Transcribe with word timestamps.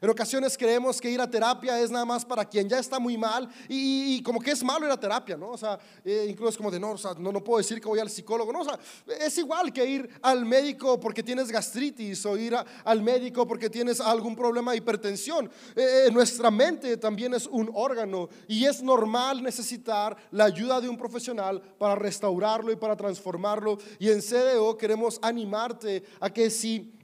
En 0.00 0.10
ocasiones 0.10 0.56
creemos 0.56 1.00
que 1.00 1.10
ir 1.10 1.20
a 1.20 1.30
terapia 1.30 1.80
es 1.80 1.90
nada 1.90 2.04
más 2.04 2.24
para 2.24 2.44
quien 2.44 2.68
ya 2.68 2.78
está 2.78 2.98
muy 2.98 3.16
mal 3.16 3.48
y, 3.68 4.22
como 4.22 4.40
que 4.40 4.50
es 4.50 4.62
malo 4.62 4.86
ir 4.86 4.92
a 4.92 4.98
terapia, 4.98 5.36
¿no? 5.36 5.50
O 5.50 5.58
sea, 5.58 5.78
eh, 6.04 6.26
incluso 6.28 6.50
es 6.50 6.56
como 6.56 6.70
de, 6.70 6.78
no, 6.78 6.94
no 7.18 7.44
puedo 7.44 7.58
decir 7.58 7.80
que 7.80 7.88
voy 7.88 7.98
al 7.98 8.10
psicólogo, 8.10 8.52
no, 8.52 8.60
o 8.60 8.64
sea, 8.64 8.78
es 9.20 9.36
igual 9.38 9.72
que 9.72 9.84
ir 9.84 10.08
al 10.22 10.44
médico 10.44 11.00
porque 11.00 11.22
tienes 11.22 11.50
gastritis 11.50 12.24
o 12.26 12.36
ir 12.36 12.54
al 12.84 13.02
médico 13.02 13.46
porque 13.46 13.70
tienes 13.70 14.00
algún 14.00 14.36
problema 14.36 14.72
de 14.72 14.78
hipertensión. 14.78 15.50
Eh, 15.74 16.06
eh, 16.06 16.10
nuestra 16.12 16.50
mente 16.50 16.96
también 16.96 17.34
es 17.34 17.46
un 17.46 17.70
órgano 17.74 18.28
y 18.46 18.64
es 18.64 18.82
normal 18.82 19.42
necesitar 19.42 20.16
la 20.30 20.44
ayuda 20.44 20.80
de 20.80 20.88
un 20.88 20.96
profesional 20.96 21.60
para 21.78 21.94
restaurarlo 21.94 22.72
y 22.72 22.76
para 22.76 22.96
transformarlo. 22.96 23.78
Y 23.98 24.10
en 24.10 24.20
CDO 24.20 24.76
queremos 24.76 25.18
animarte 25.22 26.04
a 26.20 26.30
que 26.30 26.50
si 26.50 26.94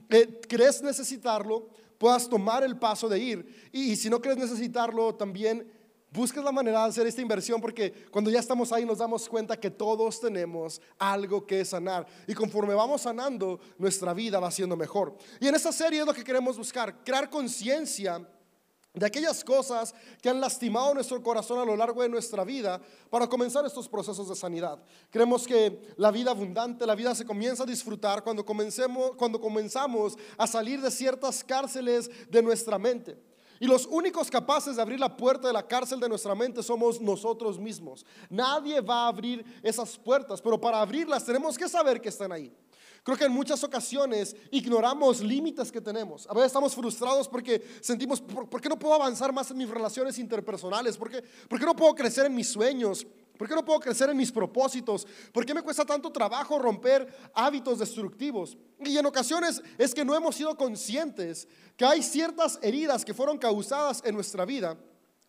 crees 0.47 0.81
necesitarlo, 0.81 1.67
puedas 2.05 2.29
tomar 2.29 2.63
el 2.63 2.77
paso 2.77 3.09
de 3.09 3.17
ir. 3.17 3.69
Y, 3.71 3.95
si 3.95 4.11
no 4.11 4.21
crees 4.21 4.37
necesitarlo, 4.37 5.15
también 5.15 5.67
busques 6.11 6.43
la 6.43 6.51
manera 6.51 6.83
de 6.83 6.89
hacer 6.89 7.07
esta 7.07 7.19
inversión 7.19 7.59
porque 7.59 7.91
cuando 8.11 8.29
ya 8.29 8.39
estamos 8.39 8.71
ahí 8.71 8.85
nos 8.85 8.99
damos 8.99 9.27
cuenta 9.27 9.59
que 9.59 9.71
todos 9.71 10.21
tenemos 10.21 10.79
algo 10.99 11.47
que 11.47 11.65
sanar. 11.65 12.05
Y 12.27 12.35
conforme 12.35 12.75
vamos 12.75 13.01
sanando, 13.01 13.59
nuestra 13.79 14.13
vida 14.13 14.39
va 14.39 14.51
siendo 14.51 14.77
mejor. 14.77 15.17
Y 15.39 15.47
en 15.47 15.55
esta 15.55 15.71
serie 15.71 16.01
es 16.01 16.05
lo 16.05 16.13
que 16.13 16.23
queremos 16.23 16.59
buscar, 16.59 17.03
crear 17.03 17.27
conciencia 17.27 18.23
de 18.95 19.05
aquellas 19.05 19.43
cosas 19.43 19.93
que 20.21 20.29
han 20.29 20.39
lastimado 20.39 20.93
nuestro 20.93 21.21
corazón 21.21 21.59
a 21.59 21.65
lo 21.65 21.75
largo 21.75 22.01
de 22.01 22.09
nuestra 22.09 22.43
vida 22.43 22.81
para 23.09 23.27
comenzar 23.27 23.65
estos 23.65 23.89
procesos 23.89 24.29
de 24.29 24.35
sanidad. 24.35 24.79
Creemos 25.09 25.45
que 25.45 25.93
la 25.97 26.11
vida 26.11 26.31
abundante, 26.31 26.85
la 26.85 26.95
vida 26.95 27.13
se 27.13 27.25
comienza 27.25 27.63
a 27.63 27.65
disfrutar 27.65 28.23
cuando, 28.23 28.45
comencemos, 28.45 29.11
cuando 29.17 29.39
comenzamos 29.39 30.17
a 30.37 30.47
salir 30.47 30.81
de 30.81 30.89
ciertas 30.89 31.43
cárceles 31.43 32.09
de 32.29 32.41
nuestra 32.41 32.79
mente. 32.79 33.17
Y 33.59 33.67
los 33.67 33.85
únicos 33.85 34.29
capaces 34.29 34.75
de 34.75 34.81
abrir 34.81 34.99
la 34.99 35.15
puerta 35.15 35.47
de 35.47 35.53
la 35.53 35.65
cárcel 35.65 35.99
de 35.99 36.09
nuestra 36.09 36.35
mente 36.35 36.61
somos 36.61 36.99
nosotros 36.99 37.57
mismos. 37.57 38.05
Nadie 38.29 38.81
va 38.81 39.05
a 39.05 39.07
abrir 39.07 39.45
esas 39.63 39.97
puertas, 39.97 40.41
pero 40.41 40.59
para 40.59 40.81
abrirlas 40.81 41.23
tenemos 41.23 41.57
que 41.57 41.69
saber 41.69 42.01
que 42.01 42.09
están 42.09 42.31
ahí. 42.31 42.51
Creo 43.05 43.17
que 43.17 43.25
en 43.25 43.31
muchas 43.31 43.63
ocasiones 43.63 44.35
ignoramos 44.49 45.21
límites 45.21 45.71
que 45.71 45.79
tenemos. 45.79 46.27
A 46.27 46.33
veces 46.33 46.47
estamos 46.47 46.73
frustrados 46.73 47.29
porque 47.29 47.63
sentimos, 47.79 48.19
¿por, 48.19 48.59
qué 48.59 48.67
no 48.67 48.79
puedo 48.79 48.95
avanzar 48.95 49.31
más 49.31 49.51
en 49.51 49.57
mis 49.57 49.69
relaciones 49.69 50.17
interpersonales? 50.17 50.97
¿Por 50.97 51.11
qué, 51.11 51.21
¿Por 51.47 51.59
qué 51.59 51.65
no 51.67 51.75
puedo 51.75 51.93
crecer 51.93 52.25
en 52.25 52.33
mis 52.33 52.49
sueños? 52.49 53.05
¿Por 53.37 53.47
qué 53.47 53.53
no 53.53 53.63
puedo 53.63 53.79
crecer 53.79 54.09
en 54.09 54.17
mis 54.17 54.31
propósitos? 54.31 55.05
¿Por 55.31 55.45
qué 55.45 55.53
me 55.53 55.61
cuesta 55.61 55.85
tanto 55.85 56.11
trabajo 56.11 56.57
romper 56.57 57.07
hábitos 57.35 57.77
destructivos? 57.77 58.57
Y 58.83 58.97
en 58.97 59.05
ocasiones 59.05 59.61
es 59.77 59.93
que 59.93 60.03
no 60.03 60.15
hemos 60.15 60.35
sido 60.35 60.57
conscientes 60.57 61.47
que 61.77 61.85
hay 61.85 62.01
ciertas 62.01 62.57
heridas 62.63 63.05
que 63.05 63.13
fueron 63.13 63.37
causadas 63.37 64.01
en 64.03 64.15
nuestra 64.15 64.45
vida 64.45 64.79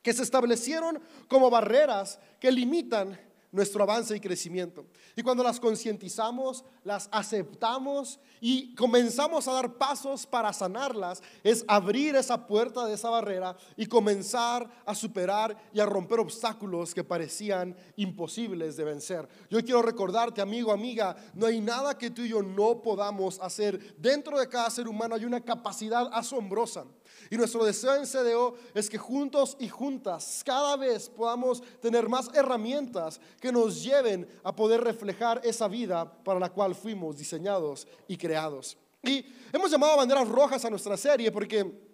que 0.01 0.15
se 0.15 0.23
establecieron 0.23 0.99
como 1.29 1.51
barreras 1.51 2.19
que 2.41 2.51
limitan 2.51 3.21
nuestro 3.53 3.83
avance 3.83 4.17
y 4.17 4.21
crecimiento. 4.21 4.87
Y 5.15 5.23
cuando 5.23 5.43
las 5.43 5.61
concientizamos, 5.61 6.65
las 6.85 7.09
aceptamos 7.13 8.19
y 8.41 8.75
comenzamos 8.75 9.49
a 9.49 9.53
dar 9.53 9.75
pasos 9.75 10.27
para 10.27 10.53
sanarlas, 10.53 11.23
es 11.43 11.65
abrir 11.69 12.17
esa 12.17 12.47
puerta 12.47 12.85
de 12.87 12.95
esa 12.95 13.11
barrera 13.11 13.57
y 13.77 13.87
comenzar 13.87 14.69
a 14.85 14.95
superar 14.95 15.57
y 15.73 15.81
a 15.81 15.87
romper 15.87 16.21
obstáculos 16.21 16.95
que 16.95 17.05
parecían 17.05 17.77
imposibles 17.97 18.77
de 18.77 18.85
vencer. 18.85 19.29
Yo 19.51 19.63
quiero 19.65 19.83
recordarte, 19.83 20.41
amigo, 20.41 20.73
amiga, 20.73 21.17
no 21.35 21.47
hay 21.47 21.61
nada 21.61 21.97
que 21.97 22.11
tú 22.11 22.23
y 22.23 22.29
yo 22.29 22.43
no 22.43 22.83
podamos 22.83 23.41
hacer. 23.41 23.97
Dentro 23.97 24.39
de 24.39 24.49
cada 24.49 24.71
ser 24.71 24.89
humano 24.89 25.15
hay 25.15 25.25
una 25.25 25.41
capacidad 25.41 26.09
asombrosa. 26.13 26.85
Y 27.31 27.37
nuestro 27.37 27.65
deseo 27.65 27.97
en 27.97 28.07
CDO 28.07 28.55
es 28.75 28.89
que 28.89 28.99
juntos 28.99 29.57
y 29.59 29.69
juntas 29.69 30.43
cada 30.45 30.77
vez 30.77 31.09
podamos 31.09 31.63
tener 31.81 32.09
más 32.09 32.31
herramientas 32.35 33.21
que 33.41 33.53
nos 33.53 33.83
lleven 33.83 34.29
a 34.45 34.55
poder 34.55 34.83
reflejar 34.83 35.41
esa 35.45 35.69
vida 35.69 36.11
para 36.23 36.41
la 36.41 36.51
cual 36.51 36.75
fuimos 36.75 37.17
diseñados 37.17 37.87
y 38.09 38.17
creados. 38.17 38.77
Y 39.03 39.25
hemos 39.53 39.71
llamado 39.71 39.97
banderas 39.97 40.29
rojas 40.29 40.65
a 40.65 40.71
nuestra 40.71 40.97
serie 40.97 41.31
porque 41.31 41.87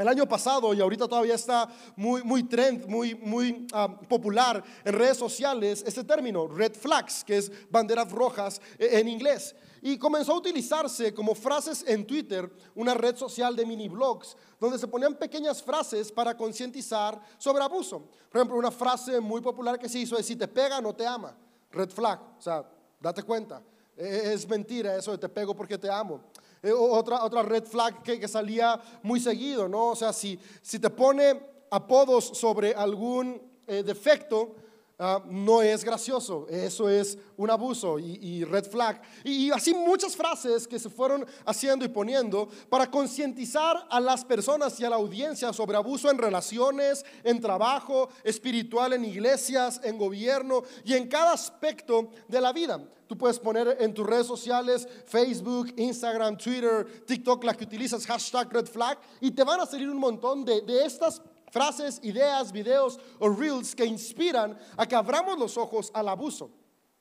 el 0.00 0.08
año 0.08 0.26
pasado 0.26 0.72
y 0.72 0.80
ahorita 0.80 1.06
todavía 1.06 1.34
está 1.34 1.68
muy, 1.96 2.22
muy 2.22 2.44
trend, 2.44 2.86
muy, 2.86 3.14
muy 3.14 3.66
ah, 3.72 4.00
popular 4.08 4.64
en 4.82 4.94
redes 4.94 5.18
sociales 5.18 5.84
este 5.86 6.04
término, 6.04 6.46
red 6.46 6.74
flags, 6.74 7.22
que 7.22 7.36
es 7.36 7.52
banderas 7.70 8.10
rojas 8.10 8.62
e, 8.78 8.98
en 8.98 9.08
inglés. 9.08 9.54
Y 9.82 9.98
comenzó 9.98 10.32
a 10.32 10.38
utilizarse 10.38 11.14
como 11.14 11.34
frases 11.34 11.84
en 11.86 12.06
Twitter, 12.06 12.50
una 12.74 12.94
red 12.94 13.16
social 13.16 13.56
de 13.56 13.64
mini 13.64 13.88
blogs, 13.88 14.36
donde 14.58 14.78
se 14.78 14.86
ponían 14.86 15.14
pequeñas 15.14 15.62
frases 15.62 16.12
para 16.12 16.36
concientizar 16.36 17.20
sobre 17.38 17.62
abuso. 17.62 18.08
Por 18.28 18.40
ejemplo, 18.40 18.58
una 18.58 18.70
frase 18.70 19.20
muy 19.20 19.40
popular 19.40 19.78
que 19.78 19.88
se 19.88 20.00
hizo 20.00 20.18
es, 20.18 20.26
si 20.26 20.36
te 20.36 20.48
pega, 20.48 20.80
no 20.80 20.94
te 20.94 21.06
ama. 21.06 21.36
Red 21.70 21.90
flag, 21.90 22.20
o 22.38 22.40
sea, 22.40 22.68
date 23.00 23.22
cuenta. 23.22 23.62
E, 23.96 24.04
e, 24.04 24.32
es 24.34 24.48
mentira 24.48 24.96
eso 24.96 25.12
de 25.12 25.18
te 25.18 25.28
pego 25.28 25.54
porque 25.54 25.78
te 25.78 25.90
amo. 25.90 26.20
Eh, 26.62 26.72
otra, 26.72 27.24
otra 27.24 27.42
red 27.42 27.64
flag 27.64 28.02
que, 28.02 28.28
salía 28.28 28.80
muy 29.02 29.18
seguido, 29.18 29.68
¿no? 29.68 29.88
O 29.88 29.96
sea, 29.96 30.12
si, 30.12 30.38
si 30.60 30.78
te 30.78 30.90
pone 30.90 31.40
apodos 31.70 32.24
sobre 32.38 32.74
algún 32.74 33.40
eh, 33.66 33.82
defecto, 33.82 34.54
Ah, 35.02 35.22
no 35.30 35.62
es 35.62 35.82
gracioso, 35.82 36.46
eso 36.50 36.86
es 36.90 37.16
un 37.38 37.48
abuso 37.48 37.98
y, 37.98 38.44
red 38.44 38.66
flag. 38.66 39.00
Y, 39.24 39.50
así 39.50 39.72
muchas 39.72 40.14
frases 40.14 40.68
que 40.68 40.78
se 40.78 40.90
fueron 40.90 41.24
haciendo 41.46 41.86
y 41.86 41.88
poniendo 41.88 42.50
para 42.68 42.90
concientizar 42.90 43.86
a 43.88 43.98
las 43.98 44.26
personas 44.26 44.78
y 44.78 44.84
a 44.84 44.90
la 44.90 44.96
audiencia 44.96 45.54
sobre 45.54 45.78
abuso 45.78 46.10
en 46.10 46.18
relaciones, 46.18 47.02
en 47.24 47.40
trabajo, 47.40 48.10
espiritual, 48.22 48.92
en 48.92 49.06
iglesias, 49.06 49.80
en 49.82 49.96
gobierno 49.96 50.64
y 50.84 50.92
en 50.92 51.08
cada 51.08 51.32
aspecto 51.32 52.10
de 52.28 52.38
la 52.42 52.52
vida. 52.52 52.78
Tú 53.06 53.16
puedes 53.16 53.38
poner 53.38 53.78
en 53.80 53.94
tus 53.94 54.06
redes 54.06 54.26
sociales, 54.26 54.86
Facebook, 55.06 55.72
Instagram, 55.78 56.36
Twitter, 56.36 57.04
TikTok, 57.06 57.42
la 57.44 57.54
que 57.54 57.64
utilizas, 57.64 58.06
hashtag 58.06 58.52
red 58.52 58.66
flag, 58.66 58.98
y 59.22 59.30
te 59.30 59.44
van 59.44 59.60
a 59.60 59.66
salir 59.66 59.88
un 59.88 59.96
montón 59.96 60.44
de, 60.44 60.60
de 60.60 60.84
estas 60.84 61.22
frases, 61.50 62.00
ideas, 62.02 62.52
videos 62.52 62.98
o 63.18 63.28
reels 63.28 63.74
que 63.74 63.84
inspiran 63.84 64.58
a 64.76 64.86
que 64.86 64.94
abramos 64.94 65.38
los 65.38 65.56
ojos 65.56 65.90
al 65.94 66.08
abuso. 66.08 66.50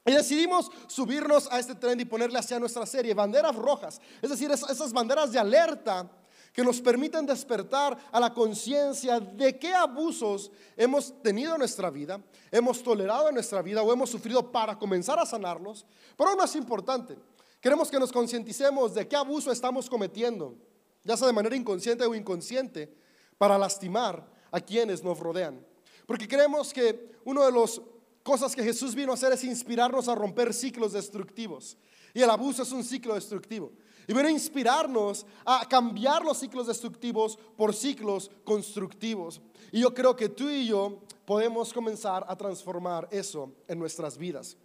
Y 0.06 0.12
decidimos 0.14 0.72
subirnos 0.88 1.52
a 1.52 1.60
este 1.60 1.76
tren 1.76 2.00
y 2.00 2.06
ponerle 2.06 2.40
hacia 2.40 2.60
nuestra 2.60 2.86
serie 2.86 3.14
banderas 3.14 3.56
rojas, 3.56 4.02
es 4.22 4.30
decir, 4.30 4.50
esas 4.52 4.92
banderas 4.92 5.32
de 5.32 5.40
alerta 5.40 6.10
que 6.54 6.64
nos 6.64 6.82
permiten 6.82 7.26
despertar 7.26 7.98
a 8.12 8.20
la 8.20 8.34
conciencia 8.34 9.20
de 9.20 9.58
qué 9.60 9.74
abusos 9.74 10.52
hemos 10.76 11.22
tenido 11.22 11.54
en 11.54 11.60
nuestra 11.60 11.90
vida, 11.90 12.20
hemos 12.52 12.82
tolerado 12.82 13.28
en 13.30 13.36
nuestra 13.36 13.62
vida 13.62 13.84
o 13.84 13.94
hemos 13.94 14.10
sufrido 14.10 14.52
para 14.52 14.78
comenzar 14.78 15.20
a 15.20 15.26
sanarnos. 15.26 15.86
Pero 16.18 16.32
aún 16.32 16.40
más 16.40 16.56
importante, 16.56 17.18
queremos 17.62 17.90
que 17.92 18.00
nos 18.00 18.12
concienticemos 18.12 18.96
de 18.96 19.08
qué 19.08 19.16
abuso 19.16 19.52
estamos 19.52 19.90
cometiendo, 19.90 20.56
ya 21.04 21.16
sea 21.16 21.28
de 21.28 21.34
manera 21.34 21.56
inconsciente 21.56 22.06
o 22.06 22.16
inconsciente, 22.16 22.94
para 23.38 23.58
lastimar 23.58 24.39
a 24.52 24.60
quienes 24.60 25.04
nos 25.04 25.20
rodean. 25.20 25.66
Porque 26.06 26.28
creemos 26.28 26.74
que 26.74 27.12
una 27.26 27.46
de 27.46 27.52
las 27.52 27.82
cosas 28.24 28.56
que 28.56 28.64
Jesús 28.64 28.96
vino 28.96 29.12
a 29.12 29.16
hacer 29.16 29.32
es 29.34 29.44
inspirarnos 29.44 30.08
a 30.08 30.16
romper 30.16 30.54
ciclos 30.54 30.94
destructivos. 30.94 31.78
Y 32.14 32.22
el 32.22 32.30
abuso 32.30 32.64
es 32.64 32.72
un 32.72 32.84
ciclo 32.84 33.16
destructivo. 33.16 33.72
Y 34.08 34.14
vino 34.14 34.28
a 34.28 34.32
inspirarnos 34.32 35.26
a 35.46 35.68
cambiar 35.70 36.24
los 36.24 36.40
ciclos 36.40 36.66
destructivos 36.66 37.38
por 37.56 37.76
ciclos 37.76 38.32
constructivos. 38.44 39.40
Y 39.72 39.82
yo 39.82 39.94
creo 39.94 40.16
que 40.16 40.30
tú 40.30 40.50
y 40.50 40.66
yo 40.66 41.00
podemos 41.26 41.72
comenzar 41.72 42.26
a 42.28 42.36
transformar 42.36 43.08
eso 43.12 43.52
en 43.68 43.78
nuestras 43.78 44.18
vidas. 44.18 44.58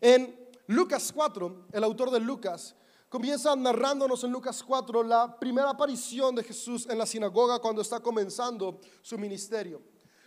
En 0.00 0.38
Lucas 0.66 1.10
4, 1.14 1.68
el 1.72 1.84
autor 1.84 2.10
de 2.10 2.20
Lucas 2.20 2.74
comienza 3.14 3.54
narrándonos 3.54 4.24
en 4.24 4.32
Lucas 4.32 4.60
4 4.60 5.04
la 5.04 5.38
primera 5.38 5.70
aparición 5.70 6.34
de 6.34 6.42
Jesús 6.42 6.84
en 6.90 6.98
la 6.98 7.06
sinagoga 7.06 7.60
cuando 7.60 7.80
está 7.80 8.00
comenzando 8.00 8.80
su 9.02 9.16
ministerio. 9.16 9.80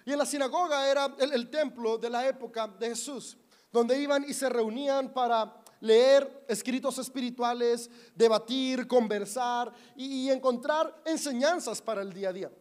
Y 0.06 0.13
en 0.13 0.17
la 0.17 0.25
sinagoga 0.25 0.89
era 0.89 1.13
el, 1.19 1.50
templo 1.50 1.97
de 1.97 2.09
la 2.09 2.25
época 2.25 2.65
de 2.65 2.88
Jesús, 2.88 3.38
donde 3.73 4.00
iban 4.00 4.23
y 4.25 4.33
se 4.33 4.47
reunían 4.47 5.13
para 5.13 5.53
leer 5.81 6.45
escritos 6.47 6.97
espirituales, 6.97 7.89
debatir, 8.15 8.88
conversar 8.88 9.73
y 9.97 10.29
encontrar 10.29 11.01
enseñanzas 11.03 11.81
para 11.81 12.01
el 12.01 12.13
día 12.13 12.29
a 12.29 12.33
día. 12.33 12.51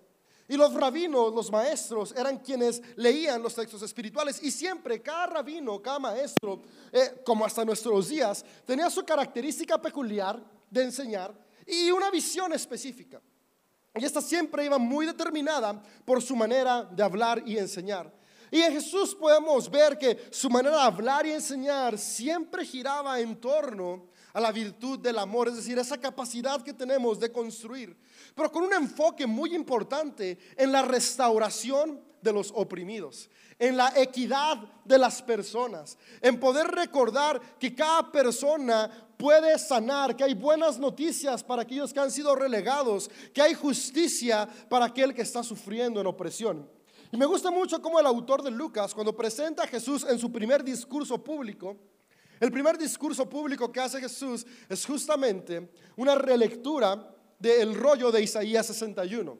Y 0.48 0.56
los 0.56 0.74
rabinos, 0.74 1.34
los 1.34 1.50
maestros, 1.50 2.14
eran 2.16 2.38
quienes 2.38 2.80
leían 2.96 3.42
los 3.42 3.54
textos 3.54 3.82
espirituales. 3.82 4.42
Y 4.42 4.50
siempre, 4.50 5.02
cada 5.02 5.26
rabino, 5.26 5.82
cada 5.82 5.98
maestro, 5.98 6.62
eh, 6.92 7.20
como 7.24 7.44
hasta 7.44 7.64
nuestros 7.64 8.08
días, 8.08 8.44
tenía 8.64 8.88
su 8.88 9.04
característica 9.04 9.80
peculiar 9.80 10.40
de 10.70 10.84
enseñar 10.84 11.34
y 11.66 11.90
una 11.90 12.10
visión 12.10 12.52
específica. 12.52 13.20
Y 13.94 14.04
esta 14.04 14.20
siempre 14.20 14.64
iba 14.64 14.78
muy 14.78 15.06
determinada 15.06 15.82
por 16.04 16.22
su 16.22 16.36
manera 16.36 16.84
de 16.84 17.02
hablar 17.02 17.42
y 17.44 17.58
enseñar. 17.58 18.12
Y 18.50 18.62
en 18.62 18.72
Jesús 18.72 19.14
podemos 19.14 19.70
ver 19.70 19.98
que 19.98 20.28
su 20.30 20.48
manera 20.48 20.76
de 20.76 20.82
hablar 20.82 21.26
y 21.26 21.32
enseñar 21.32 21.98
siempre 21.98 22.64
giraba 22.64 23.20
en 23.20 23.36
torno 23.40 24.08
a 24.32 24.40
la 24.40 24.52
virtud 24.52 24.98
del 24.98 25.18
amor, 25.18 25.48
es 25.48 25.56
decir, 25.56 25.78
esa 25.78 25.98
capacidad 25.98 26.62
que 26.62 26.74
tenemos 26.74 27.18
de 27.18 27.32
construir, 27.32 27.96
pero 28.34 28.52
con 28.52 28.64
un 28.64 28.72
enfoque 28.74 29.26
muy 29.26 29.54
importante 29.54 30.38
en 30.56 30.70
la 30.70 30.82
restauración 30.82 32.02
de 32.20 32.32
los 32.34 32.52
oprimidos, 32.54 33.30
en 33.58 33.78
la 33.78 33.92
equidad 33.96 34.58
de 34.84 34.98
las 34.98 35.22
personas, 35.22 35.96
en 36.20 36.38
poder 36.38 36.66
recordar 36.66 37.40
que 37.58 37.74
cada 37.74 38.12
persona 38.12 38.90
puede 39.16 39.58
sanar, 39.58 40.14
que 40.14 40.24
hay 40.24 40.34
buenas 40.34 40.78
noticias 40.78 41.42
para 41.42 41.62
aquellos 41.62 41.94
que 41.94 42.00
han 42.00 42.10
sido 42.10 42.34
relegados, 42.36 43.10
que 43.32 43.40
hay 43.40 43.54
justicia 43.54 44.46
para 44.68 44.84
aquel 44.84 45.14
que 45.14 45.22
está 45.22 45.42
sufriendo 45.42 45.98
en 45.98 46.06
opresión. 46.06 46.75
Y 47.12 47.16
me 47.16 47.26
gusta 47.26 47.50
mucho 47.50 47.80
cómo 47.80 48.00
el 48.00 48.06
autor 48.06 48.42
de 48.42 48.50
Lucas, 48.50 48.92
cuando 48.92 49.14
presenta 49.16 49.62
a 49.62 49.66
Jesús 49.66 50.04
en 50.08 50.18
su 50.18 50.32
primer 50.32 50.64
discurso 50.64 51.22
público, 51.22 51.76
el 52.40 52.50
primer 52.50 52.76
discurso 52.76 53.28
público 53.28 53.70
que 53.70 53.80
hace 53.80 54.00
Jesús 54.00 54.46
es 54.68 54.84
justamente 54.84 55.70
una 55.96 56.16
relectura 56.16 57.14
del 57.38 57.74
rollo 57.74 58.10
de 58.10 58.22
Isaías 58.22 58.66
61. 58.66 59.38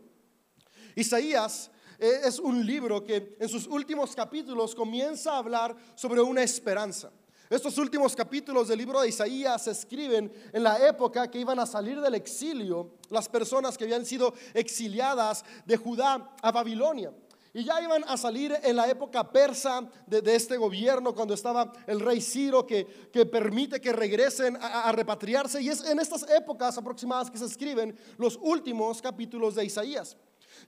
Isaías 0.94 1.70
eh, 1.98 2.20
es 2.24 2.38
un 2.38 2.64
libro 2.64 3.04
que 3.04 3.36
en 3.38 3.48
sus 3.48 3.66
últimos 3.66 4.14
capítulos 4.14 4.74
comienza 4.74 5.32
a 5.32 5.38
hablar 5.38 5.76
sobre 5.94 6.20
una 6.20 6.42
esperanza. 6.42 7.10
Estos 7.50 7.78
últimos 7.78 8.16
capítulos 8.16 8.68
del 8.68 8.78
libro 8.78 9.00
de 9.00 9.08
Isaías 9.08 9.64
se 9.64 9.70
escriben 9.70 10.32
en 10.52 10.62
la 10.62 10.84
época 10.88 11.30
que 11.30 11.38
iban 11.38 11.60
a 11.60 11.66
salir 11.66 12.00
del 12.00 12.14
exilio 12.14 12.94
las 13.08 13.28
personas 13.28 13.76
que 13.78 13.84
habían 13.84 14.04
sido 14.04 14.34
exiliadas 14.52 15.44
de 15.64 15.76
Judá 15.76 16.34
a 16.42 16.50
Babilonia. 16.50 17.12
Y 17.56 17.64
ya 17.64 17.80
iban 17.80 18.04
a 18.06 18.18
salir 18.18 18.54
en 18.62 18.76
la 18.76 18.86
época 18.86 19.32
persa 19.32 19.88
de, 20.06 20.36
este 20.36 20.58
gobierno, 20.58 21.14
cuando 21.14 21.32
estaba 21.32 21.72
el 21.86 22.00
rey 22.00 22.20
Ciro, 22.20 22.66
que, 22.66 22.84
permite 23.32 23.80
que 23.80 23.94
regresen 23.94 24.58
a, 24.60 24.92
repatriarse. 24.92 25.62
Y 25.62 25.70
es 25.70 25.82
en 25.86 25.98
estas 25.98 26.28
épocas 26.28 26.76
aproximadas 26.76 27.30
que 27.30 27.38
se 27.38 27.46
escriben 27.46 27.98
los 28.18 28.38
últimos 28.42 29.00
capítulos 29.00 29.54
de 29.54 29.64
Isaías. 29.64 30.18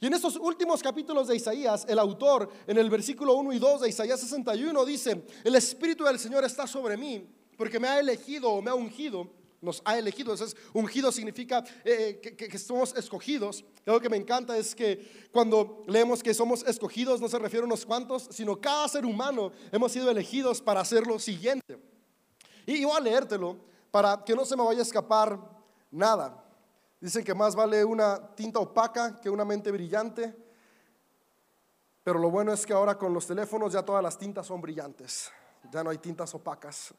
Y 0.01 0.07
en 0.07 0.15
estos 0.15 0.37
últimos 0.37 0.83
capítulos 0.83 1.29
de 1.29 1.37
Isaías, 1.37 1.85
el 1.87 1.99
autor 1.99 2.49
en 2.67 2.79
el 2.79 2.89
versículo 2.89 3.35
1 3.35 3.53
y 3.53 3.59
2 3.59 3.83
de 3.83 3.89
Isaías 3.91 4.21
61 4.21 4.83
dice, 4.87 5.27
el 5.45 5.57
Espíritu 5.57 6.05
del 6.05 6.19
Señor 6.19 6.43
está 6.45 6.67
sobre 6.67 6.97
mí, 6.97 7.29
porque 7.59 7.79
me 7.79 7.89
ha 7.89 8.01
elegido 8.01 8.51
o 8.51 8.63
me 8.63 8.71
ha 8.71 8.75
ungido 8.75 9.31
nos 9.61 9.83
ha 9.85 9.99
elegido. 9.99 10.33
Entonces, 10.33 10.57
ungido 10.73 11.11
significa 11.13 11.65
eh, 11.85 12.21
que, 12.23 12.37
que, 12.37 12.59
somos 12.59 12.95
escogidos. 12.97 13.65
Algo 13.87 14.01
que 14.01 14.09
me 14.09 14.17
encanta 14.17 14.57
es 14.57 14.75
que 14.75 15.29
cuando 15.33 15.83
leemos 15.87 16.23
que 16.23 16.35
somos 16.35 16.63
escogidos, 16.67 17.21
no 17.21 17.29
se 17.29 17.39
refiere 17.39 17.63
a 17.63 17.67
unos 17.67 17.85
cuantos, 17.85 18.29
sino 18.31 18.61
cada 18.61 18.89
ser 18.89 19.05
humano 19.05 19.53
hemos 19.73 19.93
sido 19.93 20.11
elegidos 20.11 20.63
para 20.63 20.81
hacer 20.81 21.07
lo 21.07 21.19
siguiente. 21.19 21.79
Y 22.67 22.85
voy 22.85 22.97
a 22.97 23.01
leértelo 23.01 23.57
para 23.91 24.23
que 24.25 24.35
no 24.35 24.45
se 24.45 24.57
me 24.57 24.65
vaya 24.65 24.81
a 24.81 24.83
escapar 24.83 25.39
nada. 25.91 26.45
Dicen 27.01 27.25
que 27.25 27.35
más 27.35 27.55
vale 27.55 27.85
una 27.85 28.35
tinta 28.35 28.59
opaca 28.59 29.21
que 29.21 29.31
una 29.31 29.45
mente 29.45 29.71
brillante. 29.71 30.35
Pero 32.03 32.19
lo 32.19 32.31
bueno 32.31 32.53
es 32.53 32.65
que 32.65 32.73
ahora 32.73 32.97
con 32.97 33.13
los 33.13 33.27
teléfonos 33.27 33.73
ya 33.73 33.85
todas 33.85 34.03
las 34.03 34.19
tintas 34.19 34.47
son 34.47 34.61
brillantes. 34.61 35.31
Ya 35.71 35.85
no 35.85 35.91
hay 35.91 35.99
tintas 35.99 36.35
opacas. 36.35 36.95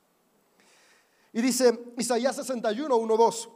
Y 1.33 1.41
dice 1.41 1.93
Isaías 1.97 2.35
61, 2.35 2.95
1, 2.95 3.17
2. 3.17 3.49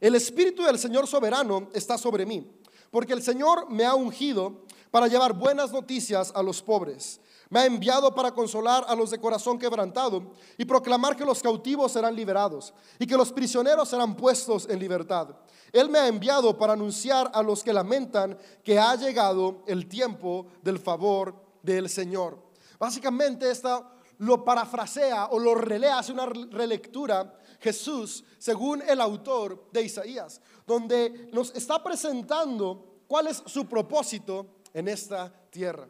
El 0.00 0.14
Espíritu 0.14 0.62
del 0.62 0.78
Señor 0.78 1.06
soberano 1.06 1.68
está 1.74 1.98
sobre 1.98 2.24
mí, 2.24 2.50
porque 2.90 3.12
el 3.12 3.22
Señor 3.22 3.70
me 3.70 3.84
ha 3.84 3.94
ungido 3.94 4.64
para 4.90 5.08
llevar 5.08 5.32
buenas 5.32 5.72
noticias 5.72 6.32
a 6.34 6.42
los 6.42 6.62
pobres. 6.62 7.20
Me 7.50 7.60
ha 7.60 7.66
enviado 7.66 8.14
para 8.14 8.32
consolar 8.32 8.84
a 8.86 8.94
los 8.94 9.10
de 9.10 9.20
corazón 9.20 9.58
quebrantado 9.58 10.22
y 10.56 10.64
proclamar 10.64 11.16
que 11.16 11.24
los 11.24 11.42
cautivos 11.42 11.92
serán 11.92 12.14
liberados 12.14 12.72
y 12.98 13.06
que 13.06 13.16
los 13.16 13.32
prisioneros 13.32 13.88
serán 13.88 14.16
puestos 14.16 14.68
en 14.70 14.78
libertad. 14.78 15.30
Él 15.72 15.88
me 15.88 15.98
ha 15.98 16.06
enviado 16.06 16.56
para 16.56 16.74
anunciar 16.74 17.30
a 17.34 17.42
los 17.42 17.64
que 17.64 17.72
lamentan 17.72 18.38
que 18.62 18.78
ha 18.78 18.94
llegado 18.94 19.64
el 19.66 19.88
tiempo 19.88 20.46
del 20.62 20.78
favor 20.78 21.34
del 21.62 21.88
Señor. 21.88 22.38
Básicamente 22.78 23.50
esta 23.50 23.92
lo 24.20 24.44
parafrasea 24.44 25.26
o 25.26 25.38
lo 25.38 25.54
relea, 25.54 25.98
hace 25.98 26.12
una 26.12 26.26
relectura 26.26 27.38
Jesús 27.58 28.22
según 28.38 28.82
el 28.82 29.00
autor 29.00 29.70
de 29.72 29.82
Isaías, 29.82 30.42
donde 30.66 31.30
nos 31.32 31.54
está 31.54 31.82
presentando 31.82 33.02
cuál 33.06 33.28
es 33.28 33.42
su 33.46 33.66
propósito 33.66 34.58
en 34.74 34.88
esta 34.88 35.32
tierra. 35.50 35.88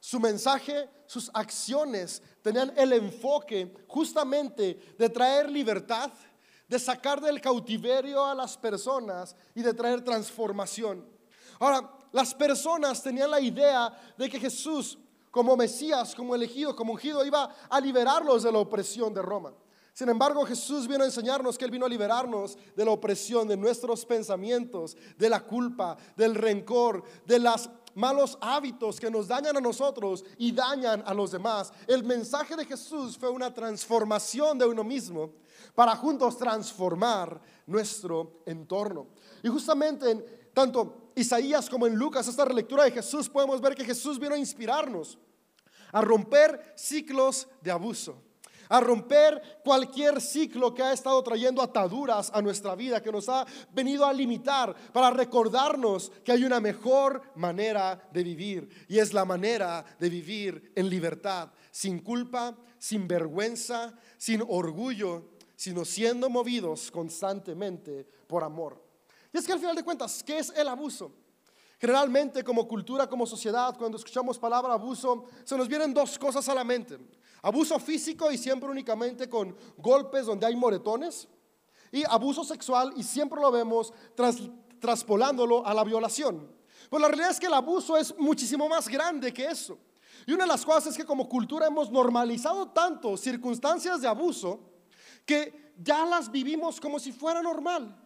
Su 0.00 0.18
mensaje, 0.18 0.88
sus 1.06 1.30
acciones 1.34 2.22
tenían 2.40 2.72
el 2.76 2.94
enfoque 2.94 3.74
justamente 3.88 4.94
de 4.98 5.08
traer 5.10 5.50
libertad, 5.50 6.10
de 6.66 6.78
sacar 6.78 7.20
del 7.20 7.42
cautiverio 7.42 8.24
a 8.24 8.34
las 8.34 8.56
personas 8.56 9.36
y 9.54 9.60
de 9.60 9.74
traer 9.74 10.02
transformación. 10.02 11.06
Ahora, 11.58 11.92
las 12.10 12.34
personas 12.34 13.02
tenían 13.02 13.30
la 13.30 13.40
idea 13.40 14.14
de 14.16 14.30
que 14.30 14.40
Jesús 14.40 14.98
como 15.36 15.54
Mesías, 15.54 16.14
como 16.14 16.34
elegido, 16.34 16.74
como 16.74 16.94
ungido, 16.94 17.22
iba 17.22 17.54
a 17.68 17.78
liberarlos 17.78 18.42
de 18.42 18.50
la 18.50 18.58
opresión 18.58 19.12
de 19.12 19.20
Roma. 19.20 19.52
Sin 19.92 20.08
embargo, 20.08 20.46
Jesús 20.46 20.88
vino 20.88 21.02
a 21.02 21.06
enseñarnos 21.06 21.58
que 21.58 21.66
Él 21.66 21.70
vino 21.70 21.84
a 21.84 21.90
liberarnos 21.90 22.56
de 22.74 22.84
la 22.86 22.90
opresión, 22.90 23.46
de 23.46 23.54
nuestros 23.54 24.06
pensamientos, 24.06 24.96
de 25.18 25.28
la 25.28 25.40
culpa, 25.40 25.98
del 26.16 26.34
rencor, 26.34 27.04
de 27.26 27.38
los 27.38 27.68
malos 27.94 28.38
hábitos 28.40 28.98
que 28.98 29.10
nos 29.10 29.28
dañan 29.28 29.58
a 29.58 29.60
nosotros 29.60 30.24
y 30.38 30.52
dañan 30.52 31.02
a 31.04 31.12
los 31.12 31.32
demás. 31.32 31.70
El 31.86 32.02
mensaje 32.02 32.56
de 32.56 32.64
Jesús 32.64 33.18
fue 33.18 33.28
una 33.28 33.52
transformación 33.52 34.56
de 34.56 34.64
uno 34.64 34.84
mismo 34.84 35.32
para 35.74 35.94
juntos 35.96 36.38
transformar 36.38 37.38
nuestro 37.66 38.40
entorno. 38.46 39.08
Y 39.42 39.48
justamente 39.48 40.10
en 40.10 40.24
tanto 40.54 41.10
Isaías 41.14 41.68
como 41.68 41.86
en 41.86 41.94
Lucas, 41.94 42.26
esta 42.26 42.46
relectura 42.46 42.84
de 42.84 42.90
Jesús, 42.90 43.28
podemos 43.28 43.60
ver 43.60 43.74
que 43.74 43.84
Jesús 43.84 44.18
vino 44.18 44.34
a 44.34 44.38
inspirarnos 44.38 45.18
a 45.96 46.02
romper 46.02 46.74
ciclos 46.76 47.48
de 47.62 47.70
abuso, 47.70 48.22
a 48.68 48.80
romper 48.80 49.40
cualquier 49.64 50.20
ciclo 50.20 50.74
que 50.74 50.82
ha 50.82 50.92
estado 50.92 51.22
trayendo 51.22 51.62
ataduras 51.62 52.30
a 52.34 52.42
nuestra 52.42 52.74
vida, 52.74 53.02
que 53.02 53.10
nos 53.10 53.30
ha 53.30 53.46
venido 53.72 54.04
a 54.04 54.12
limitar, 54.12 54.76
para 54.92 55.10
recordarnos 55.10 56.12
que 56.22 56.32
hay 56.32 56.44
una 56.44 56.60
mejor 56.60 57.22
manera 57.34 58.10
de 58.12 58.22
vivir, 58.22 58.68
y 58.88 58.98
es 58.98 59.14
la 59.14 59.24
manera 59.24 59.86
de 59.98 60.10
vivir 60.10 60.70
en 60.74 60.90
libertad, 60.90 61.50
sin 61.70 62.00
culpa, 62.00 62.54
sin 62.78 63.08
vergüenza, 63.08 63.98
sin 64.18 64.42
orgullo, 64.46 65.30
sino 65.56 65.86
siendo 65.86 66.28
movidos 66.28 66.90
constantemente 66.90 68.06
por 68.26 68.44
amor. 68.44 68.84
Y 69.32 69.38
es 69.38 69.46
que 69.46 69.52
al 69.54 69.60
final 69.60 69.74
de 69.74 69.82
cuentas, 69.82 70.22
¿qué 70.22 70.40
es 70.40 70.50
el 70.50 70.68
abuso? 70.68 71.25
Generalmente 71.78 72.42
como 72.42 72.66
cultura, 72.66 73.06
como 73.06 73.26
sociedad, 73.26 73.76
cuando 73.76 73.98
escuchamos 73.98 74.38
palabra 74.38 74.72
abuso, 74.72 75.26
se 75.44 75.56
nos 75.56 75.68
vienen 75.68 75.92
dos 75.92 76.18
cosas 76.18 76.48
a 76.48 76.54
la 76.54 76.64
mente. 76.64 76.98
Abuso 77.42 77.78
físico 77.78 78.30
y 78.30 78.38
siempre 78.38 78.70
únicamente 78.70 79.28
con 79.28 79.54
golpes 79.76 80.26
donde 80.26 80.46
hay 80.46 80.56
moretones. 80.56 81.28
Y 81.92 82.02
abuso 82.04 82.44
sexual 82.44 82.92
y 82.96 83.02
siempre 83.02 83.40
lo 83.40 83.50
vemos 83.50 83.92
traspolándolo 84.80 85.66
a 85.66 85.74
la 85.74 85.84
violación. 85.84 86.50
Pero 86.90 87.00
la 87.00 87.08
realidad 87.08 87.30
es 87.30 87.40
que 87.40 87.46
el 87.46 87.54
abuso 87.54 87.96
es 87.96 88.16
muchísimo 88.18 88.68
más 88.68 88.88
grande 88.88 89.32
que 89.32 89.46
eso. 89.46 89.78
Y 90.26 90.32
una 90.32 90.44
de 90.44 90.48
las 90.48 90.64
cosas 90.64 90.88
es 90.88 90.96
que 90.96 91.04
como 91.04 91.28
cultura 91.28 91.66
hemos 91.66 91.90
normalizado 91.90 92.68
tanto 92.68 93.16
circunstancias 93.16 94.00
de 94.00 94.08
abuso 94.08 94.60
que 95.24 95.72
ya 95.78 96.06
las 96.06 96.30
vivimos 96.30 96.80
como 96.80 96.98
si 96.98 97.12
fuera 97.12 97.42
normal. 97.42 97.96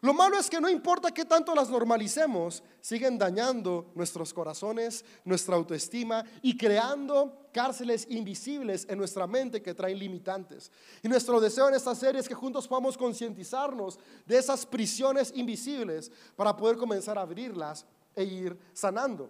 Lo 0.00 0.14
malo 0.14 0.38
es 0.38 0.48
que 0.48 0.60
no 0.60 0.68
importa 0.68 1.12
qué 1.12 1.24
tanto 1.24 1.54
las 1.54 1.70
normalicemos, 1.70 2.62
siguen 2.80 3.18
dañando 3.18 3.90
nuestros 3.94 4.32
corazones, 4.32 5.04
nuestra 5.24 5.56
autoestima 5.56 6.24
y 6.40 6.56
creando 6.56 7.48
cárceles 7.52 8.06
invisibles 8.08 8.86
en 8.88 8.98
nuestra 8.98 9.26
mente 9.26 9.60
que 9.60 9.74
traen 9.74 9.98
limitantes. 9.98 10.70
Y 11.02 11.08
nuestro 11.08 11.40
deseo 11.40 11.68
en 11.68 11.74
esta 11.74 11.96
serie 11.96 12.20
es 12.20 12.28
que 12.28 12.34
juntos 12.34 12.68
podamos 12.68 12.96
concientizarnos 12.96 13.98
de 14.24 14.38
esas 14.38 14.64
prisiones 14.64 15.32
invisibles 15.34 16.12
para 16.36 16.56
poder 16.56 16.76
comenzar 16.76 17.18
a 17.18 17.22
abrirlas 17.22 17.84
e 18.14 18.22
ir 18.22 18.56
sanando. 18.72 19.28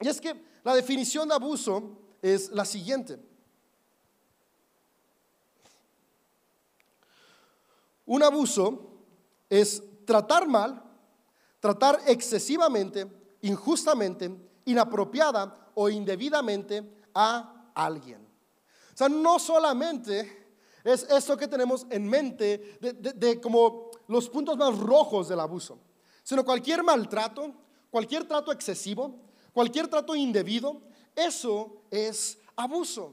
Y 0.00 0.08
es 0.08 0.20
que 0.20 0.34
la 0.64 0.74
definición 0.74 1.28
de 1.28 1.34
abuso 1.34 1.98
es 2.22 2.50
la 2.50 2.64
siguiente. 2.64 3.18
Un 8.06 8.22
abuso 8.22 8.88
es 9.50 9.82
tratar 10.08 10.48
mal, 10.48 10.82
tratar 11.60 12.00
excesivamente, 12.06 13.06
injustamente, 13.42 14.34
inapropiada 14.64 15.70
o 15.74 15.90
indebidamente 15.90 16.82
a 17.14 17.70
alguien. 17.74 18.26
O 18.94 18.96
sea, 18.96 19.10
no 19.10 19.38
solamente 19.38 20.56
es 20.82 21.02
eso 21.10 21.36
que 21.36 21.46
tenemos 21.46 21.86
en 21.90 22.08
mente 22.08 22.78
de, 22.80 23.38
como 23.38 23.90
los 24.06 24.30
puntos 24.30 24.56
más 24.56 24.78
rojos 24.78 25.28
del 25.28 25.40
abuso, 25.40 25.78
sino 26.22 26.42
cualquier 26.42 26.82
maltrato, 26.82 27.52
cualquier 27.90 28.24
trato 28.24 28.50
excesivo, 28.50 29.14
cualquier 29.52 29.88
trato 29.88 30.16
indebido, 30.16 30.80
eso 31.14 31.82
es 31.90 32.38
abuso. 32.56 33.12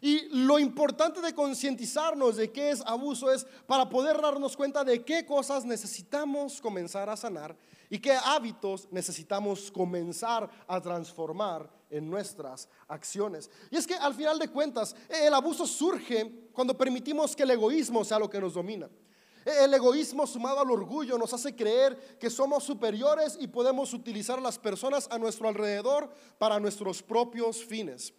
Y 0.00 0.28
lo 0.28 0.58
importante 0.58 1.20
de 1.20 1.34
concientizarnos 1.34 2.36
de 2.36 2.52
qué 2.52 2.70
es 2.70 2.82
abuso 2.86 3.32
es 3.32 3.44
para 3.66 3.88
poder 3.88 4.20
darnos 4.20 4.56
cuenta 4.56 4.84
de 4.84 5.04
qué 5.04 5.26
cosas 5.26 5.64
necesitamos 5.64 6.60
comenzar 6.60 7.10
a 7.10 7.16
sanar 7.16 7.56
y 7.90 7.98
qué 7.98 8.12
hábitos 8.12 8.86
necesitamos 8.90 9.70
comenzar 9.70 10.48
a 10.66 10.80
transformar 10.80 11.68
en 11.90 12.08
nuestras 12.08 12.68
acciones. 12.86 13.50
Y 13.70 13.76
es 13.76 13.86
que 13.86 13.94
al 13.94 14.14
final 14.14 14.38
de 14.38 14.48
cuentas, 14.48 14.94
el 15.08 15.34
abuso 15.34 15.66
surge 15.66 16.48
cuando 16.52 16.76
permitimos 16.76 17.34
que 17.34 17.42
el 17.42 17.50
egoísmo 17.50 18.04
sea 18.04 18.18
lo 18.18 18.30
que 18.30 18.40
nos 18.40 18.54
domina. 18.54 18.88
El 19.44 19.72
egoísmo 19.72 20.26
sumado 20.26 20.60
al 20.60 20.70
orgullo 20.70 21.16
nos 21.16 21.32
hace 21.32 21.56
creer 21.56 22.18
que 22.18 22.28
somos 22.28 22.64
superiores 22.64 23.38
y 23.40 23.46
podemos 23.46 23.94
utilizar 23.94 24.38
a 24.38 24.42
las 24.42 24.58
personas 24.58 25.08
a 25.10 25.18
nuestro 25.18 25.48
alrededor 25.48 26.10
para 26.38 26.60
nuestros 26.60 27.02
propios 27.02 27.64
fines. 27.64 28.12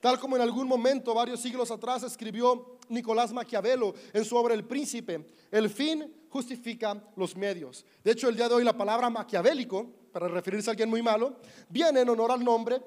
Tal 0.00 0.18
como 0.20 0.36
en 0.36 0.42
algún 0.42 0.68
momento, 0.68 1.14
varios 1.14 1.40
siglos 1.40 1.70
atrás, 1.70 2.02
escribió 2.02 2.78
Nicolás 2.88 3.32
Maquiavelo 3.32 3.94
en 4.12 4.24
su 4.24 4.36
obra 4.36 4.54
El 4.54 4.64
Príncipe, 4.64 5.26
el 5.50 5.70
fin 5.70 6.12
justifica 6.28 7.02
los 7.16 7.36
medios. 7.36 7.84
De 8.04 8.12
hecho, 8.12 8.28
el 8.28 8.36
día 8.36 8.48
de 8.48 8.54
hoy 8.54 8.64
la 8.64 8.76
palabra 8.76 9.08
maquiavélico, 9.08 9.86
para 10.12 10.28
referirse 10.28 10.70
a 10.70 10.72
alguien 10.72 10.90
muy 10.90 11.02
malo, 11.02 11.36
viene 11.68 12.00
en 12.00 12.08
honor 12.08 12.32
al 12.32 12.44
nombre 12.44 12.80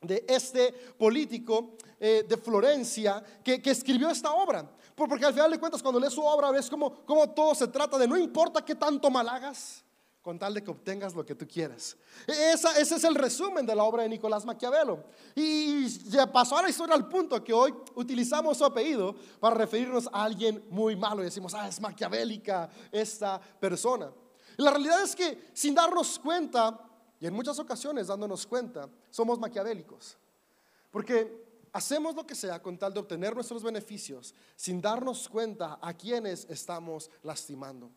de 0.00 0.24
este 0.28 0.72
político 0.72 1.76
eh, 1.98 2.24
de 2.28 2.36
Florencia 2.36 3.22
que, 3.42 3.60
escribió 3.64 4.10
esta 4.10 4.32
obra. 4.32 4.70
Porque 4.94 5.24
al 5.24 5.32
final 5.32 5.50
de 5.50 5.58
cuentas, 5.58 5.82
cuando 5.82 5.98
lees 5.98 6.12
su 6.12 6.22
obra, 6.22 6.50
ves 6.50 6.68
como, 6.70 6.92
todo 7.34 7.54
se 7.54 7.68
trata 7.68 7.98
de 7.98 8.06
no 8.06 8.16
importa 8.16 8.64
qué 8.64 8.74
tanto 8.74 9.10
mal 9.10 9.28
hagas, 9.28 9.84
con 10.24 10.38
tal 10.38 10.54
de 10.54 10.64
que 10.64 10.70
obtengas 10.70 11.14
lo 11.14 11.26
que 11.26 11.34
tú 11.34 11.46
quieras. 11.46 11.98
ese 12.26 12.94
es 12.94 13.04
el 13.04 13.14
resumen 13.14 13.66
de 13.66 13.74
la 13.74 13.84
obra 13.84 14.04
de 14.04 14.08
Nicolás 14.08 14.46
Maquiavelo. 14.46 15.04
Y 15.34 15.86
ya 16.08 16.32
pasó 16.32 16.56
a 16.56 16.62
la 16.62 16.70
historia 16.70 16.94
al 16.94 17.06
punto 17.06 17.44
que 17.44 17.52
hoy 17.52 17.74
utilizamos 17.94 18.56
su 18.56 18.64
apellido 18.64 19.14
para 19.38 19.54
referirnos 19.54 20.08
a 20.10 20.24
alguien 20.24 20.64
muy 20.70 20.96
malo 20.96 21.20
y 21.20 21.26
decimos, 21.26 21.52
ah, 21.52 21.68
es 21.68 21.78
maquiavélica 21.78 22.70
esta 22.90 23.38
persona. 23.38 24.10
Y 24.56 24.62
la 24.62 24.70
realidad 24.70 25.02
es 25.02 25.14
que 25.14 25.50
sin 25.52 25.74
darnos 25.74 26.18
cuenta, 26.18 26.80
y 27.20 27.26
en 27.26 27.34
muchas 27.34 27.58
ocasiones 27.58 28.06
dándonos 28.06 28.46
cuenta, 28.46 28.88
somos 29.10 29.38
maquiavélicos. 29.38 30.16
Porque 30.90 31.68
hacemos 31.70 32.14
lo 32.14 32.26
que 32.26 32.34
sea 32.34 32.62
con 32.62 32.78
tal 32.78 32.94
de 32.94 33.00
obtener 33.00 33.34
nuestros 33.34 33.62
beneficios 33.62 34.34
sin 34.56 34.80
darnos 34.80 35.28
cuenta 35.28 35.78
a 35.82 35.92
quienes 35.92 36.46
estamos 36.48 37.10
lastimando. 37.22 37.90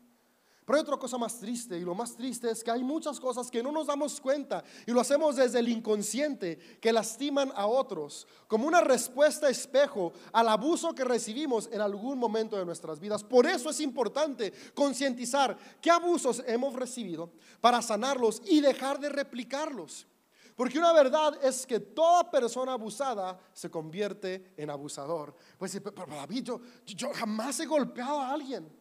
Pero 0.67 0.79
hay 0.79 0.81
otra 0.81 0.97
cosa 0.97 1.17
más 1.17 1.39
triste 1.39 1.77
y 1.77 1.85
lo 1.85 1.95
más 1.95 2.13
triste 2.13 2.51
es 2.51 2.61
que 2.61 2.69
hay 2.69 2.83
muchas 2.83 3.21
cosas 3.21 3.49
que 3.49 3.63
no 3.63 3.71
nos 3.71 3.87
damos 3.87 4.19
cuenta 4.19 4.65
y 4.85 4.91
lo 4.91 4.99
hacemos 4.99 5.37
desde 5.37 5.59
el 5.59 5.69
inconsciente 5.69 6.57
que 6.81 6.91
lastiman 6.91 7.53
a 7.55 7.67
otros 7.67 8.27
como 8.49 8.67
una 8.67 8.81
respuesta 8.81 9.47
espejo 9.47 10.11
al 10.33 10.49
abuso 10.49 10.93
que 10.93 11.05
recibimos 11.05 11.69
en 11.71 11.79
algún 11.79 12.19
momento 12.19 12.57
de 12.57 12.65
nuestras 12.65 12.99
vidas. 12.99 13.23
Por 13.23 13.45
eso 13.47 13.69
es 13.69 13.79
importante 13.79 14.51
concientizar 14.75 15.57
qué 15.79 15.89
abusos 15.89 16.43
hemos 16.45 16.73
recibido 16.73 17.31
para 17.61 17.81
sanarlos 17.81 18.41
y 18.45 18.59
dejar 18.59 18.99
de 18.99 19.07
replicarlos. 19.07 20.05
Porque 20.53 20.79
una 20.79 20.91
verdad 20.91 21.39
es 21.45 21.65
que 21.65 21.79
toda 21.79 22.29
persona 22.29 22.73
abusada 22.73 23.39
se 23.53 23.69
convierte 23.69 24.53
en 24.57 24.69
abusador. 24.69 25.33
Pues, 25.57 25.79
pero 25.81 26.07
David, 26.07 26.43
yo, 26.43 26.59
yo 26.83 27.13
jamás 27.13 27.57
he 27.61 27.65
golpeado 27.65 28.19
a 28.19 28.33
alguien. 28.33 28.76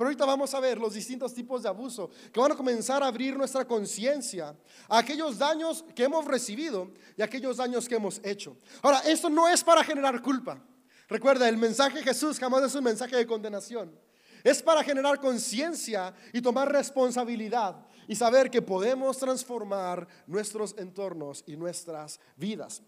Pero 0.00 0.08
ahorita 0.08 0.24
vamos 0.24 0.54
a 0.54 0.60
ver 0.60 0.78
los 0.78 0.94
distintos 0.94 1.34
tipos 1.34 1.62
de 1.62 1.68
abuso 1.68 2.08
que 2.32 2.40
van 2.40 2.52
a 2.52 2.56
comenzar 2.56 3.02
a 3.02 3.06
abrir 3.06 3.36
nuestra 3.36 3.66
conciencia 3.66 4.56
a 4.88 4.96
aquellos 4.96 5.36
daños 5.36 5.84
que 5.94 6.04
hemos 6.04 6.24
recibido 6.24 6.90
y 7.18 7.20
aquellos 7.20 7.58
daños 7.58 7.86
que 7.86 7.96
hemos 7.96 8.18
hecho. 8.24 8.56
Ahora, 8.80 9.00
esto 9.00 9.28
no 9.28 9.46
es 9.46 9.62
para 9.62 9.84
generar 9.84 10.22
culpa. 10.22 10.58
Recuerda, 11.06 11.46
el 11.50 11.58
mensaje 11.58 11.98
de 11.98 12.02
Jesús 12.02 12.38
jamás 12.38 12.62
es 12.62 12.74
un 12.74 12.84
mensaje 12.84 13.14
de 13.14 13.26
condenación. 13.26 13.94
Es 14.42 14.62
para 14.62 14.82
generar 14.82 15.20
conciencia 15.20 16.14
y 16.32 16.40
tomar 16.40 16.72
responsabilidad 16.72 17.86
y 18.08 18.16
saber 18.16 18.50
que 18.50 18.62
podemos 18.62 19.18
transformar 19.18 20.08
nuestros 20.26 20.74
entornos 20.78 21.44
y 21.46 21.58
nuestras 21.58 22.20
vidas. 22.36 22.80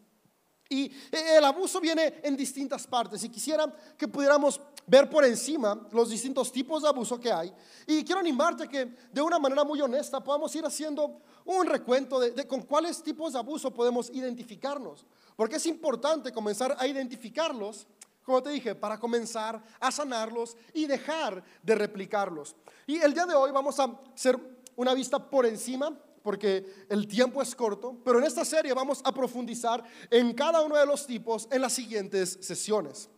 Y 0.72 0.90
el 1.10 1.44
abuso 1.44 1.82
viene 1.82 2.20
en 2.22 2.34
distintas 2.34 2.86
partes 2.86 3.22
y 3.22 3.28
quisiera 3.28 3.70
que 3.94 4.08
pudiéramos 4.08 4.58
ver 4.86 5.10
por 5.10 5.22
encima 5.22 5.86
los 5.92 6.08
distintos 6.08 6.50
tipos 6.50 6.82
de 6.82 6.88
abuso 6.88 7.20
que 7.20 7.30
hay. 7.30 7.52
Y 7.86 8.02
quiero 8.02 8.20
animarte 8.20 8.66
que 8.66 8.86
de 9.12 9.20
una 9.20 9.38
manera 9.38 9.64
muy 9.64 9.82
honesta 9.82 10.24
podamos 10.24 10.56
ir 10.56 10.64
haciendo 10.64 11.20
un 11.44 11.66
recuento 11.66 12.18
de, 12.18 12.46
con 12.46 12.62
cuáles 12.62 13.02
tipos 13.02 13.34
de 13.34 13.38
abuso 13.38 13.70
podemos 13.70 14.08
identificarnos. 14.14 15.04
Porque 15.36 15.56
es 15.56 15.66
importante 15.66 16.32
comenzar 16.32 16.74
a 16.78 16.86
identificarlos, 16.86 17.86
como 18.22 18.42
te 18.42 18.48
dije, 18.48 18.74
para 18.74 18.98
comenzar 18.98 19.62
a 19.78 19.92
sanarlos 19.92 20.56
y 20.72 20.86
dejar 20.86 21.44
de 21.62 21.74
replicarlos. 21.74 22.56
Y 22.86 22.96
el 22.96 23.12
día 23.12 23.26
de 23.26 23.34
hoy 23.34 23.50
vamos 23.50 23.78
a 23.78 23.94
hacer 24.14 24.40
una 24.74 24.94
vista 24.94 25.18
por 25.18 25.44
encima 25.44 25.94
porque 26.22 26.86
el 26.88 27.06
tiempo 27.06 27.42
es 27.42 27.54
corto, 27.54 27.96
pero 28.04 28.18
en 28.18 28.24
esta 28.24 28.44
serie 28.44 28.72
vamos 28.72 29.00
a 29.04 29.12
profundizar 29.12 29.82
en 30.10 30.32
cada 30.34 30.60
uno 30.62 30.76
de 30.76 30.86
los 30.86 31.06
tipos 31.06 31.48
en 31.50 31.60
las 31.60 31.72
siguientes 31.72 32.38
sesiones. 32.40 33.08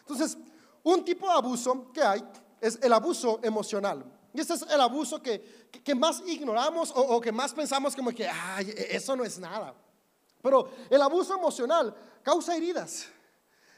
Entonces, 0.00 0.36
un 0.82 1.04
tipo 1.04 1.26
de 1.26 1.34
abuso 1.34 1.90
que 1.92 2.02
hay 2.02 2.22
es 2.60 2.78
el 2.82 2.92
abuso 2.92 3.40
emocional. 3.42 4.04
Y 4.32 4.40
este 4.40 4.54
es 4.54 4.62
el 4.62 4.80
abuso 4.80 5.22
que, 5.22 5.68
que 5.84 5.94
más 5.94 6.22
ignoramos 6.26 6.90
o, 6.90 7.00
o, 7.00 7.20
que 7.20 7.30
más 7.30 7.52
pensamos 7.54 7.94
como 7.94 8.10
que, 8.10 8.28
ay, 8.28 8.68
e, 8.70 8.96
eso 8.96 9.14
no 9.14 9.24
es 9.24 9.38
nada. 9.38 9.74
Pero 10.42 10.68
el 10.90 11.00
abuso 11.00 11.34
emocional 11.34 11.94
causa 12.22 12.56
heridas. 12.56 13.06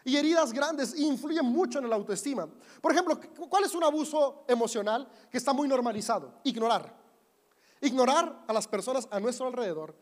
Y 0.05 0.17
heridas 0.17 0.53
grandes 0.53 0.99
influyen 0.99 1.45
mucho 1.45 1.79
en 1.79 1.91
la 1.91 1.97
autoestima. 1.97 2.49
Por 2.81 2.93
ejemplo, 2.93 3.21
¿cuál 3.49 3.65
es 3.65 3.75
un 3.75 3.85
abuso 3.85 4.45
emocional 4.49 5.09
que 5.31 5.37
está 5.37 5.53
muy 5.53 5.69
normalizado? 5.69 6.33
Ignorar. 6.45 7.06
Ignorar 7.81 8.45
a 8.47 8.53
las 8.53 8.67
personas 8.67 9.07
a 9.11 9.21
nuestro 9.21 9.47
alrededor. 9.47 9.95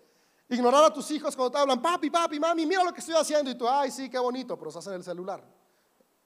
Ignorar 0.48 0.84
a 0.84 0.92
tus 0.92 1.10
hijos 1.10 1.34
cuando 1.34 1.52
te 1.52 1.58
hablan, 1.58 1.80
papi, 1.80 2.10
papi, 2.10 2.38
mami, 2.38 2.66
mira 2.66 2.84
lo 2.84 2.92
que 2.92 3.00
estoy 3.00 3.14
haciendo. 3.14 3.50
Y 3.50 3.54
tú, 3.54 3.68
ay, 3.68 3.90
sí, 3.90 4.10
qué 4.10 4.18
bonito, 4.18 4.56
pero 4.56 4.68
estás 4.68 4.86
en 4.88 4.94
el 4.94 5.02
celular. 5.02 5.42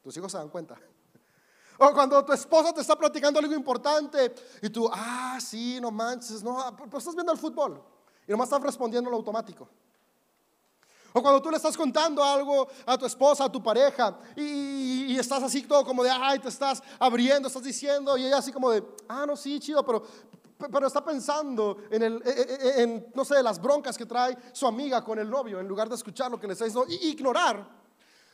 Tus 0.02 0.16
hijos 0.16 0.30
se 0.30 0.38
dan 0.38 0.48
cuenta. 0.48 0.78
O 1.80 1.92
cuando 1.92 2.24
tu 2.24 2.32
esposa 2.32 2.72
te 2.72 2.80
está 2.80 2.98
platicando 2.98 3.38
algo 3.38 3.54
importante 3.54 4.34
y 4.60 4.68
tú, 4.68 4.90
ah, 4.92 5.38
sí, 5.40 5.78
no 5.80 5.92
manches, 5.92 6.42
no, 6.42 6.74
pero 6.76 6.98
estás 6.98 7.14
viendo 7.14 7.30
el 7.30 7.38
fútbol 7.38 7.80
y 8.26 8.32
nomás 8.32 8.48
estás 8.48 8.60
respondiendo 8.60 9.08
lo 9.08 9.16
automático. 9.16 9.68
O 11.12 11.22
cuando 11.22 11.40
tú 11.40 11.50
le 11.50 11.56
estás 11.56 11.76
contando 11.76 12.22
algo 12.22 12.68
a 12.84 12.98
tu 12.98 13.06
esposa, 13.06 13.44
a 13.44 13.52
tu 13.52 13.62
pareja, 13.62 14.18
y, 14.34 15.12
y, 15.12 15.18
estás 15.18 15.42
así 15.42 15.62
todo 15.62 15.84
como 15.84 16.02
de, 16.02 16.10
ay, 16.10 16.40
te 16.40 16.48
estás 16.48 16.82
abriendo, 16.98 17.48
estás 17.48 17.62
diciendo, 17.62 18.18
y 18.18 18.26
ella 18.26 18.38
así 18.38 18.52
como 18.52 18.70
de, 18.70 18.84
ah, 19.08 19.24
no, 19.24 19.36
sí, 19.36 19.58
chido, 19.58 19.84
pero, 19.86 20.02
pero 20.58 20.86
está 20.86 21.04
pensando 21.04 21.78
en, 21.90 22.02
el, 22.02 22.22
e, 22.24 22.30
e, 22.30 22.82
e, 22.82 23.10
no 23.14 23.24
sé, 23.24 23.42
las 23.42 23.60
broncas 23.62 23.96
que 23.96 24.06
trae 24.06 24.36
su 24.52 24.66
amiga 24.66 25.04
con 25.04 25.18
el 25.18 25.30
novio, 25.30 25.60
en 25.60 25.68
lugar 25.68 25.88
de 25.88 25.94
escuchar 25.94 26.30
lo 26.30 26.40
que 26.40 26.48
le 26.48 26.54
está 26.54 26.64
diciendo. 26.64 26.88
Ignorar 27.02 27.68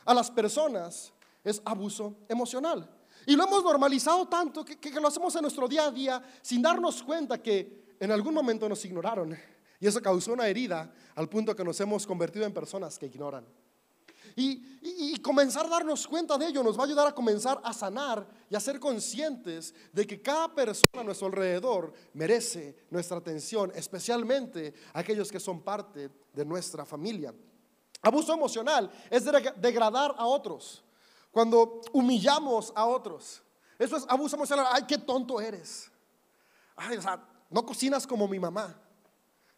a 0.05 0.13
las 0.13 0.31
personas 0.31 1.13
es 1.43 1.61
abuso 1.63 2.15
emocional. 2.27 2.89
Y 3.27 3.35
lo 3.35 3.43
hemos 3.43 3.63
normalizado 3.63 4.27
tanto 4.27 4.65
que, 4.65 4.77
lo 4.99 5.07
hacemos 5.07 5.35
en 5.35 5.43
nuestro 5.43 5.67
día 5.67 5.85
a 5.85 5.91
día 5.91 6.23
sin 6.41 6.61
darnos 6.61 7.03
cuenta 7.03 7.41
que 7.41 7.95
en 7.99 8.11
algún 8.11 8.33
momento 8.33 8.67
nos 8.67 8.83
ignoraron. 8.85 9.37
Y 9.79 9.87
eso 9.87 10.01
causó 10.01 10.33
una 10.33 10.47
herida 10.47 10.91
al 11.15 11.29
punto 11.29 11.55
que 11.55 11.63
nos 11.63 11.79
hemos 11.79 12.05
convertido 12.07 12.45
en 12.45 12.53
personas 12.53 12.97
que 12.97 13.05
ignoran. 13.05 13.45
Y, 14.35 15.19
comenzar 15.21 15.65
a 15.65 15.69
darnos 15.69 16.05
cuenta 16.07 16.37
de 16.37 16.47
ello 16.47 16.61
nos 16.61 16.77
va 16.77 16.83
a 16.83 16.85
ayudar 16.85 17.07
a 17.07 17.15
comenzar 17.15 17.59
a 17.63 17.73
sanar 17.73 18.27
y 18.49 18.55
a 18.55 18.59
ser 18.59 18.79
conscientes 18.79 19.73
de 19.91 20.05
que 20.05 20.21
cada 20.21 20.53
persona 20.53 21.01
a 21.01 21.03
nuestro 21.03 21.27
alrededor 21.27 21.91
merece 22.13 22.85
nuestra 22.91 23.17
atención, 23.17 23.71
especialmente 23.73 24.73
aquellos 24.93 25.31
que 25.31 25.39
son 25.39 25.61
parte 25.61 26.11
de 26.31 26.45
nuestra 26.45 26.85
familia. 26.85 27.33
Abuso 28.01 28.33
emocional 28.33 28.91
es 29.09 29.23
degradar 29.59 30.13
a 30.17 30.27
otros, 30.27 30.83
cuando 31.31 31.81
humillamos 31.91 32.71
a 32.75 32.85
otros. 32.85 33.41
Eso 33.79 33.97
es 33.97 34.05
abuso 34.07 34.35
emocional. 34.35 34.67
Ay, 34.71 34.83
qué 34.87 34.97
tonto 34.97 35.41
eres. 35.41 35.91
Ay, 36.75 36.97
o 36.97 37.01
sea, 37.01 37.19
no 37.49 37.65
cocinas 37.65 38.05
como 38.05 38.27
mi 38.27 38.39
mamá. 38.39 38.79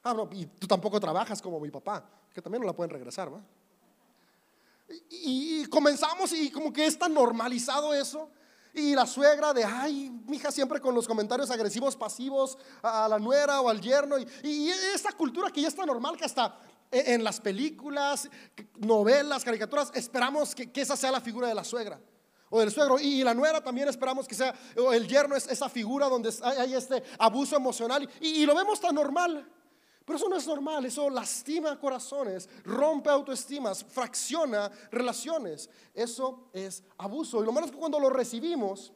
Ah, 0.02 0.14
no, 0.14 0.30
y 0.32 0.46
tú 0.46 0.66
tampoco 0.68 1.00
trabajas 1.00 1.42
como 1.42 1.60
mi 1.60 1.70
papá, 1.70 2.10
que 2.34 2.42
también 2.42 2.62
no 2.62 2.68
la 2.68 2.74
pueden 2.74 2.92
regresar, 2.92 3.34
¿va? 3.34 3.42
Y, 5.10 5.66
comenzamos 5.66 6.32
y 6.32 6.50
como 6.50 6.72
que 6.72 6.86
está 6.86 7.10
normalizado 7.10 7.94
eso. 7.94 8.30
Y 8.74 8.94
la 8.94 9.06
suegra 9.06 9.54
de, 9.54 9.64
ay, 9.64 10.12
mija, 10.28 10.52
siempre 10.52 10.80
con 10.80 10.94
los 10.94 11.08
comentarios 11.08 11.50
agresivos, 11.50 11.96
pasivos 11.96 12.58
a 12.84 13.08
la 13.08 13.18
nuera 13.18 13.60
o 13.62 13.70
al 13.70 13.82
yerno. 13.82 14.18
Y, 14.20 14.28
y 14.44 14.70
esta 14.70 15.12
cultura 15.12 15.52
que 15.52 15.62
ya 15.62 15.68
está 15.68 15.86
normal, 15.86 16.16
que 16.16 16.26
hasta 16.26 16.60
en 16.92 17.24
las 17.24 17.42
películas, 17.42 18.30
novelas, 18.78 19.44
caricaturas, 19.44 19.92
esperamos 19.94 20.56
que, 20.56 20.70
esa 20.76 20.96
sea 20.96 21.12
la 21.12 21.22
figura 21.22 21.48
de 21.48 21.56
la 21.56 21.64
suegra 21.64 22.00
o 22.50 22.60
del 22.60 22.72
suegro. 22.72 23.00
Y, 23.00 23.24
la 23.24 23.34
nuera 23.34 23.62
también 23.62 23.90
esperamos 23.90 24.28
que 24.28 24.36
sea, 24.36 24.54
o 24.78 24.94
el 24.94 25.08
yerno 25.08 25.36
es 25.36 25.48
esa 25.48 25.70
figura 25.70 26.08
donde 26.08 26.34
hay, 26.44 26.74
este 26.74 27.04
abuso 27.20 27.56
emocional. 27.56 28.08
y 28.22 28.46
lo 28.46 28.56
vemos 28.56 28.80
tan 28.80 28.96
normal. 28.96 29.50
Pero 30.08 30.16
eso 30.16 30.30
no 30.30 30.38
es 30.38 30.48
normal, 30.48 30.86
eso 30.86 31.10
lastima 31.10 31.78
corazones, 31.78 32.48
rompe 32.64 33.10
autoestimas, 33.10 33.84
fracciona 33.84 34.72
relaciones. 34.90 35.70
Eso 35.94 36.50
es 36.54 36.82
abuso. 36.98 37.44
Y 37.44 37.46
lo 37.46 37.52
malo 37.52 37.66
es 37.66 37.74
que 37.74 37.78
cuando 37.78 38.00
lo 38.00 38.10
recibimos, 38.10 38.94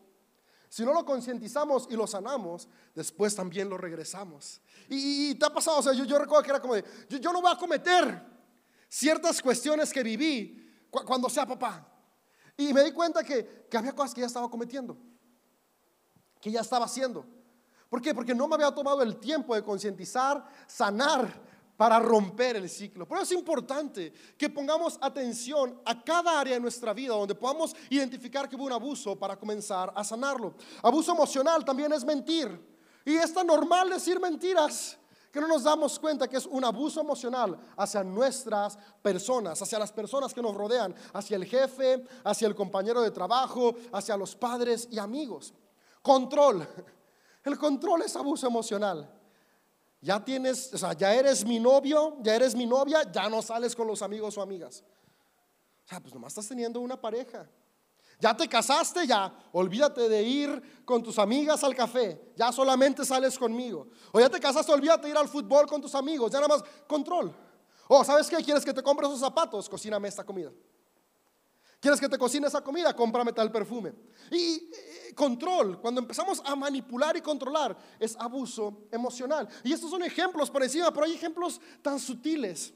si 0.69 0.85
no 0.85 0.93
lo 0.93 1.03
concientizamos 1.03 1.89
y 1.89 1.97
lo 1.97 2.07
sanamos, 2.07 2.69
después 2.95 3.35
también 3.35 3.67
lo 3.67 3.77
regresamos. 3.77 4.61
Y, 4.87 5.35
te 5.35 5.45
ha 5.45 5.53
pasado, 5.53 5.79
o 5.79 5.83
sea, 5.83 5.91
yo, 5.91 6.17
recuerdo 6.17 6.43
que 6.43 6.49
era 6.49 6.61
como 6.61 6.75
de, 6.75 6.85
yo, 7.09 7.33
no 7.33 7.41
voy 7.41 7.51
a 7.51 7.57
cometer 7.57 8.25
ciertas 8.87 9.41
cuestiones 9.41 9.91
que 9.91 10.03
viví 10.03 10.65
cuando 10.89 11.29
sea 11.29 11.45
papá. 11.45 11.93
Y 12.55 12.71
me 12.73 12.85
di 12.85 12.93
cuenta 12.93 13.21
que, 13.21 13.67
que 13.69 13.77
había 13.77 13.93
cosas 13.93 14.13
que 14.13 14.21
ya 14.21 14.27
estaba 14.27 14.49
cometiendo, 14.49 14.97
que 16.39 16.49
ya 16.49 16.61
estaba 16.61 16.85
haciendo. 16.85 17.40
¿Por 17.91 18.01
qué? 18.01 18.15
Porque 18.15 18.33
no 18.33 18.47
me 18.47 18.55
había 18.55 18.71
tomado 18.71 19.01
el 19.01 19.17
tiempo 19.17 19.53
de 19.53 19.65
concientizar, 19.65 20.41
sanar 20.65 21.29
para 21.75 21.99
romper 21.99 22.55
el 22.55 22.69
ciclo. 22.69 23.05
Por 23.05 23.17
eso 23.17 23.25
es 23.25 23.31
importante 23.33 24.13
que 24.37 24.49
pongamos 24.49 24.97
atención 25.01 25.77
a 25.83 26.01
cada 26.01 26.39
área 26.39 26.53
de 26.53 26.61
nuestra 26.61 26.93
vida 26.93 27.13
donde 27.13 27.35
podamos 27.35 27.75
identificar 27.89 28.47
que 28.47 28.55
hubo 28.55 28.63
un 28.63 28.71
abuso 28.71 29.19
para 29.19 29.35
comenzar 29.35 29.91
a 29.93 30.05
sanarlo. 30.05 30.55
Abuso 30.81 31.11
emocional 31.11 31.65
también 31.65 31.91
es 31.91 32.05
mentir. 32.05 32.65
Y 33.03 33.15
es 33.17 33.33
tan 33.33 33.47
normal 33.47 33.89
decir 33.89 34.21
mentiras 34.21 34.97
que 35.29 35.41
no 35.41 35.49
nos 35.49 35.63
damos 35.63 35.99
cuenta 35.99 36.29
que 36.29 36.37
es 36.37 36.45
un 36.45 36.63
abuso 36.63 37.01
emocional 37.01 37.59
hacia 37.75 38.05
nuestras 38.05 38.77
personas, 39.01 39.61
hacia 39.61 39.79
las 39.79 39.91
personas 39.91 40.33
que 40.33 40.41
nos 40.41 40.55
rodean, 40.55 40.95
hacia 41.11 41.35
el 41.35 41.43
jefe, 41.43 42.05
hacia 42.23 42.47
el 42.47 42.55
compañero 42.55 43.01
de 43.01 43.11
trabajo, 43.11 43.75
hacia 43.91 44.15
los 44.15 44.33
padres 44.33 44.87
y 44.89 44.97
amigos. 44.97 45.53
Control. 46.01 46.65
El 47.43 47.57
control 47.57 48.03
es 48.03 48.15
abuso 48.15 48.47
emocional. 48.47 49.09
Ya 50.01 50.23
tienes, 50.23 50.73
o 50.73 50.77
sea, 50.77 50.93
ya 50.93 51.13
eres 51.13 51.45
mi 51.45 51.59
novio, 51.59 52.17
ya 52.21 52.35
eres 52.35 52.55
mi 52.55 52.65
novia, 52.65 53.09
ya 53.11 53.29
no 53.29 53.41
sales 53.41 53.75
con 53.75 53.87
los 53.87 54.01
amigos 54.01 54.37
o 54.37 54.41
amigas. 54.41 54.83
O 55.85 55.87
sea, 55.87 55.99
pues 55.99 56.13
nomás 56.13 56.31
estás 56.31 56.47
teniendo 56.47 56.79
una 56.79 56.99
pareja. 56.99 57.47
Ya 58.19 58.37
te 58.37 58.47
casaste, 58.47 59.07
ya 59.07 59.33
olvídate 59.51 60.07
de 60.07 60.21
ir 60.21 60.83
con 60.85 61.01
tus 61.01 61.17
amigas 61.17 61.63
al 61.63 61.75
café, 61.75 62.33
ya 62.35 62.51
solamente 62.51 63.03
sales 63.03 63.37
conmigo. 63.37 63.87
O 64.11 64.19
ya 64.19 64.29
te 64.29 64.39
casaste, 64.39 64.71
olvídate 64.71 65.07
de 65.07 65.09
ir 65.09 65.17
al 65.17 65.27
fútbol 65.27 65.65
con 65.65 65.81
tus 65.81 65.95
amigos, 65.95 66.31
ya 66.31 66.39
nada 66.39 66.55
más 66.55 66.63
control. 66.87 67.33
O 67.87 68.03
sabes 68.03 68.27
qué, 68.27 68.37
quieres 68.37 68.63
que 68.63 68.73
te 68.73 68.83
compre 68.83 69.07
esos 69.07 69.19
zapatos, 69.19 69.67
cocíname 69.67 70.07
esta 70.07 70.23
comida. 70.23 70.51
¿Quieres 71.81 71.99
que 71.99 72.07
te 72.07 72.19
cocine 72.19 72.45
esa 72.45 72.61
comida? 72.61 72.95
Cómprame 72.95 73.33
tal 73.33 73.51
perfume. 73.51 73.91
Y 74.29 74.69
eh, 74.71 75.13
control, 75.15 75.81
cuando 75.81 75.99
empezamos 75.99 76.39
a 76.45 76.55
manipular 76.55 77.17
y 77.17 77.21
controlar, 77.21 77.75
es 77.99 78.15
abuso 78.17 78.83
emocional. 78.91 79.49
Y 79.63 79.73
estos 79.73 79.89
son 79.89 80.03
ejemplos 80.03 80.51
por 80.51 80.61
encima, 80.61 80.93
pero 80.93 81.07
hay 81.07 81.13
ejemplos 81.13 81.59
tan 81.81 81.99
sutiles 81.99 82.71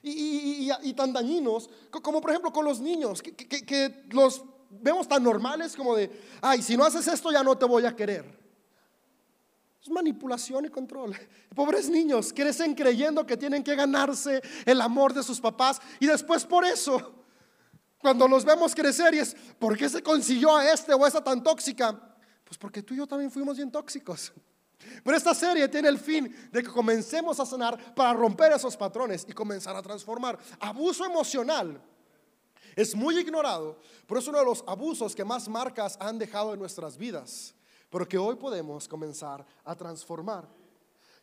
y, 0.00 0.92
tan 0.92 1.12
dañinos, 1.12 1.68
como 1.90 2.20
por 2.20 2.30
ejemplo 2.30 2.52
con 2.52 2.64
los 2.64 2.78
niños, 2.78 3.20
que, 3.22 4.04
los 4.10 4.44
vemos 4.70 5.08
tan 5.08 5.24
normales 5.24 5.74
como 5.74 5.96
de, 5.96 6.08
ay, 6.40 6.62
si 6.62 6.76
no 6.76 6.84
haces 6.84 7.08
esto 7.08 7.32
ya 7.32 7.42
no 7.42 7.58
te 7.58 7.64
voy 7.64 7.84
a 7.86 7.96
querer. 7.96 8.38
Es 9.82 9.90
manipulación 9.90 10.66
y 10.66 10.68
control. 10.68 11.16
Pobres 11.56 11.90
niños, 11.90 12.32
crecen 12.32 12.76
creyendo 12.76 13.26
que 13.26 13.36
tienen 13.36 13.64
que 13.64 13.74
ganarse 13.74 14.40
el 14.64 14.80
amor 14.80 15.12
de 15.12 15.24
sus 15.24 15.40
papás 15.40 15.80
y 15.98 16.06
después 16.06 16.44
por 16.44 16.64
eso 16.64 17.23
cuando 18.04 18.28
los 18.28 18.44
vemos 18.44 18.74
crecer 18.74 19.14
y 19.14 19.20
es, 19.20 19.34
¿por 19.58 19.78
qué 19.78 19.88
se 19.88 20.02
consiguió 20.02 20.54
a 20.54 20.70
este 20.70 20.92
o 20.92 21.02
a 21.02 21.08
esta 21.08 21.24
tan 21.24 21.42
tóxica? 21.42 21.98
Pues 22.44 22.58
porque 22.58 22.82
tú 22.82 22.92
y 22.92 22.98
yo 22.98 23.06
también 23.06 23.30
fuimos 23.30 23.56
bien 23.56 23.72
tóxicos. 23.72 24.30
Pero 25.02 25.16
esta 25.16 25.32
serie 25.32 25.66
tiene 25.68 25.88
el 25.88 25.98
fin 25.98 26.30
de 26.52 26.62
que 26.62 26.68
comencemos 26.68 27.40
a 27.40 27.46
sanar 27.46 27.94
para 27.94 28.12
romper 28.12 28.52
esos 28.52 28.76
patrones 28.76 29.24
y 29.26 29.32
comenzar 29.32 29.74
a 29.74 29.80
transformar. 29.80 30.38
Abuso 30.60 31.06
emocional 31.06 31.80
es 32.76 32.94
muy 32.94 33.18
ignorado, 33.18 33.78
pero 34.06 34.20
es 34.20 34.28
uno 34.28 34.38
de 34.38 34.44
los 34.44 34.62
abusos 34.66 35.14
que 35.14 35.24
más 35.24 35.48
marcas 35.48 35.96
han 35.98 36.18
dejado 36.18 36.52
en 36.52 36.60
nuestras 36.60 36.98
vidas, 36.98 37.54
pero 37.88 38.06
que 38.06 38.18
hoy 38.18 38.36
podemos 38.36 38.86
comenzar 38.86 39.46
a 39.64 39.74
transformar. 39.74 40.46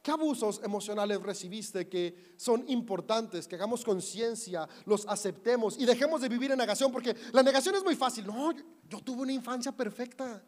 ¿Qué 0.01 0.09
abusos 0.09 0.61
emocionales 0.63 1.21
recibiste 1.21 1.87
que 1.87 2.33
son 2.35 2.67
importantes? 2.67 3.47
Que 3.47 3.55
hagamos 3.55 3.83
conciencia, 3.83 4.67
los 4.85 5.05
aceptemos 5.07 5.77
y 5.77 5.85
dejemos 5.85 6.21
de 6.21 6.29
vivir 6.29 6.51
en 6.51 6.57
negación, 6.57 6.91
porque 6.91 7.15
la 7.31 7.43
negación 7.43 7.75
es 7.75 7.83
muy 7.83 7.95
fácil. 7.95 8.25
No, 8.25 8.51
yo, 8.51 8.99
tuve 9.03 9.21
una 9.21 9.33
infancia 9.33 9.71
perfecta. 9.71 10.43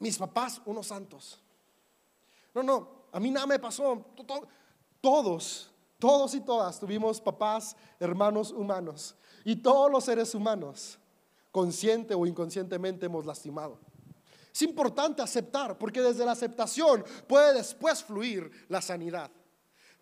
mis 0.00 0.18
papás, 0.18 0.60
unos 0.64 0.88
santos. 0.88 1.40
No, 2.54 2.62
no, 2.64 2.88
a 3.12 3.20
mí 3.20 3.30
nada 3.30 3.46
me 3.46 3.60
pasó. 3.60 4.04
Todos, 5.00 5.70
todos 6.00 6.34
y 6.34 6.40
todas 6.40 6.80
tuvimos 6.80 7.20
papás, 7.20 7.76
hermanos 8.00 8.50
humanos. 8.50 9.14
Y 9.44 9.56
todos 9.56 9.92
los 9.92 10.04
seres 10.04 10.34
humanos, 10.34 10.98
consciente 11.52 12.14
o 12.14 12.26
inconscientemente, 12.26 13.06
hemos 13.06 13.24
lastimado. 13.24 13.78
Es 14.52 14.62
importante 14.62 15.22
aceptar, 15.22 15.78
porque 15.78 16.00
desde 16.00 16.24
la 16.24 16.32
aceptación 16.32 17.04
puede 17.26 17.54
después 17.54 18.02
fluir 18.02 18.50
la 18.68 18.80
sanidad. 18.82 19.30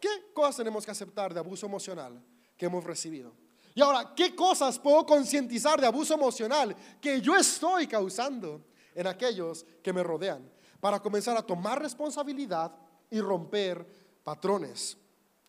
¿Qué 0.00 0.32
cosas 0.35 0.56
tenemos 0.56 0.85
que 0.85 0.90
aceptar 0.90 1.32
de 1.32 1.40
abuso 1.40 1.66
emocional 1.66 2.22
que 2.56 2.66
hemos 2.66 2.85
recibido? 2.85 3.35
Y 3.74 3.82
ahora, 3.82 4.14
¿qué 4.14 4.35
cosas 4.35 4.78
puedo 4.78 5.04
concientizar 5.04 5.80
de 5.80 5.87
abuso 5.87 6.14
emocional 6.14 6.74
que 7.00 7.20
yo 7.20 7.37
estoy 7.37 7.87
causando 7.87 8.64
en 8.94 9.06
aquellos 9.06 9.66
que 9.82 9.92
me 9.92 10.02
rodean? 10.02 10.50
Para 10.80 11.00
comenzar 11.00 11.37
a 11.37 11.42
tomar 11.42 11.82
responsabilidad 11.82 12.72
y 13.11 13.20
romper 13.20 13.87
patrones. 14.24 14.96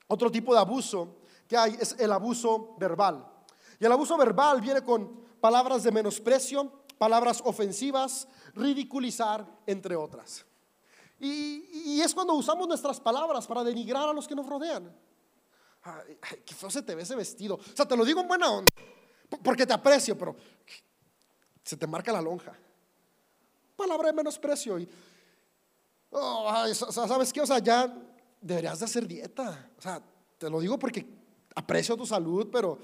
Otro 0.07 0.31
tipo 0.31 0.53
de 0.53 0.59
abuso 0.59 1.21
que 1.47 1.57
hay 1.57 1.77
es 1.79 1.95
el 1.99 2.11
abuso 2.11 2.75
verbal. 2.77 3.25
Y 3.79 3.85
el 3.85 3.91
abuso 3.91 4.17
verbal 4.17 4.61
viene 4.61 4.81
con 4.81 5.21
palabras 5.39 5.83
de 5.83 5.91
menosprecio, 5.91 6.71
palabras 6.97 7.41
ofensivas, 7.45 8.27
ridiculizar, 8.57 9.45
entre 9.65 9.95
otras. 9.95 10.45
Y, 11.19 11.99
es 12.01 12.13
cuando 12.13 12.33
usamos 12.33 12.67
nuestras 12.67 12.99
palabras 12.99 13.47
para 13.47 13.63
denigrar 13.63 14.09
a 14.09 14.13
los 14.13 14.27
que 14.27 14.35
nos 14.35 14.47
rodean. 14.47 14.93
Qué 16.45 16.53
feo 16.53 16.69
se 16.69 16.81
te 16.81 16.93
ve 16.93 17.03
ese 17.03 17.15
vestido. 17.15 17.55
O 17.55 17.75
sea, 17.75 17.87
te 17.87 17.95
lo 17.95 18.05
digo 18.05 18.21
en 18.21 18.27
buena 18.27 18.51
onda, 18.51 18.71
porque 19.43 19.65
te 19.65 19.73
aprecio, 19.73 20.17
pero 20.17 20.35
se 21.63 21.77
te 21.77 21.87
marca 21.87 22.11
la 22.11 22.21
lonja. 22.21 22.53
Palabra 23.75 24.07
de 24.07 24.13
menosprecio. 24.13 24.79
Y, 24.79 24.89
oh, 26.11 26.51
¿sabes 26.73 27.33
qué? 27.33 27.41
O 27.41 27.47
sea, 27.47 27.59
ya 27.59 27.93
deberías 28.41 28.79
de 28.79 28.85
hacer 28.85 29.07
dieta. 29.07 29.71
O 29.77 29.81
sea, 29.81 30.01
te 30.37 30.49
lo 30.49 30.59
digo 30.59 30.77
porque 30.77 31.05
aprecio 31.55 31.95
tu 31.95 32.05
salud, 32.05 32.49
pero 32.51 32.77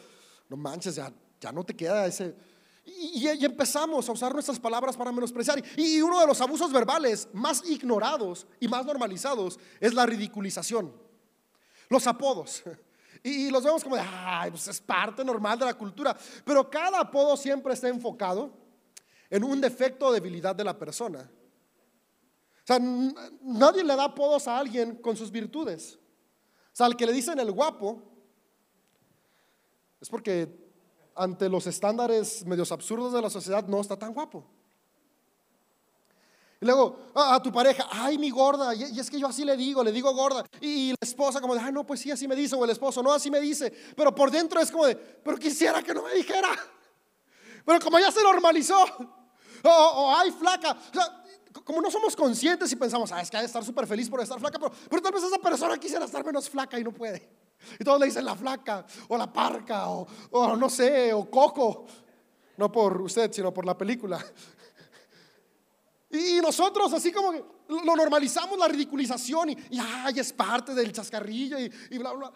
no 0.50 0.58
manches, 0.58 0.96
ya, 0.96 1.12
ya 1.40 1.52
no 1.52 1.64
te 1.64 1.76
queda 1.76 2.06
ese 2.08 2.36
y, 2.86 3.28
empezamos 3.46 4.08
a 4.10 4.12
usar 4.12 4.34
nuestras 4.34 4.60
palabras 4.60 4.98
para 4.98 5.12
menospreciar. 5.12 5.64
Y, 5.78 6.02
uno 6.02 6.20
de 6.20 6.28
los 6.28 6.42
abusos 6.42 6.72
verbales 6.72 7.28
más 7.34 7.64
ignorados 7.66 8.46
y 8.60 8.68
más 8.68 8.86
normalizados 8.86 9.60
es 9.80 9.94
la 9.94 10.06
ridiculización. 10.06 10.94
Los 11.90 12.08
apodos. 12.08 12.64
Y, 13.26 13.50
los 13.52 13.64
vemos 13.64 13.82
como 13.82 13.96
de, 13.96 14.02
ay, 14.06 14.52
pues 14.52 14.68
es 14.68 14.82
parte 14.82 15.24
normal 15.24 15.58
de 15.58 15.64
la 15.64 15.74
cultura. 15.76 16.14
Pero 16.44 16.70
cada 16.70 17.00
apodo 17.00 17.38
siempre 17.38 17.74
está 17.74 17.88
enfocado 17.88 18.52
en 19.30 19.46
un 19.46 19.62
defecto 19.62 20.08
o 20.08 20.12
debilidad 20.12 20.54
de 20.54 20.66
la 20.66 20.78
persona. 20.78 21.32
O 22.64 22.66
sea, 22.66 22.80
nadie 22.80 23.82
le 23.82 23.96
da 23.96 24.04
apodos 24.04 24.46
a 24.50 24.58
alguien 24.58 24.98
con 24.98 25.16
sus 25.16 25.32
virtudes. 25.32 25.98
O 26.74 26.76
sea, 26.76 26.86
al 26.86 26.98
que 26.98 27.06
le 27.06 27.14
dicen 27.14 27.40
el 27.40 27.50
guapo, 27.50 28.04
es 30.02 30.10
porque 30.10 30.63
ante 31.16 31.50
los 31.50 31.68
estándares 31.68 32.46
medios 32.46 32.72
absurdos 32.72 33.14
de 33.14 33.22
la 33.22 33.30
sociedad 33.30 33.66
no 33.68 33.82
está 33.82 33.98
tan 33.98 34.14
guapo. 34.14 34.46
Y 36.64 36.66
luego 36.66 36.98
a, 37.14 37.44
tu 37.44 37.52
pareja, 37.52 37.88
ay, 37.92 38.18
mi 38.18 38.30
gorda, 38.30 38.74
y, 38.74 38.98
es 38.98 39.10
que 39.10 39.20
yo 39.20 39.28
así 39.28 39.44
le 39.44 39.58
digo, 39.58 39.84
le 39.84 39.92
digo 39.92 40.14
gorda. 40.14 40.46
Y, 40.62 40.92
la 40.92 40.98
esposa 41.02 41.42
como 41.42 41.56
de, 41.56 41.60
ay, 41.60 41.74
no, 41.74 41.86
pues 41.86 42.00
sí, 42.00 42.10
así 42.10 42.26
me 42.26 42.38
dice, 42.38 42.56
o 42.56 42.64
el 42.64 42.70
esposo, 42.70 43.04
no, 43.04 43.12
así 43.12 43.30
me 43.30 43.42
dice. 43.42 43.70
Pero 43.98 44.16
por 44.16 44.32
dentro 44.32 44.62
es 44.62 44.72
como 44.72 44.86
de, 44.86 44.96
pero 44.96 45.38
quisiera 45.38 45.84
que 45.84 45.94
no 45.94 46.04
me 46.04 46.14
dijera. 46.14 46.50
Pero 47.66 47.80
como 47.80 47.98
ya 47.98 48.12
se 48.12 48.22
normalizó, 48.22 48.78
o, 49.64 50.14
ay, 50.18 50.32
flaca. 50.32 50.78
como 51.64 51.82
no 51.82 51.90
somos 51.90 52.16
conscientes 52.16 52.72
y 52.72 52.76
pensamos, 52.76 53.12
ah, 53.12 53.22
es 53.22 53.30
que 53.30 53.38
hay 53.38 53.44
que 53.44 53.48
estar 53.48 53.64
súper 53.64 53.86
feliz 53.86 54.10
por 54.10 54.20
estar 54.22 54.40
flaca, 54.40 54.60
pero, 54.60 54.72
pero 54.90 55.02
tal 55.02 55.14
vez 55.14 55.24
esa 55.24 55.38
persona 55.38 55.78
quisiera 55.78 56.04
estar 56.04 56.26
menos 56.26 56.50
flaca 56.50 56.80
y 56.80 56.84
no 56.84 56.94
puede. 56.94 57.43
Y 57.80 57.84
todos 57.84 58.00
le 58.00 58.08
dicen 58.08 58.26
la 58.26 58.36
flaca, 58.36 58.86
o 59.08 59.18
la 59.18 59.32
parca, 59.32 59.90
o, 59.90 60.56
no 60.56 60.70
sé, 60.70 61.14
o 61.14 61.30
coco. 61.30 61.86
No 62.58 62.72
por 62.72 63.02
usted, 63.02 63.32
sino 63.32 63.54
por 63.54 63.66
la 63.66 63.78
película. 63.78 64.24
Y 66.12 66.40
nosotros 66.42 66.94
así 66.94 67.12
como 67.12 67.32
que 67.32 67.44
lo 67.70 67.96
normalizamos 67.96 68.60
la 68.60 68.68
ridiculización 68.68 69.50
y, 69.50 69.58
ay, 69.80 70.20
es 70.20 70.32
parte 70.32 70.76
del 70.76 70.92
chascarrillo 70.92 71.60
y, 71.60 71.72
y 71.90 71.98
bla, 71.98 72.12
bla. 72.12 72.32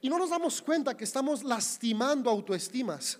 Y 0.00 0.08
no 0.08 0.18
nos 0.18 0.30
damos 0.30 0.62
cuenta 0.62 0.96
que 0.96 1.04
estamos 1.04 1.42
lastimando 1.42 2.30
autoestimas. 2.30 3.18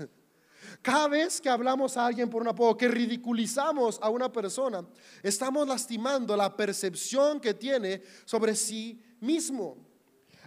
Cada 0.83 1.09
vez 1.09 1.41
que 1.41 1.49
hablamos 1.49 1.97
a 1.97 2.07
alguien 2.07 2.29
por 2.29 2.43
un 2.43 2.49
apodo, 2.49 2.77
que 2.77 2.89
ridiculizamos 2.89 3.99
a 4.03 4.11
una 4.11 4.31
persona, 4.31 4.85
estamos 5.23 5.67
lastimando 5.67 6.37
la 6.37 6.55
percepción 6.55 7.41
que 7.41 7.55
tiene 7.55 8.03
sobre 8.25 8.55
sí 8.55 9.01
mismo. 9.21 9.79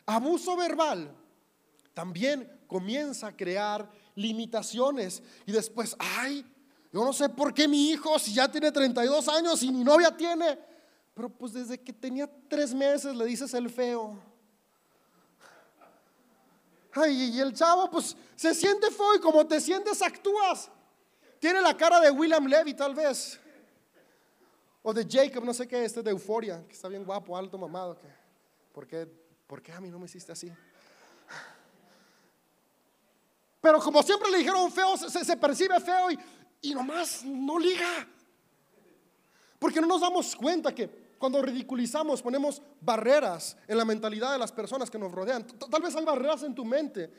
Abuso 0.08 0.56
verbal 0.56 1.14
también 1.94 2.60
comienza 2.68 3.28
a 3.28 3.36
crear 3.36 3.90
limitaciones 4.16 5.22
y 5.46 5.52
después, 5.52 5.96
ay, 6.00 6.44
yo 6.92 7.04
no 7.04 7.14
sé 7.14 7.30
por 7.30 7.54
qué 7.54 7.68
mi 7.68 7.92
hijo, 7.92 8.18
si 8.18 8.34
ya 8.34 8.50
tiene 8.50 8.72
32 8.72 9.28
años 9.28 9.62
y 9.62 9.72
mi 9.72 9.84
novia 9.84 10.16
tiene, 10.16 10.58
pero 11.14 11.30
pues 11.30 11.54
desde 11.54 11.80
que 11.80 11.94
tenía 11.94 12.30
tres 12.48 12.74
meses 12.74 13.16
le 13.16 13.26
dices 13.26 13.54
el 13.54 13.70
feo. 13.70 14.18
Ay, 16.94 17.36
y 17.36 17.40
el 17.40 17.54
chavo 17.54 17.90
pues 17.92 18.16
se 18.36 18.56
siente 18.56 18.90
feo 18.90 19.16
y 19.16 19.20
como 19.20 19.46
te 19.46 19.60
sientes 19.60 20.02
actúas. 20.02 20.72
Tiene 21.40 21.62
la 21.62 21.76
cara 21.76 22.00
de 22.00 22.10
William 22.10 22.46
Levy 22.46 22.74
tal 22.74 22.96
vez. 22.96 23.40
O 24.82 24.94
de 24.94 25.06
Jacob, 25.10 25.44
no 25.44 25.54
sé 25.54 25.68
qué, 25.68 25.84
este 25.84 26.02
de 26.02 26.12
Euforia, 26.12 26.64
que 26.66 26.74
está 26.74 26.88
bien 26.88 27.04
guapo, 27.04 27.36
alto, 27.36 27.58
mamado. 27.58 27.98
Que, 27.98 28.08
¿por, 28.72 28.88
qué, 28.88 29.08
¿Por 29.48 29.62
qué 29.62 29.72
a 29.72 29.80
mí 29.80 29.90
no 29.90 29.98
me 29.98 30.06
hiciste 30.06 30.34
así? 30.34 30.52
Pero 33.62 33.80
como 33.80 34.04
siempre 34.04 34.30
le 34.30 34.40
dijeron 34.40 34.72
feo, 34.72 34.96
se, 34.98 35.38
percibe 35.38 35.80
feo 35.80 36.12
y, 36.12 36.20
y 36.62 36.74
nomás 36.74 37.24
no 37.24 37.58
liga. 37.58 38.08
Porque 39.58 39.82
no 39.82 39.88
nos 39.88 40.02
damos 40.02 40.36
cuenta 40.36 40.76
que 40.76 41.08
cuando 41.18 41.42
ridiculizamos 41.42 42.22
ponemos 42.22 42.62
barreras 42.80 43.58
en 43.68 43.78
la 43.78 43.86
mentalidad 43.86 44.34
de 44.34 44.38
las 44.38 44.52
personas 44.52 44.90
que 44.90 45.00
nos 45.00 45.12
rodean. 45.12 45.46
Tal 45.46 45.82
vez 45.82 45.96
hay 45.96 46.06
barreras 46.06 46.44
en 46.44 46.54
tu 46.54 46.64
mente 46.64 47.12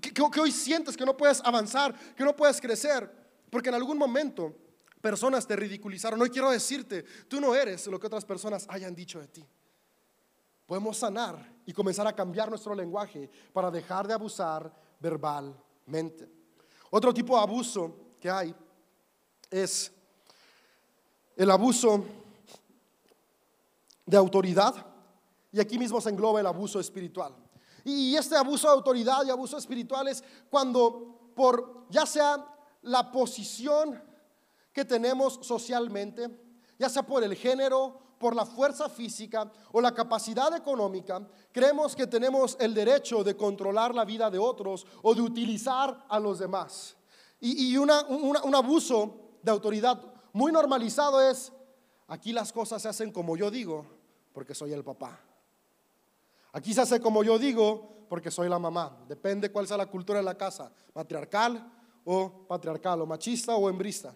que, 0.00 0.12
que 0.12 0.40
hoy 0.40 0.52
sientes 0.52 0.96
que 0.96 1.06
no 1.06 1.16
puedes 1.16 1.40
avanzar, 1.44 1.94
que 2.14 2.24
no 2.24 2.36
puedes 2.36 2.60
crecer, 2.60 3.10
porque 3.50 3.70
en 3.70 3.76
algún 3.76 3.96
momento 3.96 4.54
personas 5.00 5.46
te 5.46 5.56
ridiculizaron. 5.56 6.20
Hoy 6.20 6.30
quiero 6.30 6.50
decirte, 6.50 7.04
tú 7.26 7.40
no 7.40 7.54
eres 7.54 7.86
lo 7.86 7.98
que 7.98 8.08
otras 8.08 8.24
personas 8.24 8.66
hayan 8.68 8.94
dicho 8.94 9.20
de 9.20 9.28
ti. 9.28 9.46
Podemos 10.66 10.98
sanar 10.98 11.57
y 11.68 11.72
comenzar 11.74 12.06
a 12.06 12.16
cambiar 12.16 12.48
nuestro 12.48 12.74
lenguaje 12.74 13.28
para 13.52 13.70
dejar 13.70 14.08
de 14.08 14.14
abusar 14.14 14.72
verbalmente. 14.98 16.26
Otro 16.88 17.12
tipo 17.12 17.36
de 17.36 17.42
abuso 17.42 17.94
que 18.18 18.30
hay 18.30 18.54
es 19.50 19.92
el 21.36 21.50
abuso 21.50 22.02
de 24.06 24.16
autoridad 24.16 24.74
y 25.52 25.60
aquí 25.60 25.78
mismo 25.78 26.00
se 26.00 26.08
engloba 26.08 26.40
el 26.40 26.46
abuso 26.46 26.80
espiritual. 26.80 27.36
Y 27.84 28.16
este 28.16 28.34
abuso 28.34 28.68
de 28.68 28.72
autoridad 28.72 29.26
y 29.26 29.30
abuso 29.30 29.58
espiritual 29.58 30.08
es 30.08 30.24
cuando 30.48 31.32
por 31.36 31.86
ya 31.90 32.06
sea 32.06 32.46
la 32.80 33.12
posición 33.12 34.02
que 34.72 34.86
tenemos 34.86 35.38
socialmente, 35.42 36.30
ya 36.78 36.88
sea 36.88 37.02
por 37.02 37.22
el 37.22 37.36
género, 37.36 38.07
por 38.18 38.34
la 38.34 38.44
fuerza 38.44 38.88
física 38.88 39.50
o 39.72 39.80
la 39.80 39.94
capacidad 39.94 40.54
económica, 40.56 41.26
creemos 41.52 41.94
que 41.94 42.06
tenemos 42.06 42.56
el 42.60 42.74
derecho 42.74 43.22
de 43.24 43.36
controlar 43.36 43.94
la 43.94 44.04
vida 44.04 44.30
de 44.30 44.38
otros 44.38 44.86
o 45.02 45.14
de 45.14 45.22
utilizar 45.22 46.04
a 46.08 46.18
los 46.18 46.38
demás. 46.38 46.96
Y, 47.40 47.76
un 47.76 47.90
abuso 48.54 49.38
de 49.42 49.50
autoridad 49.50 50.00
muy 50.32 50.50
normalizado 50.50 51.20
es, 51.20 51.52
aquí 52.08 52.32
las 52.32 52.52
cosas 52.52 52.82
se 52.82 52.88
hacen 52.88 53.12
como 53.12 53.36
yo 53.36 53.50
digo, 53.50 53.86
porque 54.32 54.54
soy 54.54 54.72
el 54.72 54.82
papá. 54.82 55.20
Aquí 56.52 56.74
se 56.74 56.80
hace 56.80 57.00
como 57.00 57.22
yo 57.22 57.38
digo, 57.38 58.06
porque 58.08 58.30
soy 58.30 58.48
la 58.48 58.58
mamá. 58.58 59.04
Depende 59.06 59.52
cuál 59.52 59.68
sea 59.68 59.76
la 59.76 59.86
cultura 59.86 60.18
de 60.18 60.24
la 60.24 60.36
casa, 60.36 60.72
matriarcal 60.94 61.72
o 62.04 62.46
patriarcal, 62.48 63.02
o 63.02 63.06
machista 63.06 63.54
o 63.54 63.68
hembrista. 63.68 64.14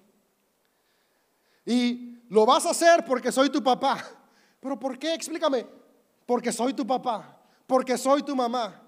Y 1.65 2.19
lo 2.29 2.47
vas 2.47 2.67
a 2.67 2.71
hacer 2.71 3.05
porque 3.05 3.31
soy 3.31 3.51
tu 3.51 3.63
papá. 3.63 4.05
¿Pero 4.61 4.79
por 4.79 4.99
qué? 4.99 5.15
Explícame. 5.15 5.67
Porque 6.27 6.53
soy 6.53 6.75
tu 6.75 6.87
papá. 6.87 7.41
Porque 7.67 7.97
soy 7.99 8.23
tu 8.23 8.35
mamá. 8.35 8.81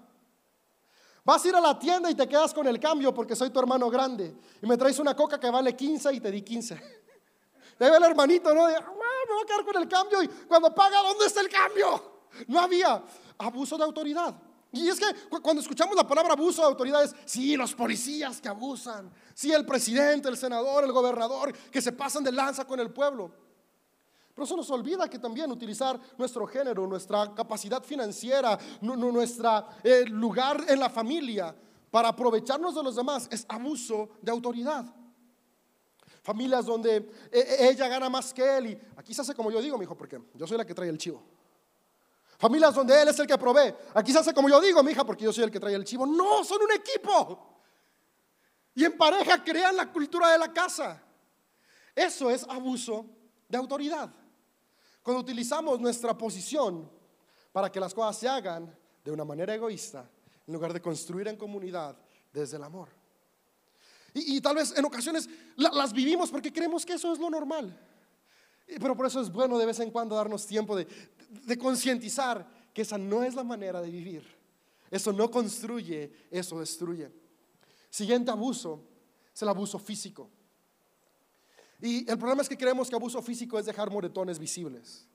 Vas 1.23 1.43
a 1.43 1.47
ir 1.47 1.55
a 1.55 1.59
la 1.59 1.77
tienda 1.77 2.09
y 2.09 2.15
te 2.15 2.27
quedas 2.27 2.53
con 2.53 2.67
el 2.67 2.79
cambio 2.79 3.13
porque 3.13 3.35
soy 3.35 3.49
tu 3.49 3.59
hermano 3.59 3.89
grande. 3.89 4.35
Y 4.61 4.67
me 4.67 4.77
traes 4.77 4.99
una 4.99 5.15
coca 5.15 5.39
que 5.39 5.49
vale 5.49 5.75
15 5.75 6.13
y 6.13 6.19
te 6.19 6.29
di 6.29 6.43
15. 6.43 6.81
Debe 7.79 7.97
el 7.97 8.03
hermanito, 8.03 8.53
¿no? 8.53 8.65
Ah, 8.65 8.69
me 8.69 9.33
voy 9.33 9.43
a 9.43 9.47
quedar 9.47 9.65
con 9.65 9.81
el 9.81 9.87
cambio. 9.87 10.21
Y 10.21 10.27
cuando 10.27 10.73
paga, 10.73 11.01
¿dónde 11.01 11.25
está 11.25 11.41
el 11.41 11.49
cambio? 11.49 12.23
No 12.47 12.59
había 12.59 13.03
abuso 13.39 13.77
de 13.77 13.83
autoridad. 13.83 14.35
Y 14.75 14.89
es 14.89 14.99
que 14.99 15.05
cuando 15.41 15.61
escuchamos 15.61 15.95
la 15.95 16.05
palabra 16.05 16.33
abuso 16.33 16.61
de 16.61 16.67
autoridades, 16.67 17.15
sí, 17.25 17.55
los 17.55 17.73
policías 17.73 18.41
que 18.41 18.49
abusan, 18.49 19.09
sí, 19.33 19.51
el 19.51 19.65
presidente, 19.65 20.27
el 20.27 20.37
senador, 20.37 20.83
el 20.83 20.91
gobernador, 20.91 21.53
que 21.71 21.81
se 21.81 21.93
pasan 21.93 22.23
de 22.23 22.31
lanza 22.31 22.65
con 22.65 22.79
el 22.79 22.91
pueblo. 22.91 23.31
Pero 24.33 24.43
eso 24.43 24.57
nos 24.57 24.69
olvida 24.69 25.09
que 25.09 25.17
también 25.17 25.49
utilizar 25.49 25.97
nuestro 26.17 26.45
género, 26.45 26.85
nuestra 26.85 27.33
capacidad 27.33 27.81
financiera, 27.81 28.59
nuestro 28.81 29.67
eh, 29.81 30.03
lugar 30.09 30.65
en 30.67 30.77
la 30.77 30.89
familia 30.89 31.55
para 31.89 32.09
aprovecharnos 32.09 32.75
de 32.75 32.83
los 32.83 32.97
demás 32.97 33.29
es 33.31 33.45
abuso 33.47 34.09
de 34.21 34.29
autoridad. 34.29 34.85
Familias 36.21 36.65
donde 36.65 36.97
eh, 37.31 37.57
ella 37.61 37.87
gana 37.87 38.09
más 38.09 38.33
que 38.33 38.57
él 38.57 38.65
y 38.71 38.81
aquí 38.97 39.13
se 39.13 39.21
hace 39.21 39.33
como 39.33 39.51
yo 39.51 39.61
digo, 39.61 39.77
mi 39.77 39.85
hijo, 39.85 39.95
porque 39.95 40.19
yo 40.33 40.45
soy 40.45 40.57
la 40.57 40.65
que 40.65 40.73
trae 40.73 40.89
el 40.89 40.97
chivo. 40.97 41.34
Familias 42.45 42.75
donde 42.75 43.01
Él 43.01 43.07
es 43.07 43.17
el 43.17 43.25
que 43.25 43.39
provee. 43.39 43.73
Aquí 43.95 44.11
se 44.11 44.19
hace 44.19 44.31
como 44.31 44.47
yo 44.47 44.61
digo, 44.61 44.83
mi 44.83 44.91
hija, 44.91 45.03
porque 45.03 45.23
yo 45.23 45.33
soy 45.33 45.45
el 45.45 45.49
que 45.51 45.59
trae 45.59 45.73
el 45.73 45.83
chivo. 45.83 46.05
No, 46.05 46.43
son 46.43 46.61
un 46.61 46.71
equipo. 46.73 47.63
Y 48.75 48.85
en 48.85 48.95
pareja 48.95 49.43
crean 49.43 49.75
la 49.75 49.91
cultura 49.91 50.29
de 50.29 50.37
la 50.37 50.53
casa. 50.53 51.01
Eso 51.95 52.29
es 52.29 52.43
abuso 52.43 53.03
de 53.49 53.57
autoridad. 53.57 54.13
Cuando 55.01 55.21
utilizamos 55.21 55.79
nuestra 55.79 56.15
posición 56.15 56.87
para 57.51 57.71
que 57.71 57.79
las 57.79 57.95
cosas 57.95 58.15
se 58.15 58.27
hagan 58.27 58.77
de 59.03 59.11
una 59.11 59.25
manera 59.25 59.55
egoísta, 59.55 60.07
en 60.45 60.53
lugar 60.53 60.71
de 60.71 60.83
construir 60.83 61.27
en 61.27 61.37
comunidad 61.37 61.97
desde 62.31 62.57
el 62.57 62.63
amor. 62.63 62.89
Y, 64.13 64.39
tal 64.39 64.57
vez 64.57 64.71
en 64.77 64.85
ocasiones 64.85 65.27
las 65.57 65.91
vivimos 65.91 66.29
porque 66.29 66.53
creemos 66.53 66.85
que 66.85 66.93
eso 66.93 67.11
es 67.11 67.17
lo 67.17 67.27
normal. 67.27 67.75
Pero 68.67 68.95
por 68.95 69.07
eso 69.07 69.19
es 69.19 69.31
bueno 69.31 69.57
de 69.57 69.65
vez 69.65 69.79
en 69.79 69.89
cuando 69.89 70.15
darnos 70.15 70.45
tiempo 70.45 70.75
de, 70.75 70.85
de 71.29 71.57
concientizar 71.57 72.47
que 72.73 72.81
esa 72.81 72.97
no 72.97 73.23
es 73.23 73.35
la 73.35 73.43
manera 73.43 73.81
de 73.81 73.89
vivir. 73.89 74.25
Eso 74.91 75.11
no 75.11 75.29
construye, 75.31 76.11
eso 76.29 76.59
destruye. 76.59 77.11
Siguiente 77.89 78.31
abuso 78.31 78.83
es 79.33 79.41
el 79.41 79.49
abuso 79.49 79.79
físico. 79.79 80.29
Y 81.81 82.09
el 82.09 82.17
problema 82.17 82.41
es 82.41 82.49
que 82.49 82.57
creemos 82.57 82.89
que 82.89 82.95
abuso 82.95 83.21
físico 83.21 83.59
es 83.59 83.65
dejar 83.65 83.89
moretones 83.89 84.39
visibles. 84.39 85.07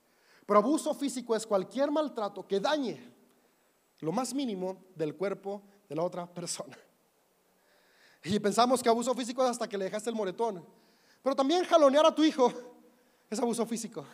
Pero 0.45 0.59
abuso 0.59 0.93
físico 0.93 1.35
es 1.35 1.45
cualquier 1.45 1.91
maltrato 1.91 2.47
que 2.47 2.59
dañe 2.59 2.99
lo 3.99 4.11
más 4.11 4.33
mínimo 4.33 4.83
del 4.95 5.15
cuerpo 5.15 5.61
de 5.87 5.95
la 5.95 6.03
otra 6.03 6.31
persona. 6.31 6.77
Y 8.23 8.39
pensamos 8.39 8.83
que 8.83 8.89
abuso 8.89 9.13
físico 9.15 9.43
es 9.43 9.51
hasta 9.51 9.67
que 9.67 9.77
le 9.77 9.85
dejaste 9.85 10.09
el 10.09 10.15
moretón. 10.15 10.65
Pero 11.23 11.35
también 11.35 11.65
jalonear 11.65 12.05
a 12.05 12.13
tu 12.13 12.23
hijo 12.23 12.51
es 13.29 13.39
abuso 13.39 13.65
físico. 13.65 14.05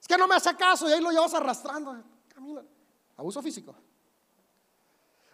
Es 0.00 0.06
que 0.06 0.16
no 0.16 0.26
me 0.26 0.34
hace 0.34 0.54
caso 0.56 0.88
y 0.88 0.92
ahí 0.92 1.00
lo 1.00 1.10
llevas 1.10 1.34
arrastrando. 1.34 2.02
Camina. 2.28 2.62
Abuso 3.16 3.42
físico. 3.42 3.74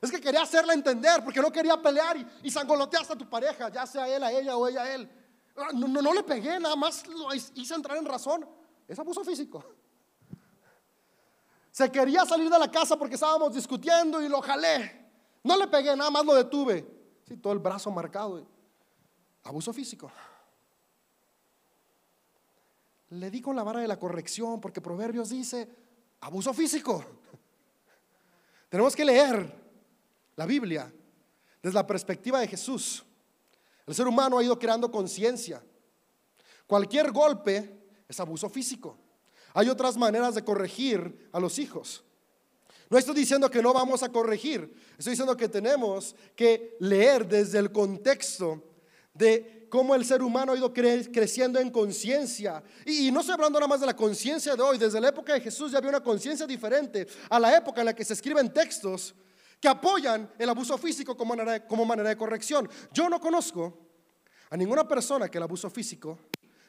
Es 0.01 0.11
que 0.11 0.21
quería 0.21 0.43
hacerle 0.43 0.75
entender 0.75 1.25
porque 1.25 1.41
no 1.41 1.51
quería 1.51 1.81
pelear 1.81 2.17
y, 2.17 2.27
y 2.43 2.51
sangoloteaste 2.51 3.15
a 3.15 3.17
tu 3.17 3.29
pareja, 3.29 3.71
ya 3.71 3.87
sea 3.87 4.07
él 4.09 4.23
a 4.23 4.31
ella 4.33 4.57
o 4.57 4.69
ella 4.69 4.83
a 4.83 4.95
él. 4.95 5.11
Ah, 5.57 5.69
no, 5.73 5.89
no, 5.89 6.03
no 6.03 6.13
le 6.13 6.23
pegué, 6.23 6.59
nada 6.61 6.77
más 6.77 7.07
lo 7.07 7.33
hice 7.35 7.75
entrar 7.75 7.97
en 7.97 8.05
razón. 8.05 8.47
Es 8.87 8.99
abuso 8.99 9.25
físico. 9.25 9.65
Se 11.71 11.91
quería 11.91 12.25
salir 12.25 12.51
de 12.51 12.59
la 12.59 12.71
casa 12.71 12.97
porque 12.97 13.15
estábamos 13.15 13.55
discutiendo 13.55 14.21
y 14.21 14.29
lo 14.29 14.41
jalé. 14.43 15.11
No 15.43 15.57
le 15.57 15.67
pegué, 15.67 15.97
nada 15.97 16.11
más 16.11 16.25
lo 16.25 16.35
detuve. 16.35 16.87
Sí, 17.27 17.37
todo 17.37 17.53
el 17.53 17.59
brazo 17.59 17.91
marcado. 17.91 18.47
Abuso 19.43 19.73
físico 19.73 20.11
le 23.11 23.31
di 23.31 23.41
con 23.41 23.55
la 23.55 23.63
vara 23.63 23.81
de 23.81 23.89
la 23.89 23.99
corrección 23.99 24.61
porque 24.61 24.81
Proverbios 24.81 25.31
dice 25.31 25.69
abuso 26.21 26.53
físico. 26.53 27.05
Tenemos 28.69 28.97
que 28.97 29.05
leer 29.05 29.53
la 30.37 30.47
Biblia 30.47 30.93
desde 31.63 31.75
la 31.75 31.87
perspectiva 31.87 32.41
de 32.41 32.49
Jesús. 32.49 33.05
El 33.87 33.95
ser 33.95 34.07
humano 34.09 34.39
ha 34.39 34.45
ido 34.45 34.59
creando 34.59 34.91
conciencia. 34.91 35.63
Cualquier 36.67 37.13
golpe 37.13 37.85
es 38.09 38.21
abuso 38.21 38.49
físico. 38.49 38.99
Hay 39.53 39.69
otras 39.69 39.97
maneras 39.97 40.35
de 40.35 40.45
corregir 40.45 41.29
a 41.33 41.39
los 41.39 41.59
hijos. 41.59 42.03
No 42.91 42.99
estoy 42.99 43.15
diciendo 43.15 43.51
que 43.51 43.63
no 43.63 43.73
vamos 43.73 44.03
a 44.03 44.11
corregir, 44.11 44.75
estoy 44.99 45.13
diciendo 45.13 45.37
que 45.37 45.49
tenemos 45.49 46.15
que 46.37 46.77
leer 46.81 47.27
desde 47.27 47.59
el 47.59 47.73
contexto 47.73 48.63
de 49.15 49.54
cómo 49.75 49.97
el 49.97 50.05
ser 50.05 50.23
humano 50.23 50.53
ha 50.53 50.57
ido 50.57 50.73
creciendo 50.73 51.59
en 51.59 51.69
conciencia. 51.69 52.63
Y, 52.87 53.11
no 53.11 53.19
estoy 53.19 53.33
hablando 53.33 53.59
nada 53.59 53.67
más 53.67 53.81
de 53.81 53.87
la 53.87 53.97
conciencia 53.97 54.55
de 54.55 54.63
hoy, 54.63 54.79
desde 54.79 55.01
la 55.01 55.09
época 55.09 55.35
de 55.35 55.41
Jesús 55.41 55.73
ya 55.73 55.79
había 55.79 55.91
una 55.91 56.01
conciencia 56.01 56.47
diferente 56.47 57.09
a 57.29 57.41
la 57.41 57.57
época 57.57 57.81
en 57.81 57.87
la 57.87 57.93
que 57.93 58.05
se 58.05 58.13
escriben 58.13 58.53
textos 58.53 59.17
que 59.61 59.67
apoyan 59.67 60.31
el 60.39 60.49
abuso 60.49 60.79
físico 60.79 61.17
como 61.17 61.35
manera, 61.35 61.55
de, 61.55 61.67
como 61.67 61.85
manera 61.85 62.09
de 62.09 62.17
corrección. 62.17 62.71
Yo 62.93 63.09
no 63.09 63.19
conozco 63.19 63.77
a 64.49 64.57
ninguna 64.57 64.87
persona 64.87 65.29
que 65.29 65.39
el 65.39 65.43
abuso 65.43 65.69
físico 65.69 66.21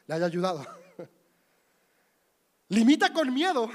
le 0.08 0.14
haya 0.16 0.26
ayudado. 0.26 0.66
Limita 2.70 3.12
con 3.12 3.32
miedo, 3.32 3.70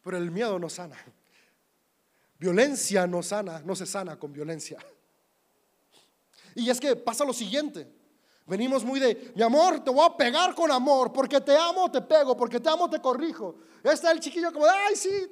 pero 0.00 0.16
el 0.16 0.30
miedo 0.30 0.60
no 0.60 0.70
sana. 0.70 0.96
Violencia 2.38 3.04
no 3.04 3.20
sana, 3.20 3.62
no 3.64 3.74
se 3.74 3.84
sana 3.84 4.16
con 4.16 4.32
violencia. 4.32 4.78
Y 6.54 6.70
es 6.70 6.78
que 6.78 6.94
pasa 6.94 7.24
lo 7.24 7.32
siguiente. 7.32 7.97
Venimos 8.48 8.82
muy 8.82 8.98
de, 8.98 9.30
mi 9.36 9.42
amor, 9.42 9.84
te 9.84 9.90
voy 9.90 10.06
a 10.06 10.16
pegar 10.16 10.54
con 10.54 10.72
amor, 10.72 11.12
porque 11.12 11.38
te 11.38 11.54
amo, 11.54 11.90
te 11.90 12.00
pego, 12.00 12.34
porque 12.34 12.58
te 12.58 12.70
amo, 12.70 12.88
te 12.88 12.98
corrijo. 12.98 13.56
Está 13.84 14.10
el 14.10 14.20
chiquillo 14.20 14.50
como, 14.50 14.64
ay, 14.64 14.96
sí. 14.96 15.30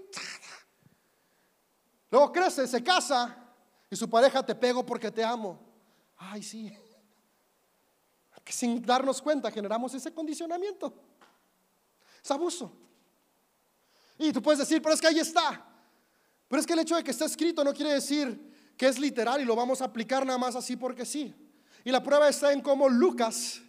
Luego 2.11 2.31
crece, 2.31 2.67
se 2.67 2.85
casa 2.85 3.35
y 3.89 3.97
su 3.97 4.11
pareja 4.11 4.45
te 4.45 4.55
pego 4.55 4.85
porque 4.85 5.11
te 5.11 5.25
amo. 5.25 5.59
Ay, 6.19 6.43
sí. 6.43 6.77
Que 8.45 8.53
sin 8.53 8.83
darnos 8.83 9.23
cuenta 9.23 9.51
generamos 9.51 9.95
ese 9.95 10.13
condicionamiento. 10.13 10.95
Es 12.23 12.31
abuso. 12.31 12.71
Y 14.19 14.31
tú 14.31 14.43
puedes 14.43 14.59
decir, 14.59 14.83
pero 14.83 14.95
es 14.95 15.01
que 15.01 15.07
ahí 15.07 15.19
está. 15.19 15.67
Pero 16.49 16.61
es 16.61 16.67
que 16.67 16.75
el 16.75 16.81
hecho 16.81 16.97
de 16.97 17.03
que 17.03 17.11
está 17.13 17.25
escrito 17.25 17.65
no 17.65 17.73
quiere 17.73 17.95
decir 17.95 18.75
que 18.77 18.87
es 18.87 18.99
literal 18.99 19.41
y 19.41 19.47
lo 19.47 19.57
vamos 19.57 19.81
a 19.81 19.87
aplicar 19.87 20.27
nada 20.27 20.39
más 20.39 20.55
así 20.55 20.77
porque 20.77 21.07
sí. 21.07 21.35
Y 21.87 21.93
la 21.93 22.03
prueba 22.03 22.29
está 22.29 22.53
en 22.53 22.63
cómo 22.63 22.89
Lucas 22.89 23.63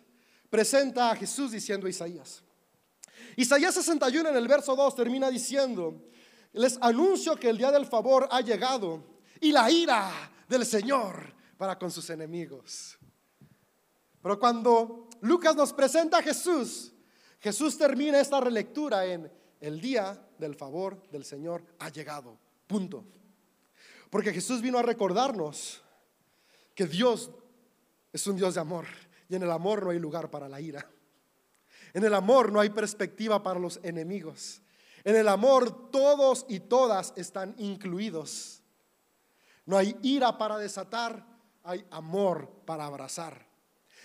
presenta 0.50 1.12
a 1.12 1.16
Jesús 1.16 1.52
diciendo 1.52 1.86
a 1.86 1.92
Isaías. 1.92 2.42
Isaías 3.36 3.76
61 3.76 4.30
en 4.30 4.36
el 4.36 4.48
verso 4.48 4.76
2 4.76 4.96
termina 4.96 5.30
diciendo, 5.30 6.10
les 6.54 6.80
anuncio 6.82 7.36
que 7.36 7.48
el 7.48 7.60
día 7.60 7.70
del 7.70 7.86
favor 7.86 8.28
ha 8.32 8.42
llegado 8.42 9.04
y 9.40 9.52
la 9.52 9.70
ira 9.70 10.12
del 10.50 10.66
Señor 10.66 11.32
para 11.60 11.78
con 11.78 11.92
sus 11.92 12.10
enemigos. 12.10 12.98
Pero 14.24 14.40
cuando 14.40 15.08
Lucas 15.22 15.56
nos 15.56 15.72
presenta 15.72 16.18
a 16.18 16.24
Jesús, 16.24 16.92
Jesús 17.40 17.78
termina 17.78 18.20
esta 18.20 18.42
relectura 18.42 19.06
en 19.06 19.32
el 19.62 19.80
día 19.80 20.20
del 20.40 20.56
favor 20.56 21.08
del 21.12 21.24
Señor 21.24 21.64
ha 21.78 21.90
llegado. 21.90 22.40
Punto. 22.66 23.06
Porque 24.10 24.34
Jesús 24.34 24.60
vino 24.64 24.80
a 24.80 24.82
recordarnos 24.82 25.84
que 26.74 26.88
Dios 26.88 27.30
es 28.12 28.26
un 28.28 28.36
Dios 28.36 28.56
de 28.56 28.62
amor 28.62 28.86
y 29.30 29.36
en 29.36 29.44
el 29.44 29.52
amor 29.52 29.84
no 29.84 29.90
hay 29.92 30.00
lugar 30.00 30.30
para 30.30 30.48
la 30.48 30.62
ira. 30.62 30.88
En 31.94 32.04
el 32.04 32.14
amor 32.14 32.52
no 32.52 32.60
hay 32.60 32.70
perspectiva 32.70 33.42
para 33.42 33.60
los 33.60 33.80
enemigos. 33.84 34.62
En 35.04 35.16
el 35.16 35.28
amor 35.28 35.90
todos 35.90 36.46
y 36.50 36.60
todas 36.60 37.14
están 37.16 37.56
incluidos. 37.58 38.62
No 39.66 39.78
hay 39.78 39.96
ira 40.02 40.38
para 40.38 40.58
desatar, 40.58 41.26
hay 41.64 41.86
amor 41.92 42.50
para 42.66 42.86
abrazar. 42.86 43.48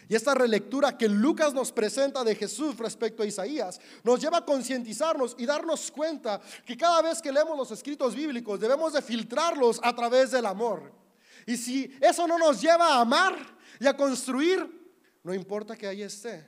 Y 0.09 0.15
esta 0.15 0.35
relectura 0.35 0.99
que 0.99 1.09
Lucas 1.09 1.55
nos 1.55 1.71
presenta 1.71 2.25
de 2.25 2.35
Jesús 2.35 2.77
respecto 2.77 3.23
a 3.23 3.27
Isaías 3.27 3.81
nos 4.03 4.21
lleva 4.21 4.39
a 4.39 4.45
concientizarnos 4.45 5.37
y 5.39 5.47
darnos 5.47 5.91
cuenta 5.91 6.41
que 6.67 6.77
cada 6.77 7.03
vez 7.03 7.23
que 7.23 7.33
leemos 7.33 7.57
los 7.57 7.71
escritos 7.71 8.15
bíblicos 8.15 8.59
debemos 8.59 8.93
de 8.93 9.03
filtrarlos 9.03 9.81
a 9.83 9.95
través 9.95 10.33
del 10.33 10.47
amor. 10.47 11.02
Y 11.47 11.57
si 11.57 11.97
eso 12.01 12.27
no 12.27 12.39
nos 12.39 12.61
lleva 12.61 12.97
a 12.97 13.01
amar 13.01 13.37
y 13.81 13.87
a 13.87 13.97
construir, 13.97 14.83
no 15.23 15.35
importa 15.35 15.77
que 15.77 15.87
ahí 15.87 16.03
esté, 16.03 16.47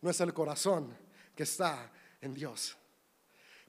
no 0.00 0.10
es 0.10 0.20
el 0.20 0.32
corazón 0.32 0.96
que 1.34 1.42
está 1.42 1.90
en 2.20 2.34
Dios. 2.34 2.76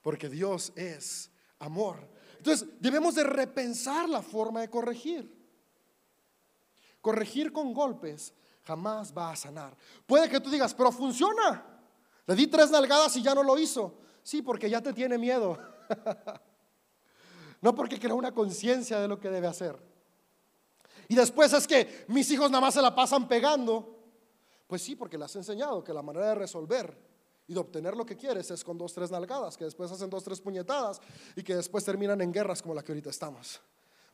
Porque 0.02 0.30
Dios 0.30 0.74
es 0.76 1.30
amor. 1.60 2.10
Entonces 2.38 2.68
debemos 2.80 3.16
de 3.16 3.24
repensar 3.24 4.10
la 4.10 4.22
forma 4.22 4.62
de 4.62 4.70
corregir. 4.70 5.40
Corregir 7.02 7.52
con 7.52 7.74
golpes 7.74 8.34
jamás 8.64 9.16
va 9.16 9.32
a 9.32 9.36
sanar. 9.36 9.76
Puede 10.06 10.30
que 10.30 10.40
tú 10.40 10.50
digas, 10.50 10.74
pero 10.74 10.92
funciona. 10.92 11.66
Le 12.26 12.36
di 12.36 12.48
tres 12.48 12.70
nalgadas 12.72 13.16
y 13.16 13.22
ya 13.22 13.36
no 13.36 13.44
lo 13.44 13.58
hizo. 13.58 14.00
Sí, 14.24 14.42
porque 14.42 14.70
ya 14.70 14.82
te 14.82 14.94
tiene 14.94 15.18
miedo. 15.18 15.58
no 17.62 17.76
porque 17.76 18.00
crea 18.00 18.14
una 18.14 18.34
conciencia 18.34 19.00
de 19.00 19.08
lo 19.08 19.20
que 19.20 19.30
debe 19.30 19.48
hacer. 19.48 19.91
Y 21.12 21.16
después 21.16 21.52
es 21.52 21.68
que 21.68 22.06
mis 22.08 22.32
hijos 22.32 22.50
nada 22.50 22.62
más 22.62 22.74
se 22.74 22.82
la 22.82 22.96
pasan 22.96 23.28
pegando. 23.28 23.98
Pues 24.66 24.82
sí, 24.82 24.96
porque 24.96 25.18
le 25.18 25.26
has 25.26 25.36
enseñado 25.36 25.84
que 25.84 25.92
la 25.92 26.02
manera 26.02 26.30
de 26.30 26.36
resolver 26.36 26.98
y 27.48 27.54
de 27.54 27.60
obtener 27.60 27.98
lo 27.98 28.06
que 28.06 28.16
quieres 28.16 28.50
es 28.50 28.64
con 28.64 28.78
dos, 28.78 28.94
tres 28.94 29.12
nalgadas, 29.12 29.58
que 29.58 29.66
después 29.66 29.92
hacen 29.92 30.10
dos, 30.10 30.24
tres 30.24 30.40
puñetadas 30.40 31.02
y 31.36 31.44
que 31.44 31.54
después 31.54 31.84
terminan 31.84 32.22
en 32.22 32.32
guerras 32.32 32.62
como 32.62 32.74
la 32.74 32.82
que 32.82 32.94
ahorita 32.94 33.10
estamos. 33.10 33.60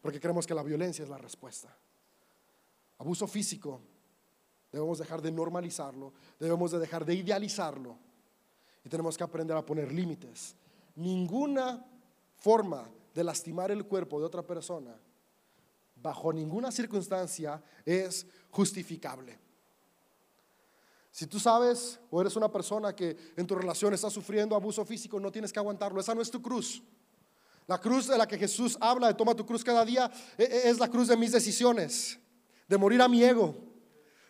Porque 0.01 0.19
creemos 0.19 0.47
que 0.47 0.55
la 0.55 0.63
violencia 0.63 1.03
es 1.03 1.09
la 1.09 1.19
respuesta. 1.19 1.69
Abuso 2.97 3.27
físico 3.27 3.79
Debemos 4.71 4.97
dejar 4.97 5.21
de 5.21 5.31
normalizarlo, 5.31 6.13
debemos 6.39 6.71
de 6.71 6.79
dejar 6.79 7.05
de 7.05 7.13
idealizarlo 7.13 7.95
y 8.83 8.89
tenemos 8.89 9.17
que 9.17 9.23
aprender 9.23 9.55
a 9.55 9.65
poner 9.65 9.93
límites. 9.93 10.55
Ninguna 10.95 11.85
forma 12.35 12.89
de 13.13 13.23
lastimar 13.23 13.71
el 13.71 13.85
cuerpo 13.85 14.19
de 14.19 14.25
otra 14.25 14.41
persona, 14.41 14.99
bajo 16.07 16.31
ninguna 16.31 16.71
circunstancia, 16.71 17.61
es 17.85 18.25
justificable. 18.49 19.37
Si 21.11 21.27
tú 21.27 21.37
sabes 21.37 21.99
o 22.09 22.21
eres 22.21 22.37
una 22.37 22.49
persona 22.49 22.95
que 22.95 23.33
en 23.35 23.45
tu 23.45 23.55
relación 23.55 23.93
está 23.93 24.09
sufriendo 24.09 24.55
abuso 24.55 24.85
físico, 24.85 25.19
no 25.19 25.31
tienes 25.31 25.51
que 25.51 25.59
aguantarlo. 25.59 25.99
Esa 25.99 26.15
no 26.15 26.21
es 26.21 26.31
tu 26.31 26.41
cruz. 26.41 26.81
La 27.65 27.81
cruz 27.81 28.07
de 28.07 28.17
la 28.17 28.25
que 28.25 28.37
Jesús 28.37 28.77
habla 28.79 29.07
de 29.07 29.15
toma 29.15 29.35
tu 29.35 29.45
cruz 29.45 29.65
cada 29.65 29.83
día 29.83 30.09
e, 30.37 30.43
e, 30.43 30.69
es 30.69 30.79
la 30.79 30.87
cruz 30.89 31.09
de 31.09 31.17
mis 31.17 31.33
decisiones, 31.33 32.17
de 32.69 32.77
morir 32.77 33.01
a 33.01 33.09
mi 33.09 33.21
ego, 33.21 33.53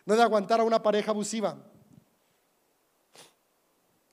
no 0.04 0.16
de 0.16 0.22
aguantar 0.22 0.58
a 0.58 0.64
una 0.64 0.82
pareja 0.82 1.12
abusiva. 1.12 1.56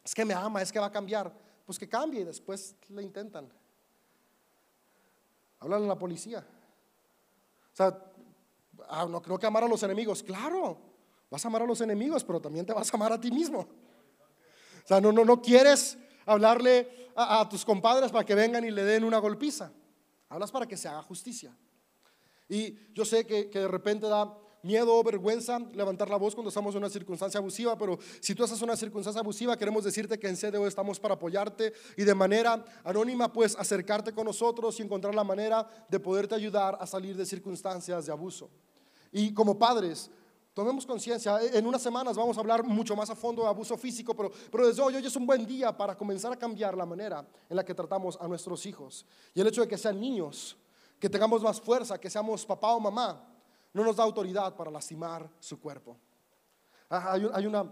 Es 0.03 0.13
que 0.13 0.23
me 0.23 0.35
ama, 0.35 0.61
es 0.61 0.71
que 0.71 0.79
va 0.79 0.85
a 0.85 0.91
cambiar. 0.91 1.33
Pues 1.65 1.79
que 1.79 1.89
cambie 1.89 2.21
y 2.21 2.25
después 2.25 2.75
le 2.89 3.01
intentan. 3.01 3.51
Hablan 5.59 5.85
a 5.85 5.87
la 5.87 5.97
policía. 5.97 6.45
O 7.75 7.77
sea, 7.77 7.99
ah, 8.87 9.05
no 9.05 9.21
creo 9.21 9.37
que 9.37 9.45
amar 9.45 9.65
a 9.65 9.67
los 9.67 9.83
enemigos. 9.83 10.23
Claro, 10.23 10.77
vas 11.29 11.43
a 11.43 11.49
amar 11.49 11.63
a 11.63 11.65
los 11.65 11.81
enemigos, 11.81 12.23
pero 12.23 12.39
también 12.39 12.65
te 12.65 12.71
vas 12.71 12.89
a 12.89 12.95
amar 12.95 13.11
a 13.11 13.19
ti 13.19 13.29
mismo. 13.31 13.59
O 13.59 14.87
sea, 14.87 15.01
no, 15.01 15.11
no, 15.11 15.25
no 15.25 15.41
quieres 15.41 15.97
hablarle 16.25 17.11
a, 17.17 17.41
a 17.41 17.49
tus 17.49 17.65
compadres 17.65 18.13
para 18.13 18.23
que 18.23 18.33
vengan 18.33 18.63
y 18.63 18.71
le 18.71 18.85
den 18.85 19.03
una 19.03 19.17
golpiza. 19.17 19.73
Hablas 20.29 20.51
para 20.51 20.65
que 20.65 20.77
se 20.77 20.87
haga 20.87 21.03
justicia. 21.03 21.53
Y 22.47 22.93
yo 22.93 23.03
sé 23.03 23.27
que, 23.27 23.49
que 23.49 23.59
de 23.59 23.67
repente 23.67 24.07
da 24.07 24.33
miedo 24.65 24.97
o 24.97 25.03
vergüenza 25.03 25.59
levantar 25.73 26.09
la 26.09 26.17
voz 26.17 26.33
cuando 26.33 26.49
estamos 26.49 26.73
en 26.73 26.79
una 26.79 26.89
circunstancia 26.89 27.37
abusiva, 27.37 27.77
pero 27.77 27.99
si 28.19 28.33
tú 28.33 28.43
estás 28.43 28.59
en 28.59 28.65
una 28.65 28.75
circunstancia 28.75 29.21
abusiva, 29.21 29.55
queremos 29.57 29.83
decirte 29.83 30.17
que 30.17 30.27
en 30.27 30.35
CDO 30.35 30.65
estamos 30.67 30.99
para 30.99 31.13
apoyarte 31.13 31.71
y 31.95 32.03
de 32.03 32.15
manera 32.15 32.65
anónima, 32.83 33.31
pues 33.31 33.55
acercarte 33.55 34.11
con 34.11 34.25
nosotros 34.25 34.79
y 34.79 34.83
encontrar 34.83 35.13
la 35.13 35.23
manera 35.23 35.67
de 35.87 35.99
poderte 35.99 36.33
ayudar 36.35 36.77
a 36.81 36.87
salir 36.87 37.15
de 37.15 37.25
circunstancias 37.25 38.07
de 38.07 38.11
abuso. 38.11 38.49
Y 39.11 39.33
como 39.33 39.57
padres, 39.57 40.09
Tomemos 40.55 40.85
conciencia, 40.85 41.37
en 41.51 41.67
unas 41.67 41.81
semanas 41.81 42.15
vamos 42.15 42.37
a 42.37 42.39
hablar 42.39 42.63
mucho 42.63 42.95
más 42.95 43.09
a 43.09 43.15
fondo 43.15 43.41
de 43.41 43.49
abuso 43.49 43.77
físico, 43.77 44.15
pero, 44.15 44.31
pero 44.49 44.65
desde 44.65 44.81
hoy, 44.81 44.95
hoy 44.95 45.05
es 45.05 45.15
un 45.17 45.25
buen 45.25 45.45
día 45.45 45.75
para 45.75 45.97
comenzar 45.97 46.31
a 46.31 46.37
cambiar 46.37 46.77
la 46.77 46.85
manera 46.85 47.27
en 47.49 47.57
la 47.57 47.65
que 47.65 47.75
tratamos 47.75 48.17
a 48.21 48.25
nuestros 48.25 48.65
hijos. 48.65 49.05
Y 49.33 49.41
el 49.41 49.47
hecho 49.47 49.59
de 49.59 49.67
que 49.67 49.77
sean 49.77 49.99
niños, 49.99 50.55
que 50.97 51.09
tengamos 51.09 51.41
más 51.41 51.59
fuerza, 51.59 51.99
que 51.99 52.09
seamos 52.09 52.45
papá 52.45 52.73
o 52.73 52.79
mamá, 52.79 53.34
no 53.75 53.83
nos 53.83 53.97
da 53.97 54.03
autoridad 54.03 54.55
para 54.55 54.71
lastimar 54.71 55.29
su 55.37 55.59
cuerpo. 55.59 55.97
Ah, 56.89 57.11
hay 57.33 57.45
una, 57.45 57.69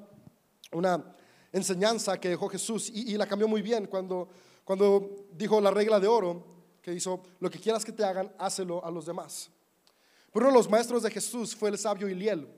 una 0.74 1.16
enseñanza 1.50 2.20
que 2.20 2.28
dejó 2.28 2.50
Jesús 2.50 2.90
y, 2.94 3.16
la 3.16 3.26
cambió 3.26 3.48
muy 3.48 3.62
bien 3.62 3.88
cuando, 3.88 4.28
cuando 4.66 5.28
dijo 5.32 5.62
la 5.62 5.72
regla 5.72 6.02
de 6.02 6.08
oro, 6.10 6.46
que 6.82 6.92
hizo, 6.94 7.24
lo 7.40 7.50
que 7.50 7.58
quieras 7.58 7.86
que 7.86 7.94
te 7.94 8.04
hagan, 8.04 8.36
hácelo 8.38 8.84
a 8.84 8.92
los 8.92 9.06
demás. 9.06 9.50
Pero 10.34 10.48
uno 10.48 10.52
de 10.52 10.60
los 10.60 10.70
maestros 10.70 11.04
de 11.04 11.10
Jesús 11.10 11.56
fue 11.56 11.70
el 11.70 11.78
sabio 11.78 12.10
Iliel. 12.10 12.50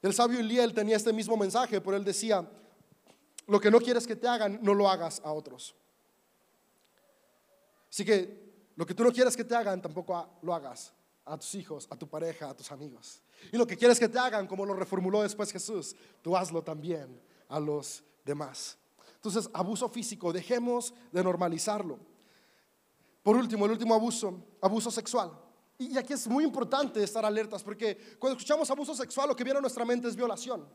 El 0.00 0.14
sabio 0.14 0.38
Iliel 0.38 0.72
tenía 0.72 0.94
este 0.94 1.12
mismo 1.12 1.36
mensaje, 1.36 1.80
pero 1.80 1.96
él 1.96 2.04
decía, 2.04 2.48
lo 3.48 3.58
que 3.58 3.72
no 3.72 3.80
quieres 3.80 4.06
que 4.06 4.14
te 4.14 4.28
hagan, 4.28 4.60
no 4.62 4.72
lo 4.72 4.88
hagas 4.88 5.20
a 5.24 5.32
otros. 5.32 5.74
Así 7.90 8.04
que 8.04 8.70
lo 8.76 8.86
que 8.86 8.94
tú 8.94 9.02
no 9.02 9.10
quieres 9.10 9.36
que 9.36 9.42
te 9.42 9.56
hagan, 9.56 9.82
tampoco 9.82 10.38
lo 10.42 10.54
hagas 10.54 10.92
a 11.26 11.36
tus 11.36 11.54
hijos, 11.56 11.86
a 11.90 11.96
tu 11.96 12.08
pareja, 12.08 12.48
a 12.48 12.56
tus 12.56 12.70
amigos. 12.70 13.20
Y 13.52 13.56
lo 13.56 13.66
que 13.66 13.76
quieres 13.76 13.98
que 13.98 14.08
te 14.08 14.18
hagan, 14.18 14.46
como 14.46 14.64
lo 14.64 14.74
reformuló 14.74 15.22
después 15.22 15.52
Jesús, 15.52 15.94
tú 16.22 16.36
hazlo 16.36 16.62
también 16.62 17.20
a 17.48 17.58
los 17.58 18.04
demás. 18.24 18.78
Entonces, 19.16 19.50
abuso 19.52 19.88
físico, 19.88 20.32
dejemos 20.32 20.94
de 21.10 21.22
normalizarlo. 21.22 21.98
Por 23.22 23.36
último, 23.36 23.66
el 23.66 23.72
último 23.72 23.94
abuso, 23.94 24.40
abuso 24.60 24.90
sexual. 24.90 25.32
Y 25.78 25.98
aquí 25.98 26.12
es 26.12 26.28
muy 26.28 26.44
importante 26.44 27.02
estar 27.02 27.24
alertas, 27.24 27.62
porque 27.62 28.16
cuando 28.18 28.38
escuchamos 28.38 28.70
abuso 28.70 28.94
sexual, 28.94 29.28
lo 29.28 29.36
que 29.36 29.42
viene 29.44 29.58
a 29.58 29.60
nuestra 29.60 29.84
mente 29.84 30.06
es 30.06 30.14
violación. 30.14 30.66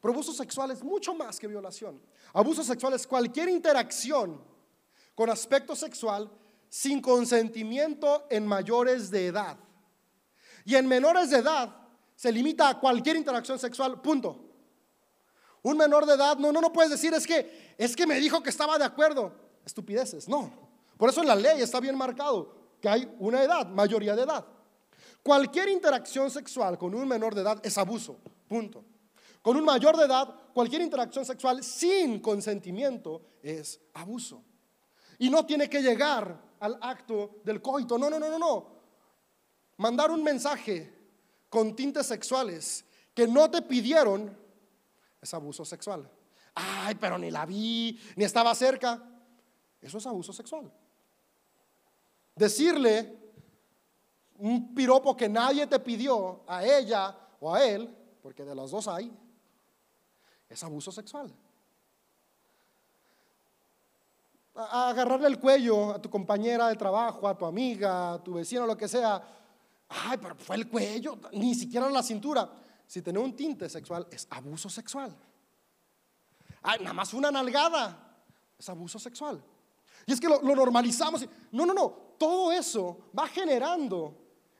Pero 0.00 0.12
abuso 0.12 0.32
sexual 0.32 0.70
es 0.72 0.82
mucho 0.82 1.14
más 1.14 1.38
que 1.38 1.46
violación. 1.46 2.00
Abuso 2.34 2.62
sexual 2.62 2.92
es 2.92 3.06
cualquier 3.06 3.48
interacción 3.48 4.40
con 5.14 5.30
aspecto 5.30 5.74
sexual 5.74 6.30
sin 6.68 7.00
consentimiento 7.00 8.26
en 8.30 8.46
mayores 8.46 9.10
de 9.10 9.26
edad. 9.26 9.58
Y 10.64 10.74
en 10.74 10.86
menores 10.86 11.30
de 11.30 11.38
edad 11.38 11.74
se 12.14 12.30
limita 12.30 12.68
a 12.68 12.78
cualquier 12.78 13.16
interacción 13.16 13.58
sexual, 13.58 14.00
punto. 14.00 14.44
Un 15.62 15.76
menor 15.76 16.06
de 16.06 16.14
edad, 16.14 16.36
no, 16.38 16.52
no, 16.52 16.60
no 16.60 16.72
puedes 16.72 16.90
decir, 16.90 17.12
es 17.14 17.26
que, 17.26 17.74
es 17.76 17.94
que 17.94 18.06
me 18.06 18.18
dijo 18.18 18.42
que 18.42 18.50
estaba 18.50 18.78
de 18.78 18.84
acuerdo. 18.84 19.32
Estupideces, 19.64 20.28
no. 20.28 20.52
Por 20.96 21.10
eso 21.10 21.20
en 21.20 21.28
la 21.28 21.36
ley 21.36 21.60
está 21.60 21.80
bien 21.80 21.96
marcado. 21.96 22.54
que 22.80 22.88
hay 22.88 23.14
una 23.18 23.42
edad, 23.42 23.66
mayoría 23.66 24.16
de 24.16 24.22
edad. 24.22 24.46
Cualquier 25.22 25.68
interacción 25.68 26.30
sexual 26.30 26.78
con 26.78 26.94
un 26.94 27.06
menor 27.06 27.34
de 27.34 27.42
edad 27.42 27.60
es 27.62 27.76
abuso, 27.76 28.18
punto. 28.48 28.84
Con 29.42 29.56
un 29.56 29.64
mayor 29.64 29.96
de 29.96 30.04
edad, 30.04 30.34
cualquier 30.52 30.82
interacción 30.82 31.24
sexual 31.24 31.62
sin 31.62 32.20
consentimiento 32.20 33.22
es 33.42 33.80
abuso. 33.94 34.42
Y 35.18 35.28
no 35.30 35.44
tiene 35.44 35.68
que 35.68 35.82
llegar 35.82 36.38
al 36.60 36.78
acto 36.80 37.40
del 37.44 37.60
coito. 37.60 37.98
No, 37.98 38.08
no, 38.08 38.18
no, 38.18 38.28
no, 38.28 38.38
no. 38.38 38.79
Mandar 39.80 40.10
un 40.10 40.22
mensaje 40.22 40.92
con 41.48 41.74
tintes 41.74 42.06
sexuales 42.06 42.84
que 43.14 43.26
no 43.26 43.50
te 43.50 43.62
pidieron 43.62 44.36
es 45.22 45.32
abuso 45.32 45.64
sexual. 45.64 46.06
Ay, 46.54 46.96
pero 46.96 47.16
ni 47.16 47.30
la 47.30 47.46
vi, 47.46 47.98
ni 48.14 48.24
estaba 48.24 48.54
cerca. 48.54 49.02
Eso 49.80 49.96
es 49.96 50.06
abuso 50.06 50.34
sexual. 50.34 50.70
Decirle 52.36 53.32
un 54.36 54.74
piropo 54.74 55.16
que 55.16 55.30
nadie 55.30 55.66
te 55.66 55.80
pidió 55.80 56.42
a 56.46 56.62
ella 56.62 57.16
o 57.40 57.54
a 57.54 57.64
él, 57.64 57.88
porque 58.22 58.44
de 58.44 58.54
las 58.54 58.72
dos 58.72 58.86
hay, 58.86 59.10
es 60.50 60.62
abuso 60.62 60.92
sexual. 60.92 61.32
agarrarle 64.54 65.28
el 65.28 65.40
cuello 65.40 65.92
a 65.92 66.02
tu 66.02 66.10
compañera 66.10 66.68
de 66.68 66.76
trabajo, 66.76 67.26
a 67.26 67.38
tu 67.38 67.46
amiga, 67.46 68.12
a 68.12 68.22
tu 68.22 68.34
vecino, 68.34 68.66
lo 68.66 68.76
que 68.76 68.86
sea. 68.86 69.38
Ay, 69.90 70.18
pero 70.18 70.36
fue 70.36 70.56
el 70.56 70.68
cuello, 70.68 71.18
ni 71.32 71.54
siquiera 71.54 71.90
la 71.90 72.02
cintura. 72.02 72.48
Si 72.86 73.02
tiene 73.02 73.18
un 73.18 73.34
tinte 73.34 73.68
sexual, 73.68 74.06
es 74.10 74.26
abuso 74.30 74.70
sexual. 74.70 75.16
Ay, 76.62 76.78
nada 76.80 76.92
más 76.92 77.12
una 77.12 77.30
nalgada, 77.30 78.22
es 78.56 78.68
abuso 78.68 78.98
sexual. 78.98 79.42
Y 80.06 80.12
es 80.12 80.20
que 80.20 80.28
lo, 80.28 80.40
lo 80.42 80.54
normalizamos. 80.54 81.26
No, 81.52 81.66
no, 81.66 81.74
no. 81.74 81.88
Todo 82.18 82.52
eso 82.52 83.10
va 83.18 83.26
generando 83.26 84.16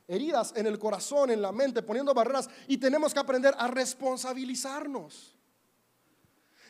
heridas 0.09 0.53
en 0.57 0.67
el 0.67 0.79
corazón, 0.79 1.31
en 1.31 1.41
la 1.41 1.53
mente, 1.53 1.83
poniendo 1.83 2.13
barreras 2.13 2.51
y 2.67 2.79
tenemos 2.79 3.15
que 3.15 3.21
aprender 3.21 3.55
a 3.57 3.69
responsabilizarnos. 3.69 5.37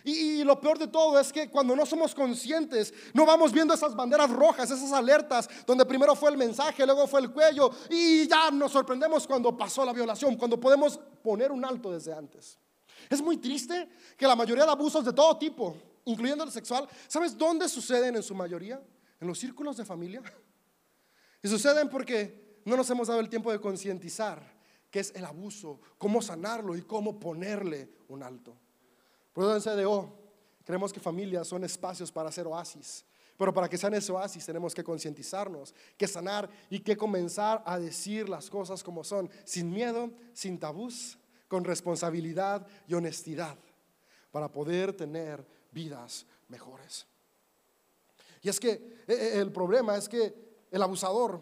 Y, 0.04 0.42
lo 0.44 0.60
peor 0.60 0.78
de 0.78 0.88
todo 0.88 1.18
es 1.20 1.32
que 1.32 1.50
cuando 1.50 1.76
no 1.76 1.84
somos 1.84 2.14
conscientes, 2.14 2.92
no 3.12 3.26
vamos 3.26 3.52
viendo 3.52 3.74
esas 3.74 3.94
banderas 3.94 4.30
rojas, 4.30 4.70
esas 4.70 4.92
alertas, 4.92 5.48
donde 5.66 5.84
primero 5.84 6.14
fue 6.14 6.30
el 6.30 6.36
mensaje, 6.36 6.84
luego 6.86 7.06
fue 7.06 7.20
el 7.20 7.30
cuello, 7.30 7.70
y 7.88 8.26
ya 8.26 8.50
nos 8.50 8.72
sorprendemos 8.72 9.26
cuando 9.26 9.56
pasó 9.56 9.84
la 9.84 9.92
violación, 9.92 10.36
cuando 10.36 10.58
podemos 10.58 10.98
poner 11.22 11.52
un 11.52 11.64
alto 11.64 11.92
desde 11.92 12.12
antes. 12.12 12.58
Es 13.08 13.20
muy 13.20 13.36
triste 13.36 13.88
que 14.16 14.26
la 14.26 14.36
mayoría 14.36 14.64
de 14.64 14.70
abusos 14.70 15.04
de 15.04 15.12
todo 15.12 15.36
tipo, 15.36 15.76
incluyendo 16.04 16.44
el 16.44 16.50
sexual, 16.50 16.88
¿sabes 17.08 17.36
dónde 17.36 17.68
suceden 17.68 18.16
en 18.16 18.22
su 18.22 18.34
mayoría? 18.34 18.80
En 19.20 19.28
los 19.28 19.38
círculos 19.38 19.76
de 19.76 19.84
familia. 19.84 20.22
Y 21.42 21.48
suceden 21.48 21.88
porque 21.88 22.60
no 22.64 22.76
nos 22.76 22.88
hemos 22.90 23.08
dado 23.08 23.20
el 23.20 23.28
tiempo 23.28 23.50
de 23.50 23.60
concientizar 23.60 24.42
qué 24.90 25.00
es 25.00 25.12
el 25.14 25.24
abuso, 25.24 25.80
cómo 25.98 26.20
sanarlo 26.20 26.76
y 26.76 26.82
cómo 26.82 27.18
ponerle 27.18 27.90
un 28.08 28.22
alto. 28.22 28.56
Por 29.32 29.44
eso 29.44 29.56
en 29.56 29.78
CDO 29.78 30.12
creemos 30.64 30.92
que 30.92 31.00
familias 31.00 31.48
son 31.48 31.64
espacios 31.64 32.10
para 32.10 32.28
hacer 32.28 32.46
oasis. 32.46 33.04
Pero 33.36 33.54
para 33.54 33.68
que 33.68 33.78
sean 33.78 33.94
ese 33.94 34.12
oasis 34.12 34.44
tenemos 34.44 34.74
que 34.74 34.84
concientizarnos, 34.84 35.74
que 35.96 36.06
sanar 36.06 36.50
y 36.68 36.80
que 36.80 36.96
comenzar 36.96 37.62
a 37.64 37.78
decir 37.78 38.28
las 38.28 38.50
cosas 38.50 38.82
como 38.82 39.02
son, 39.02 39.30
sin 39.44 39.70
miedo, 39.70 40.10
sin 40.34 40.58
tabús, 40.58 41.16
con 41.48 41.64
responsabilidad 41.64 42.66
y 42.86 42.94
honestidad, 42.94 43.56
para 44.30 44.52
poder 44.52 44.94
tener 44.94 45.44
vidas 45.72 46.26
mejores. 46.48 47.06
Y 48.42 48.48
es 48.48 48.60
que 48.60 48.72
eh, 48.72 49.04
eh, 49.08 49.32
el 49.36 49.50
problema 49.52 49.96
es 49.96 50.08
que 50.08 50.34
el 50.70 50.82
abusador 50.82 51.40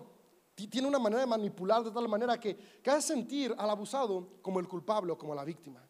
tiene 0.54 0.88
una 0.88 0.98
manera 0.98 1.20
de 1.20 1.26
manipular 1.26 1.84
de 1.84 1.90
tal 1.90 2.08
manera 2.08 2.38
que, 2.38 2.56
que 2.56 2.90
hace 2.90 3.08
sentir 3.08 3.54
al 3.58 3.70
abusado 3.70 4.38
como 4.40 4.60
el 4.60 4.68
culpable 4.68 5.12
o 5.12 5.18
como 5.18 5.34
la 5.34 5.44
víctima. 5.44 5.87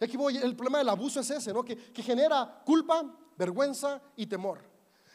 El 0.00 0.56
problema 0.56 0.78
del 0.78 0.88
abuso 0.88 1.20
es 1.20 1.30
ese, 1.30 1.52
¿no? 1.52 1.62
Que, 1.62 1.76
que 1.76 2.02
genera 2.02 2.62
culpa, 2.64 3.04
vergüenza 3.36 4.00
y 4.16 4.26
temor. 4.26 4.70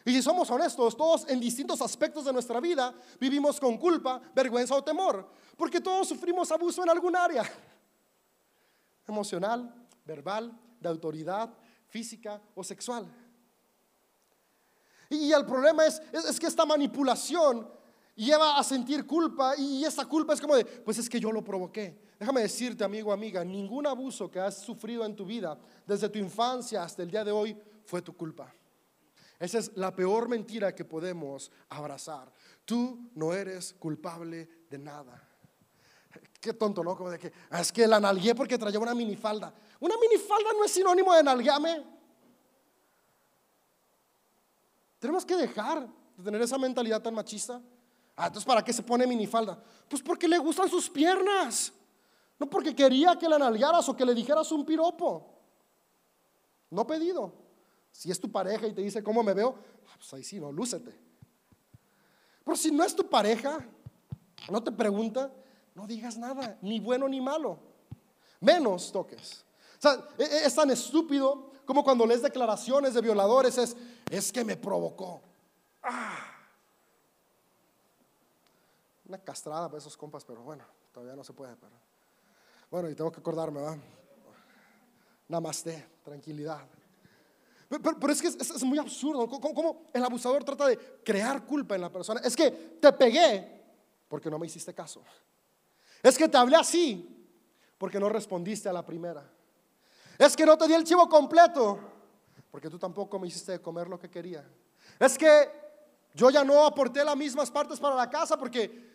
Y 0.06 0.12
si 0.12 0.21
somos 0.21 0.50
honestos, 0.52 0.95
todos 0.95 1.28
en 1.28 1.39
distintos 1.39 1.82
aspectos 1.82 2.26
de 2.26 2.32
nuestra 2.32 2.60
vida 2.60 2.93
vivimos 3.19 3.60
con 3.60 3.78
culpa, 3.80 4.21
vergüenza 4.36 4.76
o 4.76 4.84
temor, 4.84 5.28
porque 5.58 5.82
todos 5.82 6.08
sufrimos 6.08 6.52
abuso 6.52 6.84
en 6.84 6.89
algún 6.91 7.15
área. 7.15 7.43
Emocional, 9.08 9.74
verbal, 10.06 10.56
de 10.80 10.89
autoridad, 10.89 11.50
física 11.88 12.39
o 12.54 12.63
sexual. 12.63 13.12
Y 15.10 15.32
el 15.32 15.45
problema 15.45 15.88
es, 15.88 16.00
es, 16.12 16.39
que 16.39 16.48
esta 16.48 16.65
manipulación 16.65 17.67
lleva 18.15 18.60
a 18.60 18.63
sentir 18.63 19.08
culpa 19.08 19.56
y 19.58 19.84
esa 19.84 20.06
culpa 20.06 20.34
es 20.34 20.41
como 20.41 20.56
de, 20.56 20.65
pues 20.65 21.00
es 21.00 21.10
que 21.10 21.19
yo 21.19 21.32
lo 21.32 21.43
provoqué. 21.43 22.05
Déjame 22.19 22.41
decirte, 22.41 22.84
amigo, 22.84 23.12
amiga, 23.12 23.43
ningún 23.43 23.86
abuso 23.86 24.32
que 24.32 24.39
has 24.39 24.60
sufrido 24.60 25.06
en 25.06 25.15
tu 25.15 25.25
vida, 25.25 25.58
desde 25.86 26.10
tu 26.10 26.17
infancia 26.17 26.84
hasta 26.84 27.04
el 27.04 27.12
día 27.12 27.23
de 27.23 27.32
hoy, 27.32 27.58
fue 27.84 28.01
tu 28.01 28.15
culpa. 28.15 28.54
Esa 29.38 29.60
es 29.60 29.71
la 29.75 29.93
peor 29.93 30.30
mentira 30.30 30.73
que 30.73 30.86
podemos 30.86 31.51
abrazar. 31.69 32.32
Tú 32.63 33.10
no 33.15 33.34
eres 33.34 33.73
culpable 33.73 34.49
de 34.69 34.78
nada. 34.78 35.21
Qué 36.39 36.54
tonto, 36.54 36.84
¿no? 36.84 36.95
Como 36.95 37.10
de 37.10 37.19
que 37.19 37.34
es 37.51 37.71
que 37.71 37.86
la 37.86 37.99
nalgué 37.99 38.34
porque 38.34 38.58
traía 38.58 38.80
una 38.80 38.95
minifalda. 38.95 39.54
Una 39.80 39.95
minifalda 39.97 40.54
no 40.54 40.63
es 40.63 40.71
sinónimo 40.71 41.13
de 41.13 41.23
nalgueame. 41.23 41.84
Tenemos 44.99 45.25
que 45.25 45.36
dejar 45.36 45.88
de 46.15 46.23
tener 46.23 46.41
esa 46.41 46.58
mentalidad 46.58 47.01
tan 47.01 47.13
machista. 47.13 47.62
Ah, 48.15 48.28
entonces, 48.28 48.45
¿para 48.45 48.63
qué 48.63 48.71
se 48.71 48.82
pone 48.82 49.06
minifalda? 49.06 49.62
Pues 49.89 50.01
porque 50.01 50.28
le 50.28 50.38
gustan 50.38 50.69
sus 50.69 50.89
piernas. 50.89 51.73
No 52.38 52.50
porque 52.50 52.76
quería 52.76 53.15
que 53.17 53.30
la 53.30 53.39
nalgaras 53.39 53.88
o 53.88 53.95
que 53.95 54.06
le 54.06 54.13
dijeras 54.13 54.52
un 54.52 54.65
piropo. 54.65 55.26
No 56.69 56.86
pedido. 56.86 57.34
Si 57.91 58.12
es 58.12 58.19
tu 58.19 58.30
pareja 58.32 58.67
y 58.67 58.74
te 58.74 58.82
dice 58.82 59.02
cómo 59.02 59.24
me 59.24 59.34
veo, 59.34 59.56
pues 59.95 60.13
ahí 60.13 60.24
sí, 60.24 60.39
no, 60.39 60.52
lúcete. 60.52 60.93
Pero 62.43 62.58
si 62.58 62.71
no 62.71 62.84
es 62.84 62.95
tu 62.95 63.10
pareja, 63.10 63.65
no 64.50 64.62
te 64.62 64.71
pregunta, 64.71 65.32
no 65.74 65.88
digas 65.88 66.17
nada, 66.17 66.58
ni 66.62 66.80
bueno 66.80 67.08
ni 67.08 67.21
malo. 67.21 67.60
Menos 68.41 68.91
toques. 68.91 69.45
O 69.78 69.82
sea, 69.82 70.08
e, 70.17 70.24
e, 70.24 70.45
es 70.45 70.54
tan 70.54 70.69
estúpido 70.69 71.52
como 71.65 71.84
cuando 71.84 72.06
lees 72.06 72.21
declaraciones 72.21 72.93
de 72.93 73.02
violadores, 73.02 73.58
es, 73.58 73.76
es 74.10 74.32
que 74.32 74.43
me 74.43 74.58
provocó. 74.58 75.21
Ah. 75.82 76.32
Una 79.08 79.17
castrada 79.19 79.67
para 79.67 79.78
esos 79.78 79.95
compas, 79.95 80.26
pero 80.26 80.41
bueno, 80.41 80.65
todavía 80.91 81.15
no 81.15 81.24
se 81.24 81.34
puede. 81.34 81.56
Pero. 81.56 81.76
Bueno, 82.69 82.89
y 82.89 82.95
tengo 82.95 83.12
que 83.12 83.19
acordarme, 83.19 83.62
¿va? 83.62 83.78
Namaste, 85.28 85.86
tranquilidad. 86.04 86.62
Pero, 87.67 88.12
es 88.12 88.21
que 88.21 88.28
es, 88.28 88.63
muy 88.63 88.78
absurdo. 88.78 89.28
¿Cómo, 89.28 89.86
el 89.93 90.04
abusador 90.04 90.43
trata 90.43 90.67
de 90.67 90.78
crear 91.04 91.45
culpa 91.45 91.75
en 91.75 91.82
la 91.82 91.91
persona? 91.91 92.21
Es 92.23 92.36
que 92.36 92.51
te 92.51 92.91
pegué 92.93 93.63
porque 94.08 94.30
no 94.30 94.38
me 94.38 94.45
hiciste 94.45 94.73
caso. 94.73 95.04
Es 96.04 96.17
que 96.17 96.28
te 96.28 96.38
hablé 96.38 96.56
así 96.56 97.28
porque 97.78 97.99
no 97.99 98.10
respondiste 98.10 98.69
a 98.69 98.73
la 98.73 98.86
primera. 98.86 99.28
Es 100.17 100.36
que 100.36 100.45
no 100.45 100.58
te 100.58 100.67
di 100.67 100.73
el 100.73 100.84
chivo 100.84 101.10
completo 101.10 101.80
porque 102.51 102.69
tú 102.69 102.80
tampoco 102.80 103.19
me 103.19 103.28
hiciste 103.28 103.60
comer 103.60 103.89
lo 103.89 103.99
que 103.99 104.10
quería. 104.10 104.47
Es 104.99 105.17
que 105.17 105.49
yo 106.13 106.30
ya 106.30 106.43
no 106.43 106.65
aporté 106.65 107.04
las 107.04 107.17
mismas 107.17 107.51
partes 107.51 107.80
para 107.80 107.95
la 107.95 108.10
casa 108.10 108.38
porque 108.38 108.95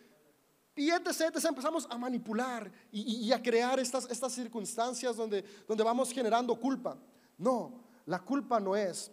y 0.75 0.89
entonces 0.89 1.35
empezamos 1.43 1.85
a 1.89 1.97
manipular 1.97 2.71
y, 2.91 3.31
a 3.31 3.41
crear 3.41 3.79
estas, 3.79 4.09
estas 4.09 4.31
circunstancias 4.33 5.15
donde, 5.15 5.43
donde 5.67 5.83
vamos 5.83 6.11
generando 6.11 6.57
culpa. 6.59 6.97
No, 7.37 7.83
la 8.05 8.19
culpa 8.19 8.59
no 8.59 8.75
es 8.75 9.11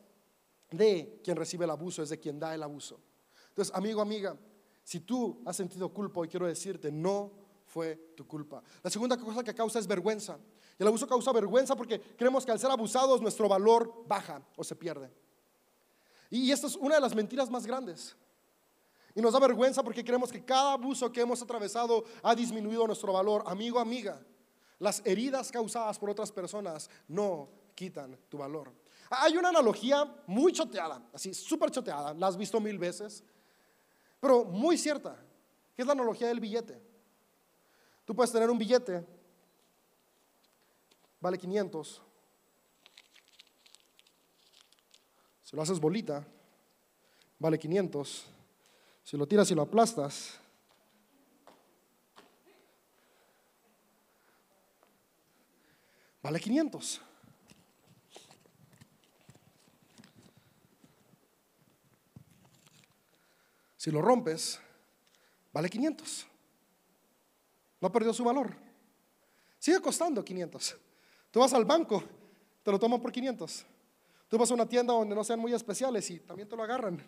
de 0.70 1.20
quien 1.24 1.36
recibe 1.36 1.64
el 1.64 1.70
abuso, 1.70 2.02
es 2.02 2.10
de 2.10 2.18
quien 2.18 2.38
da 2.38 2.54
el 2.54 2.62
abuso. 2.62 3.00
Entonces, 3.48 3.74
amigo, 3.74 4.00
amiga, 4.00 4.36
si 4.84 5.00
tú 5.00 5.42
has 5.44 5.56
sentido 5.56 5.92
culpa, 5.92 6.20
hoy 6.20 6.28
quiero 6.28 6.46
decirte, 6.46 6.92
no 6.92 7.32
fue 7.66 8.12
tu 8.16 8.26
culpa. 8.26 8.62
La 8.82 8.90
segunda 8.90 9.16
cosa 9.16 9.42
que 9.42 9.54
causa 9.54 9.78
es 9.78 9.86
vergüenza. 9.86 10.38
Y 10.78 10.82
el 10.82 10.88
abuso 10.88 11.08
causa 11.08 11.32
vergüenza 11.32 11.74
porque 11.74 12.00
creemos 12.16 12.46
que 12.46 12.52
al 12.52 12.60
ser 12.60 12.70
abusados 12.70 13.20
nuestro 13.20 13.48
valor 13.48 14.04
baja 14.06 14.40
o 14.56 14.62
se 14.62 14.76
pierde. 14.76 15.10
Y 16.30 16.52
esta 16.52 16.68
es 16.68 16.76
una 16.76 16.94
de 16.94 17.00
las 17.00 17.14
mentiras 17.14 17.50
más 17.50 17.66
grandes. 17.66 18.16
Y 19.18 19.20
nos 19.20 19.32
da 19.32 19.40
vergüenza 19.40 19.82
porque 19.82 20.04
creemos 20.04 20.30
que 20.30 20.44
cada 20.44 20.74
abuso 20.74 21.10
que 21.10 21.20
hemos 21.20 21.42
atravesado 21.42 22.04
ha 22.22 22.36
disminuido 22.36 22.86
nuestro 22.86 23.12
valor. 23.12 23.42
Amigo, 23.46 23.80
amiga, 23.80 24.24
las 24.78 25.02
heridas 25.04 25.50
causadas 25.50 25.98
por 25.98 26.10
otras 26.10 26.30
personas 26.30 26.88
no 27.08 27.48
quitan 27.74 28.16
tu 28.28 28.38
valor. 28.38 28.72
Hay 29.10 29.36
una 29.36 29.48
analogía 29.48 30.04
muy 30.28 30.52
choteada, 30.52 31.02
así 31.12 31.34
súper 31.34 31.72
choteada, 31.72 32.14
la 32.14 32.28
has 32.28 32.36
visto 32.36 32.60
mil 32.60 32.78
veces, 32.78 33.24
pero 34.20 34.44
muy 34.44 34.78
cierta, 34.78 35.16
que 35.74 35.82
es 35.82 35.86
la 35.86 35.94
analogía 35.94 36.28
del 36.28 36.38
billete. 36.38 36.80
Tú 38.04 38.14
puedes 38.14 38.30
tener 38.30 38.48
un 38.48 38.56
billete, 38.56 39.04
vale 41.18 41.36
500, 41.38 42.02
si 45.42 45.56
lo 45.56 45.62
haces 45.62 45.80
bolita, 45.80 46.24
vale 47.40 47.58
500. 47.58 48.37
Si 49.08 49.16
lo 49.16 49.26
tiras 49.26 49.50
y 49.50 49.54
lo 49.54 49.62
aplastas, 49.62 50.38
vale 56.22 56.38
500. 56.38 57.00
Si 63.78 63.90
lo 63.90 64.02
rompes, 64.02 64.60
vale 65.54 65.70
500. 65.70 66.26
No 67.80 67.90
perdió 67.90 68.12
su 68.12 68.24
valor. 68.24 68.54
Sigue 69.58 69.80
costando 69.80 70.22
500. 70.22 70.76
Tú 71.30 71.40
vas 71.40 71.54
al 71.54 71.64
banco, 71.64 72.04
te 72.62 72.70
lo 72.70 72.78
toman 72.78 73.00
por 73.00 73.10
500. 73.10 73.64
Tú 74.28 74.36
vas 74.36 74.50
a 74.50 74.54
una 74.54 74.68
tienda 74.68 74.92
donde 74.92 75.14
no 75.14 75.24
sean 75.24 75.40
muy 75.40 75.54
especiales 75.54 76.10
y 76.10 76.20
también 76.20 76.46
te 76.46 76.54
lo 76.54 76.62
agarran 76.62 77.02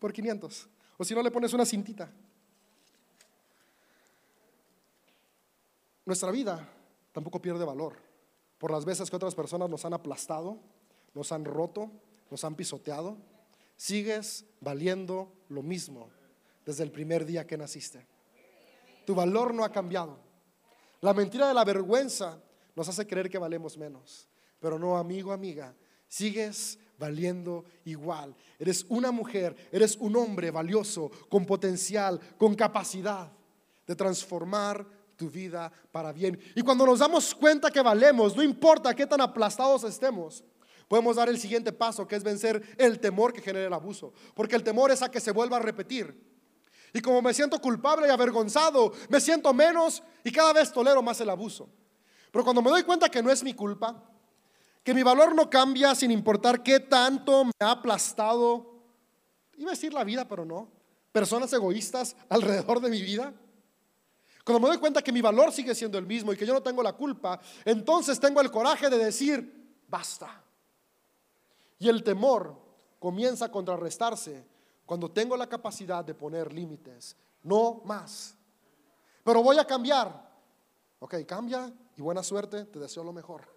por 0.00 0.12
500. 0.12 0.68
O 0.96 1.04
si 1.04 1.14
no, 1.14 1.22
le 1.22 1.30
pones 1.30 1.52
una 1.52 1.66
cintita. 1.66 2.10
Nuestra 6.04 6.30
vida 6.30 6.68
tampoco 7.12 7.40
pierde 7.40 7.64
valor 7.64 7.96
por 8.58 8.70
las 8.70 8.84
veces 8.84 9.10
que 9.10 9.16
otras 9.16 9.34
personas 9.34 9.68
nos 9.68 9.84
han 9.84 9.94
aplastado, 9.94 10.58
nos 11.14 11.32
han 11.32 11.44
roto, 11.44 11.90
nos 12.30 12.44
han 12.44 12.54
pisoteado. 12.54 13.16
Sigues 13.76 14.44
valiendo 14.60 15.32
lo 15.48 15.62
mismo 15.62 16.10
desde 16.64 16.84
el 16.84 16.90
primer 16.90 17.24
día 17.24 17.46
que 17.46 17.58
naciste. 17.58 18.06
Tu 19.04 19.14
valor 19.14 19.52
no 19.54 19.64
ha 19.64 19.72
cambiado. 19.72 20.18
La 21.00 21.12
mentira 21.12 21.48
de 21.48 21.54
la 21.54 21.64
vergüenza 21.64 22.40
nos 22.74 22.88
hace 22.88 23.06
creer 23.06 23.28
que 23.28 23.38
valemos 23.38 23.76
menos. 23.76 24.28
Pero 24.60 24.78
no, 24.78 24.96
amigo, 24.96 25.32
amiga, 25.32 25.74
sigues 26.08 26.78
valiendo 26.98 27.64
igual. 27.84 28.34
Eres 28.58 28.86
una 28.88 29.10
mujer, 29.10 29.56
eres 29.72 29.96
un 29.96 30.16
hombre 30.16 30.50
valioso, 30.50 31.10
con 31.28 31.44
potencial, 31.44 32.20
con 32.38 32.54
capacidad 32.54 33.30
de 33.86 33.94
transformar 33.94 34.86
tu 35.16 35.30
vida 35.30 35.70
para 35.92 36.12
bien. 36.12 36.38
Y 36.54 36.62
cuando 36.62 36.86
nos 36.86 36.98
damos 36.98 37.34
cuenta 37.34 37.70
que 37.70 37.82
valemos, 37.82 38.36
no 38.36 38.42
importa 38.42 38.94
qué 38.94 39.06
tan 39.06 39.20
aplastados 39.20 39.84
estemos, 39.84 40.44
podemos 40.88 41.16
dar 41.16 41.28
el 41.28 41.38
siguiente 41.38 41.72
paso, 41.72 42.06
que 42.06 42.16
es 42.16 42.22
vencer 42.22 42.62
el 42.78 43.00
temor 43.00 43.32
que 43.32 43.40
genera 43.40 43.66
el 43.66 43.72
abuso. 43.72 44.12
Porque 44.34 44.56
el 44.56 44.62
temor 44.62 44.90
es 44.90 45.02
a 45.02 45.10
que 45.10 45.20
se 45.20 45.32
vuelva 45.32 45.56
a 45.56 45.60
repetir. 45.60 46.34
Y 46.92 47.00
como 47.00 47.20
me 47.20 47.34
siento 47.34 47.60
culpable 47.60 48.06
y 48.06 48.10
avergonzado, 48.10 48.92
me 49.08 49.20
siento 49.20 49.52
menos 49.52 50.02
y 50.22 50.30
cada 50.30 50.52
vez 50.52 50.72
tolero 50.72 51.02
más 51.02 51.20
el 51.20 51.30
abuso. 51.30 51.68
Pero 52.30 52.44
cuando 52.44 52.62
me 52.62 52.70
doy 52.70 52.84
cuenta 52.84 53.08
que 53.08 53.22
no 53.22 53.30
es 53.30 53.42
mi 53.42 53.54
culpa, 53.54 54.00
que 54.84 54.92
mi 54.92 55.02
valor 55.02 55.34
no 55.34 55.48
cambia 55.48 55.94
sin 55.94 56.10
importar 56.10 56.62
qué 56.62 56.78
tanto 56.78 57.46
me 57.46 57.52
ha 57.58 57.70
aplastado, 57.70 58.82
iba 59.56 59.70
a 59.70 59.74
decir 59.74 59.94
la 59.94 60.04
vida, 60.04 60.28
pero 60.28 60.44
no, 60.44 60.68
personas 61.10 61.50
egoístas 61.54 62.14
alrededor 62.28 62.80
de 62.80 62.90
mi 62.90 63.00
vida. 63.00 63.32
Cuando 64.44 64.60
me 64.60 64.68
doy 64.68 64.76
cuenta 64.76 65.00
que 65.00 65.10
mi 65.10 65.22
valor 65.22 65.50
sigue 65.52 65.74
siendo 65.74 65.96
el 65.96 66.06
mismo 66.06 66.32
y 66.32 66.36
que 66.36 66.44
yo 66.44 66.52
no 66.52 66.62
tengo 66.62 66.82
la 66.82 66.92
culpa, 66.92 67.40
entonces 67.64 68.20
tengo 68.20 68.42
el 68.42 68.50
coraje 68.50 68.90
de 68.90 68.98
decir, 68.98 69.80
basta. 69.88 70.42
Y 71.78 71.88
el 71.88 72.04
temor 72.04 72.54
comienza 72.98 73.46
a 73.46 73.50
contrarrestarse 73.50 74.46
cuando 74.84 75.10
tengo 75.10 75.34
la 75.34 75.48
capacidad 75.48 76.04
de 76.04 76.12
poner 76.12 76.52
límites, 76.52 77.16
no 77.42 77.80
más. 77.86 78.36
Pero 79.24 79.42
voy 79.42 79.58
a 79.58 79.66
cambiar. 79.66 80.30
Ok, 80.98 81.24
cambia 81.26 81.72
y 81.96 82.02
buena 82.02 82.22
suerte, 82.22 82.66
te 82.66 82.78
deseo 82.78 83.02
lo 83.02 83.14
mejor. 83.14 83.53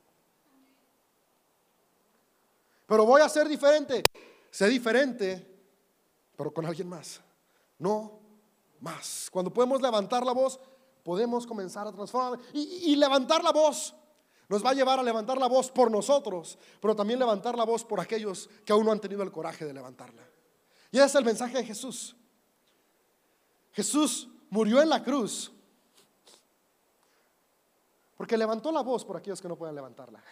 Pero 2.88 3.05
voy 3.05 3.21
a 3.21 3.29
ser 3.29 3.47
diferente. 3.47 4.03
Sé 4.49 4.67
diferente, 4.69 5.45
pero 6.35 6.51
con 6.51 6.65
alguien 6.65 6.88
más. 6.88 7.21
No 7.77 8.19
más. 8.79 9.29
Cuando 9.31 9.53
podemos 9.53 9.81
levantar 9.81 10.25
la 10.25 10.31
voz, 10.31 10.59
podemos 11.03 11.45
comenzar 11.45 11.85
a 11.85 11.91
transformar. 11.91 12.39
Y, 12.53 12.91
y, 12.91 12.95
levantar 12.95 13.43
la 13.43 13.51
voz 13.51 13.93
nos 14.49 14.65
va 14.65 14.69
a 14.69 14.73
llevar 14.73 14.97
a 14.99 15.03
levantar 15.03 15.38
la 15.38 15.47
voz 15.47 15.69
por 15.69 15.91
nosotros, 15.91 16.57
pero 16.81 16.95
también 16.95 17.19
levantar 17.19 17.57
la 17.57 17.65
voz 17.65 17.83
por 17.83 17.99
aquellos 17.99 18.49
que 18.65 18.71
aún 18.71 18.85
no 18.85 18.93
han 18.93 18.99
tenido 19.01 19.21
el 19.21 19.31
coraje 19.31 19.65
de 19.65 19.73
levantarla. 19.73 20.23
Y 20.89 20.97
ese 20.97 21.05
es 21.05 21.15
el 21.15 21.25
mensaje 21.25 21.57
de 21.57 21.65
Jesús. 21.65 22.15
Jesús 23.73 24.29
murió 24.49 24.81
en 24.81 24.89
la 24.89 25.03
cruz 25.03 25.51
porque 28.15 28.38
levantó 28.38 28.71
la 28.71 28.81
voz 28.81 29.05
por 29.05 29.17
aquellos 29.17 29.41
que 29.41 29.47
no 29.47 29.55
pueden 29.55 29.75
levantarla. 29.75 30.23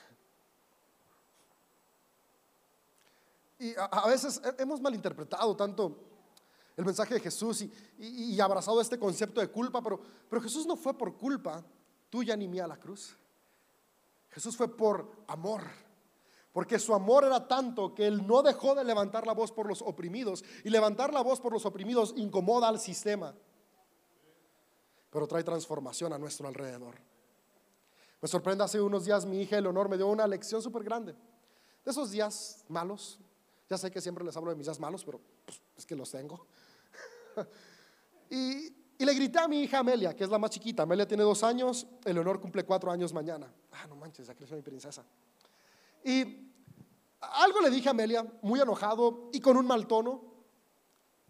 Y 3.59 3.73
a, 3.77 4.07
veces 4.07 4.41
hemos 4.57 4.81
malinterpretado 4.81 5.55
tanto 5.55 5.97
el 6.75 6.83
mensaje 6.83 7.13
de 7.13 7.19
Jesús 7.21 7.65
y, 7.97 8.39
abrazado 8.39 8.81
este 8.81 8.99
concepto 8.99 9.39
de 9.39 9.47
culpa, 9.47 9.81
pero, 9.81 10.01
pero 10.29 10.41
Jesús 10.41 10.65
no 10.65 10.75
fue 10.75 10.97
por 10.97 11.17
culpa 11.17 11.63
tuya 12.09 12.35
ni 12.35 12.47
mía 12.47 12.65
a 12.65 12.67
la 12.67 12.77
cruz. 12.77 13.17
Jesús 14.29 14.57
fue 14.57 14.75
por 14.75 15.23
amor. 15.27 15.61
Porque 16.51 16.79
su 16.79 16.93
amor 16.93 17.25
era 17.25 17.49
tanto 17.49 17.93
que 17.93 18.07
él 18.07 18.25
no 18.25 18.41
dejó 18.41 18.75
de 18.75 18.83
levantar 18.85 19.27
la 19.27 19.33
voz 19.33 19.51
por 19.51 19.67
los 19.67 19.81
oprimidos. 19.81 20.43
Y 20.63 20.69
levantar 20.69 21.13
la 21.13 21.21
voz 21.21 21.41
por 21.41 21.51
los 21.51 21.65
oprimidos 21.65 22.13
incomoda 22.15 22.69
al 22.69 22.79
sistema. 22.79 23.35
Pero 25.09 25.27
trae 25.27 25.43
transformación 25.43 26.13
a 26.13 26.17
nuestro 26.17 26.47
alrededor. 26.47 26.95
Me 28.21 28.27
sorprende 28.29 28.63
hace 28.63 28.79
unos 28.79 29.03
días 29.05 29.25
mi 29.25 29.41
hija 29.41 29.57
Eleonor 29.57 29.89
me 29.89 29.97
dio 29.97 30.07
una 30.07 30.25
lección 30.27 30.61
súper 30.61 30.83
grande. 30.83 31.13
De 31.83 31.91
esos 31.91 32.11
días 32.11 32.63
malos. 32.69 33.19
Ya 33.69 33.77
sé 33.77 33.89
que 33.89 33.99
siempre 33.99 34.23
les 34.23 34.35
hablo 34.37 34.51
de 34.51 34.55
mis 34.55 34.67
días 34.67 34.79
malos, 34.79 35.03
pero 35.03 35.19
pues, 35.45 35.61
es 35.77 35.85
que 35.85 35.95
los 35.95 36.11
tengo. 36.11 36.45
y, 38.29 38.73
le 38.97 39.13
grité 39.13 39.39
a 39.39 39.47
mi 39.47 39.61
hija 39.61 39.79
Amelia, 39.79 40.15
que 40.15 40.23
es 40.23 40.29
la 40.29 40.37
más 40.37 40.51
chiquita. 40.51 40.83
Amelia 40.83 41.07
tiene 41.07 41.23
dos 41.23 41.43
años, 41.43 41.85
Eleonor 42.05 42.39
cumple 42.39 42.63
cuatro 42.63 42.91
años 42.91 43.13
mañana. 43.13 43.51
Ah, 43.71 43.87
no 43.87 43.95
manches, 43.95 44.27
ya 44.27 44.35
creció 44.35 44.55
mi 44.55 44.61
princesa. 44.61 45.03
Y 46.03 46.51
algo 47.19 47.61
le 47.61 47.69
dije 47.69 47.87
a 47.87 47.91
Amelia, 47.91 48.25
muy 48.41 48.59
enojado 48.59 49.29
y 49.33 49.39
con 49.39 49.57
un 49.57 49.67
mal 49.67 49.85
tono. 49.85 50.23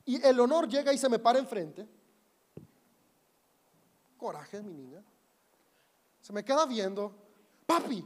Y 0.05 0.23
el 0.23 0.39
honor 0.39 0.67
llega 0.67 0.93
y 0.93 0.97
se 0.97 1.09
me 1.09 1.19
para 1.19 1.39
enfrente. 1.39 1.87
Coraje, 4.17 4.61
mi 4.61 4.73
niña. 4.73 5.03
Se 6.21 6.31
me 6.31 6.43
queda 6.45 6.65
viendo. 6.65 7.15
Papi, 7.65 8.05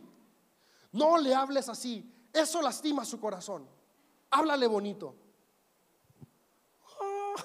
no 0.93 1.17
le 1.17 1.35
hables 1.35 1.67
así. 1.67 2.09
Eso 2.31 2.61
lastima 2.61 3.03
su 3.03 3.19
corazón. 3.19 3.78
Háblale 4.31 4.67
bonito. 4.67 5.15
Ah. 7.01 7.35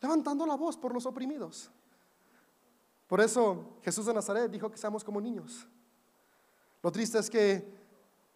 Levantando 0.00 0.46
la 0.46 0.56
voz 0.56 0.76
por 0.76 0.92
los 0.92 1.06
oprimidos. 1.06 1.70
Por 3.06 3.20
eso 3.20 3.78
Jesús 3.82 4.06
de 4.06 4.14
Nazaret 4.14 4.50
dijo 4.50 4.70
que 4.70 4.78
seamos 4.78 5.02
como 5.02 5.20
niños. 5.20 5.66
Lo 6.82 6.90
triste 6.92 7.18
es 7.18 7.28
que 7.28 7.80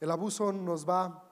el 0.01 0.11
abuso 0.11 0.53
nos 0.53 0.89
va 0.89 1.25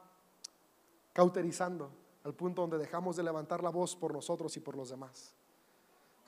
cauterizando 1.13 1.91
al 2.25 2.35
punto 2.35 2.63
donde 2.63 2.79
dejamos 2.79 3.17
de 3.17 3.23
levantar 3.23 3.63
la 3.63 3.71
voz 3.71 3.97
por 3.97 4.13
nosotros 4.13 4.57
y 4.57 4.61
por 4.61 4.77
los 4.77 4.91
demás. 4.91 5.35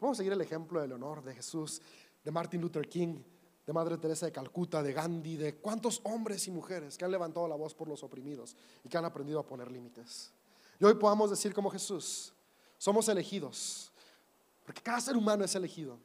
Vamos 0.01 0.17
a 0.17 0.19
seguir 0.19 0.33
el 0.33 0.41
ejemplo 0.41 0.81
de 0.81 0.89
Leonor, 0.89 1.23
de 1.23 1.35
Jesús, 1.35 1.81
de 2.25 2.31
Martin 2.31 2.61
Luther 2.61 2.89
King, 2.89 3.23
de 3.67 3.73
Madre 3.73 3.97
Teresa 3.99 4.27
de 4.27 4.33
Calcuta, 4.33 4.83
de 4.83 4.93
Gandhi, 4.93 5.37
de 5.37 5.57
cuántos 5.57 6.01
hombres 6.05 6.47
y 6.49 6.51
mujeres 6.51 6.99
que 6.99 7.05
han 7.05 7.11
levantado 7.11 7.49
la 7.49 7.57
voz 7.57 7.75
por 7.75 7.89
los 7.89 8.03
oprimidos 8.03 8.57
y 8.83 8.89
que 8.89 8.99
han 8.99 9.05
aprendido 9.05 9.41
a 9.41 9.47
poner 9.47 9.71
límites. 9.71 10.33
Y 10.79 10.85
hoy 10.85 10.95
podamos 10.95 11.31
decir 11.31 11.55
como 11.55 11.71
Jesús, 11.71 12.33
somos 12.77 13.09
elegidos, 13.09 13.91
porque 14.65 14.83
cada 14.83 15.01
ser 15.01 15.17
humano 15.17 15.45
es 15.45 15.55
elegido 15.55 15.99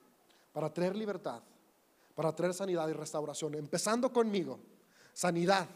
para 0.54 0.74
traer 0.74 0.96
libertad, 0.96 1.42
para 2.16 2.34
traer 2.34 2.54
sanidad 2.54 2.88
y 2.88 2.94
restauración, 2.94 3.56
empezando 3.56 4.12
conmigo, 4.14 4.60
sanidad, 5.14 5.68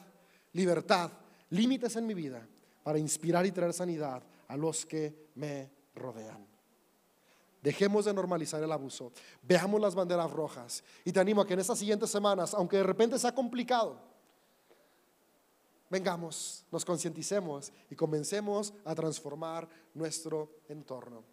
libertad, 0.53 1.11
límites 1.49 1.95
en 1.95 2.07
mi 2.07 2.13
vida, 2.13 2.47
para 2.83 2.99
inspirar 2.99 3.45
y 3.45 3.51
traer 3.51 3.73
sanidad 3.73 4.23
a 4.47 4.57
los 4.57 4.85
que 4.85 5.29
me 5.35 5.69
rodean. 5.95 6.52
Dejemos 7.63 8.03
de 8.03 8.13
normalizar 8.13 8.61
el 8.61 8.71
abuso, 8.73 9.13
veamos 9.41 9.79
las 9.79 9.95
banderas 9.95 10.29
rojas 10.29 10.83
y 11.05 11.13
te 11.13 11.19
animo 11.21 11.41
a 11.41 11.47
que 11.47 11.53
en 11.53 11.61
estas 11.61 11.79
siguientes 11.79 12.09
semanas, 12.09 12.53
aunque 12.53 12.75
de 12.75 12.83
repente 12.83 13.17
sea 13.17 13.33
complicado, 13.33 13.97
vengamos, 15.89 16.65
nos 16.69 16.83
concienticemos 16.83 17.71
y 17.89 17.95
comencemos 17.95 18.73
a 18.83 18.93
transformar 18.93 19.69
nuestro 19.93 20.49
entorno. 20.67 21.32